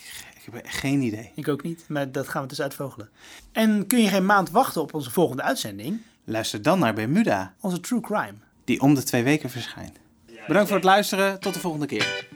ik 0.48 0.54
heb 0.54 0.66
geen 0.68 1.02
idee. 1.02 1.32
Ik 1.36 1.48
ook 1.48 1.64
niet, 1.64 1.86
maar 1.88 2.12
dat 2.12 2.28
gaan 2.28 2.42
we 2.42 2.48
dus 2.48 2.62
uitvogelen. 2.62 3.10
En 3.52 3.88
kun 3.88 4.02
je 4.02 4.08
geen 4.08 4.26
maand 4.26 4.50
wachten 4.50 4.82
op 4.82 4.94
onze 4.94 5.12
volgende 5.12 5.42
uitzending? 5.44 6.02
Luister 6.24 6.62
dan 6.62 6.80
naar 6.80 6.94
Bermuda, 6.94 7.54
Onze 7.60 7.80
True 7.80 8.02
Crime. 8.02 8.34
die 8.64 8.82
om 8.82 8.96
de 8.96 9.04
twee 9.04 9.24
weken 9.24 9.50
verschijnt. 9.50 10.00
Bedankt 10.48 10.68
voor 10.68 10.78
het 10.78 10.86
luisteren, 10.86 11.40
tot 11.40 11.54
de 11.54 11.60
volgende 11.60 11.86
keer. 11.86 12.28